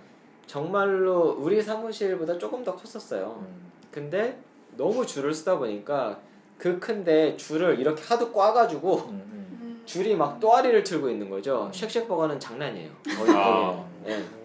정말로 0.45 1.35
우리 1.39 1.61
사무실보다 1.61 2.37
조금 2.37 2.63
더 2.63 2.75
컸었어요. 2.75 3.39
음. 3.41 3.71
근데 3.91 4.39
너무 4.77 5.05
줄을 5.05 5.33
쓰다 5.33 5.57
보니까 5.57 6.19
그 6.57 6.79
큰데 6.79 7.35
줄을 7.35 7.79
이렇게 7.79 8.03
하도 8.03 8.31
꽈가지고 8.31 8.95
음. 8.95 9.09
음. 9.09 9.59
음. 9.61 9.81
줄이 9.85 10.15
막 10.15 10.39
또아리를 10.39 10.83
틀고 10.83 11.09
있는 11.09 11.29
거죠. 11.29 11.71
쉑쉑버거는 11.73 12.39
장난이에요. 12.39 12.91
거의 13.17 13.31
아. 13.35 13.85
거기는. 14.03 14.19
예. 14.19 14.42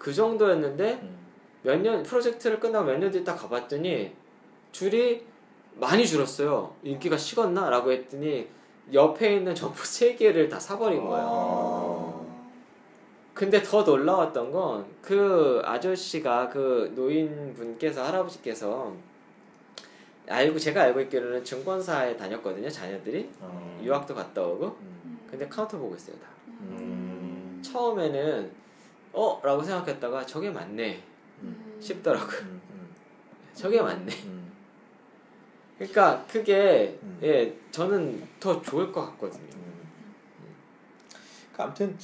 그 0.00 0.12
정도였는데 0.14 0.92
음. 1.02 1.18
몇년 1.62 2.02
프로젝트를 2.02 2.58
끝나고 2.58 2.86
몇 2.86 2.98
년 2.98 3.10
뒤에 3.10 3.22
딱 3.22 3.36
가봤더니 3.36 4.10
줄이 4.72 5.26
많이 5.74 6.06
줄었어요. 6.06 6.74
인기가 6.82 7.16
식었나 7.18 7.68
라고 7.68 7.92
했더니 7.92 8.48
옆에 8.92 9.36
있는 9.36 9.54
점포 9.54 9.84
세 9.84 10.14
개를 10.14 10.48
다 10.48 10.58
사버린 10.58 11.04
거예요. 11.06 11.26
아. 11.28 12.20
근데 13.34 13.62
더 13.62 13.82
놀라웠던 13.82 14.50
건 14.50 14.86
그 15.02 15.60
아저씨가 15.64 16.48
그 16.48 16.92
노인분께서 16.96 18.02
할아버지께서 18.04 18.92
알고 20.28 20.58
제가 20.58 20.82
알고 20.82 21.00
있기로는 21.02 21.44
증권사에 21.44 22.16
다녔거든요 22.16 22.68
자녀들이 22.70 23.28
어. 23.40 23.80
유학도 23.82 24.14
갔다 24.14 24.42
오고 24.42 24.66
음. 24.80 25.18
근데 25.30 25.46
카운터 25.48 25.76
보고 25.78 25.94
있어요 25.96 26.16
다 26.16 26.28
음. 26.48 27.60
처음에는 27.64 28.50
어? 29.12 29.40
라고 29.42 29.62
생각했다가 29.62 30.24
저게 30.26 30.50
맞네 30.50 31.02
음. 31.42 31.76
싶더라고요 31.80 32.40
음. 32.42 32.60
음. 32.70 32.88
저게 33.54 33.80
맞네 33.80 34.12
음. 34.24 34.52
그러니까 35.78 36.24
그게 36.26 36.98
음. 37.02 37.18
예 37.22 37.56
저는 37.70 38.26
더 38.38 38.60
좋을 38.60 38.92
것 38.92 39.06
같거든요 39.06 39.56
음. 39.56 39.88
그러니까 41.52 41.64
아무튼 41.64 41.98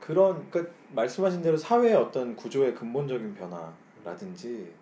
그런 0.00 0.50
그 0.50 0.72
말씀하신 0.90 1.42
대로 1.42 1.56
사회의 1.56 1.94
어떤 1.94 2.36
구조의 2.36 2.74
근본적인 2.74 3.34
변화라든지 3.34 4.72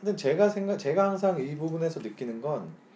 하여튼 0.00 0.16
제가 0.16 0.48
생각 0.48 0.76
제가 0.76 1.10
항상 1.10 1.40
이 1.40 1.56
부분에서 1.56 2.00
느끼는 2.00 2.40
건 2.40 2.86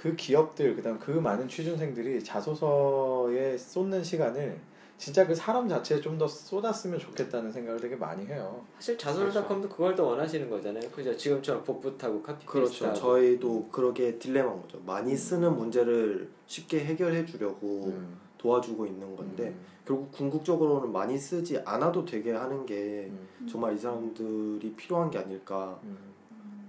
그 0.00 0.16
기업들 0.16 0.76
그다음 0.76 0.98
그 0.98 1.10
많은 1.10 1.46
취준생들이 1.46 2.24
자소서에 2.24 3.58
쏟는 3.58 4.02
시간을 4.02 4.58
진짜 5.00 5.26
그 5.26 5.34
사람 5.34 5.66
자체에 5.66 5.98
좀 6.00 6.18
더 6.20 6.28
쏟았으면 6.28 6.98
좋겠다는 6.98 7.50
생각을 7.50 7.80
되게 7.80 7.96
많이 7.96 8.26
해요. 8.26 8.62
사실 8.76 8.98
자소서닷컴도 8.98 9.70
그걸 9.70 9.94
더 9.94 10.04
원하시는 10.04 10.50
거잖아요 10.50 10.90
그죠 10.90 11.16
지금처럼 11.16 11.64
복붙하고 11.64 12.20
카피 12.22 12.44
그렇죠. 12.44 12.92
저희도 12.92 13.68
그러게 13.72 14.18
딜레마인 14.18 14.60
거죠. 14.60 14.78
많이 14.84 15.16
쓰는 15.16 15.56
문제를 15.56 16.28
쉽게 16.46 16.84
해결해 16.84 17.24
주려고 17.24 17.86
음. 17.86 18.18
도와주고 18.36 18.84
있는 18.84 19.16
건데 19.16 19.48
음. 19.48 19.60
결국 19.86 20.12
궁극적으로는 20.12 20.92
많이 20.92 21.16
쓰지 21.16 21.58
않아도 21.64 22.04
되게 22.04 22.32
하는 22.32 22.66
게 22.66 23.10
음. 23.10 23.46
정말 23.50 23.74
이 23.74 23.78
사람들이 23.78 24.74
필요한 24.74 25.10
게 25.10 25.16
아닐까. 25.18 25.80
음. 25.84 25.96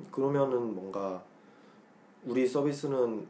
그러면은 0.10 0.74
뭔가 0.74 1.22
우리 2.26 2.48
서비스는 2.48 3.28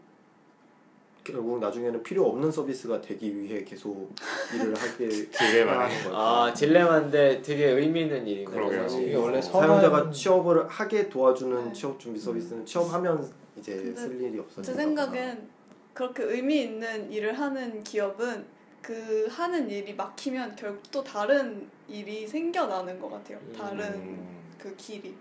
결국 1.24 1.60
나중에는 1.60 2.02
필요 2.04 2.26
없는 2.28 2.52
서비스가 2.52 3.00
되기 3.02 3.38
위해 3.38 3.64
계속 3.64 4.12
일을 4.56 4.76
하게 4.76 5.08
딜레마네. 5.30 5.78
하는 5.78 6.04
거죠. 6.04 6.16
아 6.16 6.54
딜레마인데 6.54 7.42
되게 7.42 7.70
의미 7.70 8.02
있는 8.02 8.26
일인 8.28 8.46
거죠. 8.46 9.00
이게 9.00 9.16
원래 9.16 9.42
사용자가 9.42 10.10
취업을 10.12 10.68
하게 10.68 11.10
도와주는 11.10 11.66
네. 11.66 11.74
취업 11.74 12.00
준비 12.00 12.20
서비스는 12.20 12.66
취업하면 12.66 13.30
이제 13.56 13.94
쓸 13.96 14.20
일이 14.20 14.40
없어지는 14.40 14.64
제 14.64 14.74
생각엔 14.74 15.50
그렇게 15.94 16.24
의미 16.24 16.64
있는 16.64 17.12
일을 17.12 17.38
하는 17.38 17.84
기업은 17.84 18.46
그 18.82 19.28
하는 19.30 19.70
일이 19.70 19.94
막히면 19.94 20.56
결국 20.56 20.82
또 20.92 21.04
다른 21.04 21.68
일이 21.88 22.26
생겨나는 22.26 23.00
것 23.00 23.12
같아요. 23.12 23.38
음. 23.48 23.54
다른 23.56 23.94
음. 23.94 24.42
그 24.58 24.76
길이. 24.76 25.14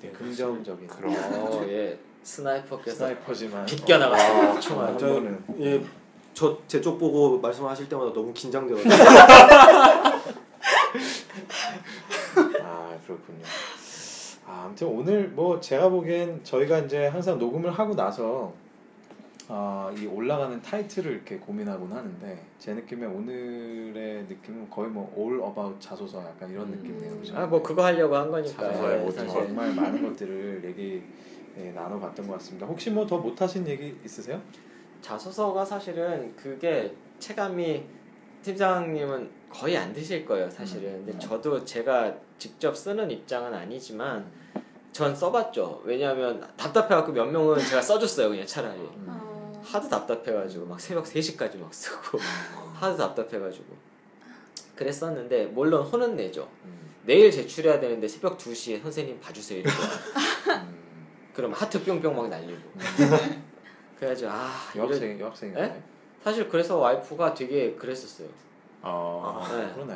되게 0.00 0.12
긍정적인 0.12 0.86
그럼. 0.86 1.12
어, 1.14 1.64
예. 1.68 1.98
스나이퍼께서 2.24 2.96
스나이퍼지만 2.96 3.66
빗겨나갔어요. 3.66 4.50
어, 4.50 4.60
총알 4.60 4.86
한 4.88 4.98
저- 4.98 5.06
번은 5.06 5.44
예, 5.60 5.84
저제 6.32 6.80
쪽 6.80 6.98
보고 6.98 7.38
말씀하실 7.38 7.88
때마다 7.88 8.12
너무 8.12 8.32
긴장되거든요. 8.32 8.92
아 12.62 12.98
그렇군요. 13.06 13.44
아, 14.46 14.62
아무튼 14.66 14.88
오늘 14.88 15.28
뭐 15.28 15.60
제가 15.60 15.88
보기엔 15.90 16.42
저희가 16.42 16.78
이제 16.80 17.06
항상 17.06 17.38
녹음을 17.38 17.70
하고 17.70 17.94
나서 17.94 18.52
아, 19.48 19.92
이 19.96 20.06
올라가는 20.06 20.60
타이틀을 20.62 21.12
이렇게 21.12 21.36
고민하곤 21.36 21.92
하는데 21.92 22.42
제 22.58 22.72
느낌에 22.72 23.04
오늘의 23.06 24.24
느낌은 24.28 24.70
거의 24.70 24.88
뭐 24.88 25.12
all 25.18 25.42
about 25.50 25.76
자소서 25.80 26.20
약간 26.26 26.50
이런 26.50 26.64
음. 26.68 26.70
느낌이네요. 26.80 27.18
그죠? 27.20 27.36
아, 27.36 27.44
뭐 27.46 27.62
그거 27.62 27.84
하려고 27.84 28.16
한 28.16 28.30
거니까. 28.30 28.62
자소서의 28.68 28.98
예, 29.00 29.02
모든 29.04 29.28
사실. 29.28 29.46
정말 29.46 29.74
많은 29.74 30.02
것들을 30.08 30.62
얘기 30.64 31.02
예, 31.58 31.70
나눠봤던 31.70 32.26
것 32.26 32.34
같습니다. 32.34 32.66
혹시 32.66 32.90
뭐 32.90 33.06
더 33.06 33.18
못하신 33.18 33.66
얘기 33.68 33.96
있으세요? 34.04 34.40
자소서가 35.02 35.64
사실은 35.64 36.34
그게 36.36 36.94
체감이 37.18 37.84
팀장님은 38.42 39.30
거의 39.50 39.76
안 39.76 39.92
드실 39.92 40.24
거예요, 40.26 40.50
사실은. 40.50 40.88
음. 40.88 41.04
근데 41.06 41.18
저도 41.18 41.64
제가 41.64 42.14
직접 42.38 42.76
쓰는 42.76 43.10
입장은 43.10 43.54
아니지만 43.54 44.26
전 44.92 45.14
써봤죠. 45.14 45.82
왜냐하면 45.84 46.40
답답해갖고 46.56 47.12
몇 47.12 47.26
명은 47.26 47.58
제가 47.58 47.80
써줬어요, 47.82 48.28
그냥 48.30 48.46
차라리. 48.46 48.78
음. 48.80 49.06
어. 49.08 49.62
하도 49.64 49.88
답답해가지고 49.88 50.66
막 50.66 50.78
새벽 50.80 51.04
3시까지 51.04 51.58
막 51.58 51.72
쓰고 51.72 52.18
하도 52.74 52.96
답답해가지고 52.96 53.64
그랬었는데 54.76 55.46
물론 55.46 55.84
혼은 55.86 56.16
내죠. 56.16 56.48
음. 56.64 56.90
내일 57.06 57.30
제출해야 57.30 57.80
되는데 57.80 58.06
새벽 58.08 58.38
2시에 58.38 58.82
선생님 58.82 59.20
봐주세요 59.20 59.60
이러고 59.60 59.76
음. 60.62 60.73
그럼 61.34 61.52
하트 61.52 61.82
뿅뿅 61.82 62.14
막 62.14 62.28
날리고 62.28 62.60
그래가지고 63.98 64.30
아 64.30 64.50
이런 64.74 64.88
여학생 64.88 65.20
여학생이네. 65.20 65.62
에? 65.62 65.82
사실 66.22 66.48
그래서 66.48 66.78
와이프가 66.78 67.34
되게 67.34 67.74
그랬었어요. 67.74 68.28
어. 68.82 69.42
아 69.42 69.56
네. 69.56 69.72
그러네. 69.74 69.94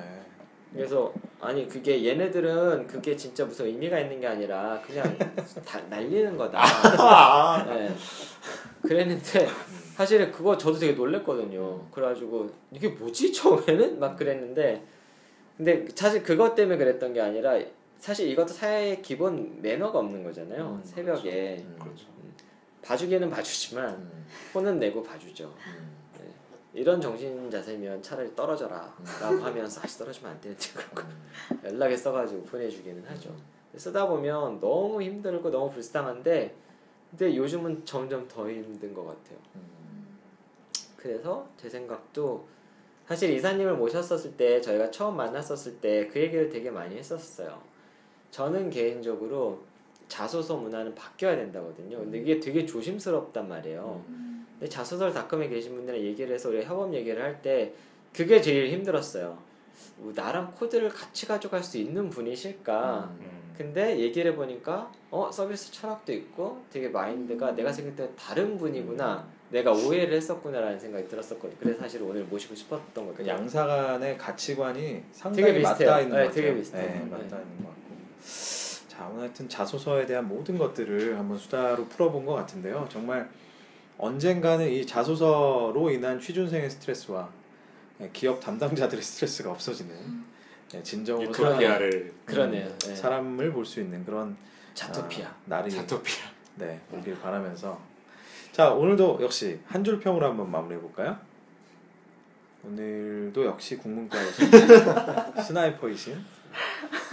그래서 0.72 1.12
아니 1.41 1.66
그게 1.66 2.05
얘네들은 2.05 2.86
그게 2.86 3.16
진짜 3.16 3.45
무슨 3.45 3.66
의미가 3.66 3.99
있는 4.01 4.20
게 4.20 4.26
아니라 4.26 4.80
그냥 4.86 5.16
다 5.64 5.80
날리는 5.89 6.36
거다. 6.36 7.64
네. 7.64 7.95
그랬는데 8.82 9.49
사실은 9.95 10.30
그거 10.30 10.59
저도 10.59 10.78
되게 10.78 10.93
놀랬거든요. 10.93 11.86
그래가지고 11.91 12.51
이게 12.70 12.89
뭐지 12.89 13.32
처음에는 13.32 13.99
막 13.99 14.16
그랬는데 14.16 14.82
근데 15.57 15.86
사실 15.95 16.22
그것 16.22 16.55
때문에 16.55 16.76
그랬던 16.76 17.12
게 17.14 17.20
아니라 17.20 17.59
사실 17.99 18.29
이것도 18.29 18.49
사회의 18.49 19.03
기본 19.03 19.61
매너가 19.61 19.99
없는 19.99 20.23
거잖아요. 20.25 20.81
음, 20.81 20.85
새벽에 20.85 21.59
음. 21.61 21.77
그렇죠. 21.81 22.07
봐주기는 22.83 23.29
봐주지만 23.29 23.91
음. 23.91 24.27
혼은 24.55 24.79
내고 24.79 25.03
봐주죠. 25.03 25.53
음. 25.67 25.99
이런 26.75 27.01
정신 27.01 27.51
자세면 27.51 28.03
차라리 28.03 28.35
떨어져라 28.37 28.95
라고 29.21 29.43
하면서 29.43 29.81
다시 29.81 29.99
떨어지면 29.99 30.33
안 30.33 30.41
되는데 30.41 30.65
그러고 30.75 31.09
연락에 31.65 31.97
써가지고 31.97 32.45
보내주기는 32.45 33.03
하죠 33.05 33.35
쓰다 33.75 34.07
보면 34.07 34.61
너무 34.61 35.03
힘들고 35.03 35.51
너무 35.51 35.71
불쌍한데 35.73 36.55
근데 37.11 37.35
요즘은 37.35 37.85
점점 37.87 38.29
더 38.29 38.49
힘든 38.49 38.93
것 38.95 39.07
같아요 39.07 39.39
음. 39.57 40.19
그래서 40.97 41.49
제 41.57 41.69
생각도 41.71 42.47
사실 43.07 43.31
이사님을 43.31 43.75
모셨었을 43.77 44.37
때 44.37 44.61
저희가 44.61 44.91
처음 44.91 45.17
만났었을 45.17 45.81
때 45.81 46.09
그 46.13 46.21
얘기를 46.21 46.51
되게 46.51 46.71
많이 46.71 46.97
했었어요 46.97 47.61
저는 48.31 48.70
개인적으로 48.70 49.61
자소서 50.09 50.57
문화는 50.57 50.95
바뀌어야 50.95 51.37
된다거든요 51.37 51.99
근데 51.99 52.18
이게 52.18 52.41
되게 52.41 52.64
조심스럽단 52.64 53.49
말이에요 53.49 54.03
근데 54.59 54.68
자소설 54.68 55.12
닷컴에 55.12 55.49
계신 55.49 55.74
분들이랑 55.74 56.05
얘기를 56.07 56.35
해서 56.35 56.49
우리 56.49 56.62
협업 56.64 56.93
얘기를 56.95 57.22
할 57.22 57.41
때 57.43 57.72
그게 58.12 58.41
제일 58.41 58.70
힘들었어요. 58.70 59.39
뭐 59.99 60.12
나랑 60.16 60.53
코드를 60.59 60.89
같이 60.89 61.26
가져갈 61.26 61.62
수 61.62 61.76
있는 61.79 62.09
분이실까? 62.11 63.12
음. 63.20 63.53
근데 63.57 63.99
얘기를 63.99 64.33
해보니까 64.33 64.91
어 65.11 65.31
서비스 65.31 65.70
철학도 65.70 66.12
있고 66.12 66.62
되게 66.72 66.89
마인드가 66.89 67.53
내가 67.55 67.70
생각할 67.70 68.09
때 68.09 68.12
다른 68.16 68.57
분이구나. 68.57 69.29
내가 69.51 69.72
오해를 69.72 70.14
했었구나라는 70.16 70.79
생각이 70.81 71.07
들었었거든요. 71.07 71.59
그래서 71.61 71.81
사실 71.81 72.03
오늘 72.03 72.24
모시고 72.24 72.55
싶었던 72.55 72.93
그 72.95 73.01
거거든요. 73.12 73.29
양사 73.29 73.66
간의 73.66 74.16
가치관이 74.18 75.03
상당히. 75.12 75.61
맞닿아 75.61 76.01
있는 76.01 76.16
네, 76.16 76.22
것 76.24 76.29
같아요. 76.29 76.33
되게 76.33 76.55
비슷해요. 76.57 76.83
네, 76.83 76.99
네. 76.99 77.05
맞닿아 77.05 77.43
있는 77.43 77.57
것 77.59 77.68
같고. 77.68 77.78
자, 78.89 79.07
오늘 79.09 79.22
하여튼 79.24 79.49
자소서에 79.49 80.07
대한 80.07 80.26
모든 80.29 80.59
것들을 80.59 81.18
한번 81.18 81.39
수다로 81.39 81.87
풀어본 81.89 82.26
것 82.26 82.35
같은데요. 82.35 82.89
정말 82.91 83.29
언젠가는 83.97 84.68
이 84.68 84.87
자소서로 84.87 85.91
인한 85.91 86.20
취준생의 86.20 86.70
스트레스와 86.70 87.29
예, 88.01 88.11
기업 88.12 88.41
담당자들의 88.41 89.03
스트레스가 89.03 89.51
없어지는 89.51 89.95
예, 90.74 90.83
진정으로 90.83 91.29
유토피아를 91.31 92.12
그러네요. 92.26 92.66
음, 92.66 92.79
네. 92.79 92.95
사람을 92.95 93.53
볼 93.53 93.64
수 93.64 93.81
있는 93.81 94.05
그런 94.05 94.37
자토피아. 94.74 95.26
아, 95.26 95.35
날이 95.47 95.70
자토피아. 95.70 96.26
네 96.57 96.81
오길 96.93 97.18
바라면서 97.20 97.81
자 98.53 98.70
오늘도 98.72 99.18
역시 99.22 99.61
한 99.66 99.85
줄 99.85 100.01
평으로 100.01 100.26
한번 100.26 100.51
마무리해 100.51 100.81
볼까요? 100.81 101.16
오늘도 102.64 103.45
역시 103.47 103.76
국문과이신 103.79 104.51
스나이퍼이신 105.47 106.24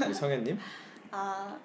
우리 0.05 0.13
성현님 0.13 0.57
아 1.17 1.57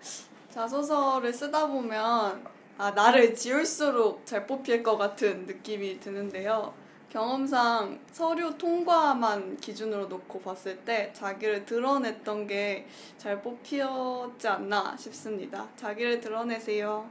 자소서를 0.51 1.33
쓰다 1.33 1.67
보면 1.67 2.47
아 2.79 2.91
나를 2.93 3.35
지울수록 3.35 4.25
잘 4.25 4.47
뽑힐 4.47 4.81
것 4.85 4.97
같은 4.97 5.45
느낌이 5.45 5.99
드는데요. 5.99 6.73
경험상 7.11 7.99
서류 8.13 8.57
통과만 8.57 9.57
기준으로 9.57 10.07
놓고 10.07 10.41
봤을 10.43 10.77
때 10.85 11.11
자기를 11.13 11.65
드러냈던 11.65 12.47
게 12.47 12.87
잘 13.19 13.43
뽑히었지 13.43 14.47
않나 14.49 14.97
싶습니다. 14.97 15.67
자기를 15.77 16.21
드러내세요. 16.21 17.11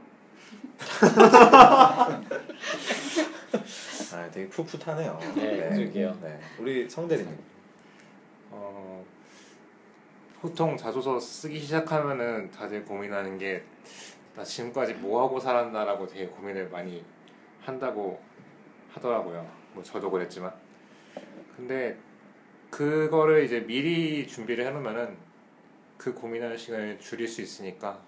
아 4.12 4.30
되게 4.32 4.48
풋풋하네요. 4.48 5.18
네, 5.36 5.68
그러게요. 5.68 6.18
네. 6.22 6.40
우리 6.58 6.88
성대리님 6.88 7.38
어, 8.50 9.04
보통 10.40 10.76
자소서 10.76 11.20
쓰기 11.20 11.58
시작하면은 11.60 12.50
다들 12.50 12.84
고민하는 12.84 13.38
게 13.38 13.62
나 14.34 14.44
지금까지 14.44 14.94
뭐 14.94 15.22
하고 15.22 15.40
살았나라고 15.40 16.06
되게 16.06 16.26
고민을 16.26 16.68
많이 16.70 17.04
한다고 17.60 18.22
하더라고요. 18.90 19.46
뭐 19.74 19.82
저도 19.82 20.10
그랬지만. 20.10 20.52
근데 21.56 21.98
그거를 22.70 23.44
이제 23.44 23.60
미리 23.60 24.26
준비를 24.26 24.64
해놓으면은 24.66 25.16
그 25.98 26.14
고민하는 26.14 26.56
시간을 26.56 27.00
줄일 27.00 27.28
수 27.28 27.42
있으니까 27.42 28.00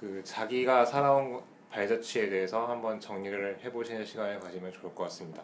그 0.00 0.22
자기가 0.24 0.84
살아온 0.84 1.42
발자취에 1.70 2.28
대해서 2.28 2.66
한번 2.66 3.00
정리를 3.00 3.58
해보시는 3.64 4.04
시간을 4.04 4.40
가지면 4.40 4.72
좋을 4.72 4.94
것 4.94 5.04
같습니다. 5.04 5.42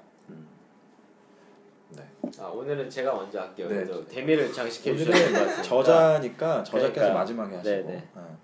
네. 1.91 2.03
아 2.39 2.47
오늘은 2.47 2.91
제가 2.91 3.15
먼저 3.15 3.41
할게요. 3.41 3.69
네. 3.69 3.85
대미를 4.07 4.53
장식해 4.53 4.97
주셔야 4.97 5.15
될것 5.15 5.33
같습니다. 5.33 5.63
저자니까 5.63 6.65
저자께서 6.65 6.93
그러니까요. 6.93 7.15
마지막에 7.15 7.57
하시고 7.57 7.89
네네. 7.89 8.09
어. 8.15 8.39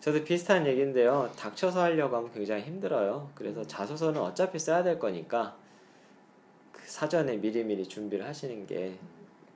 저도 0.00 0.22
비슷한 0.24 0.66
얘기인데요. 0.66 1.30
닥쳐서 1.36 1.82
하려고 1.82 2.16
하면 2.16 2.32
굉장히 2.32 2.62
힘들어요. 2.64 3.30
그래서 3.34 3.64
자소서는 3.66 4.20
어차피 4.20 4.58
써야 4.58 4.82
될 4.82 4.98
거니까 4.98 5.56
그 6.72 6.82
사전에 6.84 7.36
미리미리 7.36 7.86
준비를 7.88 8.26
하시는 8.26 8.66
게 8.66 8.98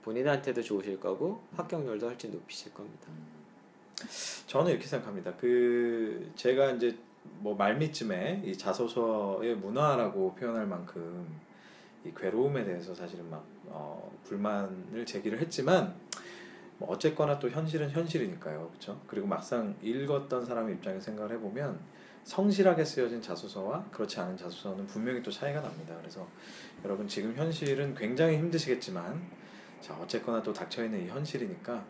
본인한테도 0.03 0.63
좋으실 0.63 1.01
거고 1.01 1.43
합격률도 1.57 2.09
훨씬 2.09 2.31
높이실 2.31 2.73
겁니다. 2.73 3.09
저는 4.47 4.71
이렇게 4.71 4.87
생각합니다. 4.87 5.35
그 5.39 6.31
제가 6.35 6.71
이제 6.71 6.97
뭐 7.41 7.55
말미쯤에 7.55 8.43
이 8.45 8.57
자소서의 8.57 9.57
문화라고 9.57 10.35
표현할 10.35 10.67
만큼 10.67 11.27
이 12.09 12.15
괴로움에 12.15 12.65
대해서 12.65 12.95
사실은 12.95 13.29
막 13.31 13.45
어, 13.67 14.11
불만을 14.25 15.05
제기를 15.05 15.41
했지만 15.41 15.95
뭐 16.79 16.91
어쨌거나 16.91 17.39
또 17.39 17.51
현실은 17.51 17.91
현실이니까요, 17.91 18.69
그렇죠? 18.69 19.01
그리고 19.07 19.27
막상 19.27 19.77
읽었던 19.83 20.47
사람의 20.47 20.77
입장에서 20.77 21.05
생각을 21.07 21.33
해보면 21.37 21.79
성실하게 22.25 22.85
쓰여진 22.85 23.21
자소서와 23.23 23.87
그렇지 23.91 24.21
않은 24.21 24.37
자소서는 24.37 24.87
분명히 24.87 25.23
또 25.23 25.31
차이가 25.31 25.61
납니다. 25.61 25.97
그래서 25.99 26.27
여러분 26.85 27.09
지금 27.09 27.35
현실은 27.35 27.95
굉장히 27.95 28.37
힘드시겠지만 28.37 29.21
자 29.81 29.95
어쨌거나 29.95 30.43
또 30.43 30.53
닥쳐 30.53 30.85
있는 30.85 31.05
이 31.05 31.09
현실이니까 31.09 31.85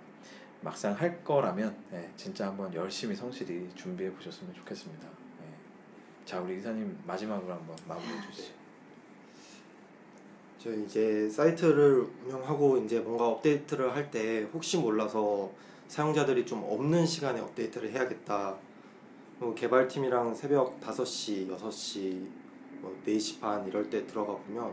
막상 0.61 0.93
할 0.93 1.23
거라면 1.23 1.77
예, 1.93 2.11
진짜 2.17 2.49
한번 2.49 2.73
열심히 2.75 3.15
성실히 3.15 3.69
준비해 3.75 4.11
보셨으면 4.13 4.55
좋겠습니다. 4.55 5.07
예. 5.07 6.25
자 6.25 6.41
우리 6.41 6.59
이사님 6.59 6.99
마지막으로 7.07 7.53
한번 7.53 7.77
마무리해 7.87 8.21
주시죠. 8.31 8.58
저 10.59 10.73
이제 10.73 11.29
사이트를 11.31 12.07
운영하고 12.27 12.79
이제 12.79 12.99
뭔가 13.01 13.29
업데이트를 13.29 13.95
할 13.95 14.11
때 14.11 14.49
혹시 14.53 14.77
몰라서 14.79 15.51
사용자들이 15.89 16.45
좀 16.47 16.63
없는 16.65 17.07
시간에 17.07 17.41
업데이트를 17.41 17.93
해야겠다. 17.93 18.57
그리고 19.39 19.55
개발팀이랑 19.55 20.35
새벽 20.35 20.81
5시, 20.81 21.49
6시, 21.49 22.27
뭐 22.81 22.97
4시 23.07 23.41
반 23.41 23.67
이럴 23.67 23.89
때 23.89 24.05
들어가 24.07 24.35
보면 24.35 24.73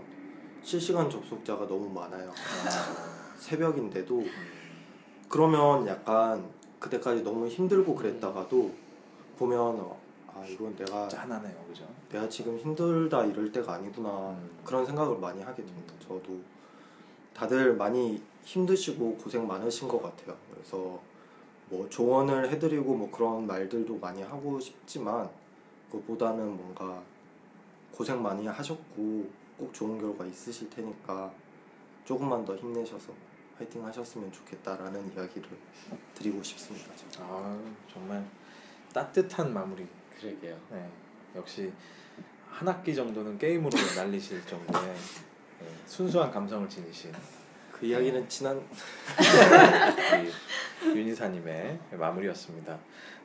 실시간 0.64 1.10
접속자가 1.10 1.68
너무 1.68 1.88
많아요. 1.90 2.32
새벽인데도 3.38 4.24
그러면 5.30 5.86
약간 5.88 6.50
그때까지 6.80 7.22
너무 7.24 7.48
힘들고 7.48 7.94
그랬다가도 7.96 8.72
보면 9.38 9.60
어, 9.60 10.00
아 10.36 10.46
이건 10.46 10.76
내가 10.76 11.08
짠하네요, 11.08 11.64
그죠? 11.66 11.88
내가 12.10 12.28
지금 12.28 12.58
힘들다 12.58 13.24
이럴 13.24 13.52
때가 13.54 13.76
아니구나 13.76 14.32
음. 14.32 14.60
그런 14.66 14.86
생각을 14.86 15.18
많이 15.18 15.42
하게 15.42 15.64
됩니다. 15.64 15.94
저도 16.00 16.42
다들 17.34 17.76
많이 17.76 18.22
힘드시고 18.44 19.16
고생 19.16 19.48
많으신 19.48 19.88
것 19.88 20.02
같아요. 20.02 20.36
그래서 20.52 21.00
뭐 21.70 21.88
조언을 21.90 22.50
해드리고 22.50 22.96
뭐 22.96 23.10
그런 23.10 23.48
말들도 23.48 23.98
많이 23.98 24.22
하고 24.22 24.60
싶지만 24.60 25.30
그보다는 25.90 26.58
뭔가 26.58 27.02
고생 27.94 28.22
많이 28.22 28.46
하셨고 28.46 29.30
꼭 29.58 29.74
좋은 29.74 29.98
결과 29.98 30.26
있으실 30.26 30.70
테니까 30.70 31.32
조금만 32.04 32.44
더 32.44 32.58
힘내셔서 32.58 33.14
파이팅 33.58 33.86
하셨으면 33.86 34.32
좋겠다라는 34.34 35.14
이야기를 35.14 35.50
드리고 36.14 36.44
싶습니다. 36.44 36.94
저는. 37.10 37.28
아 37.30 37.60
정말 37.92 38.26
따뜻한 38.94 39.54
마무리. 39.54 39.88
그러게요. 40.20 40.58
네, 40.72 40.90
역시 41.36 41.72
한 42.50 42.68
학기 42.68 42.96
정도는 42.96 43.38
게임으로 43.38 43.72
날리실 43.98 44.46
정도의 44.46 44.90
예, 44.90 45.66
순수한 45.86 46.32
감성을 46.32 46.68
지니신 46.70 47.12
그 47.72 47.86
이야기는 47.86 48.30
지난 48.30 48.58
우리 50.86 51.00
윤이사님의 51.00 51.80
마무리였습니다. 51.92 52.78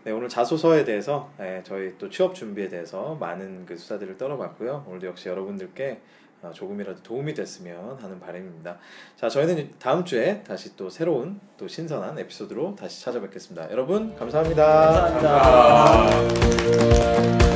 네, 0.02 0.10
오늘 0.10 0.28
자소서에 0.28 0.84
대해서 0.84 1.30
예, 1.38 1.62
저희 1.64 1.96
또 1.98 2.10
취업 2.10 2.34
준비에 2.34 2.68
대해서 2.68 3.14
많은 3.20 3.66
그 3.66 3.76
수사들을 3.76 4.16
떨어봤고요. 4.16 4.84
오늘도 4.88 5.06
역시 5.06 5.28
여러분들께 5.28 5.92
어, 5.92 5.96
조금이라도 6.52 7.02
도움이 7.02 7.34
됐으면 7.34 7.98
하는 8.00 8.18
바람입니다. 8.18 8.78
자, 9.16 9.28
저희는 9.28 9.74
다음 9.78 10.04
주에 10.04 10.42
다시 10.42 10.76
또 10.76 10.90
새로운 10.90 11.38
또 11.56 11.68
신선한 11.68 12.18
에피소드로 12.18 12.74
다시 12.76 13.04
찾아뵙겠습니다. 13.04 13.70
여러분 13.70 14.16
감사합니다. 14.16 15.20
감사합니다. 15.20 17.49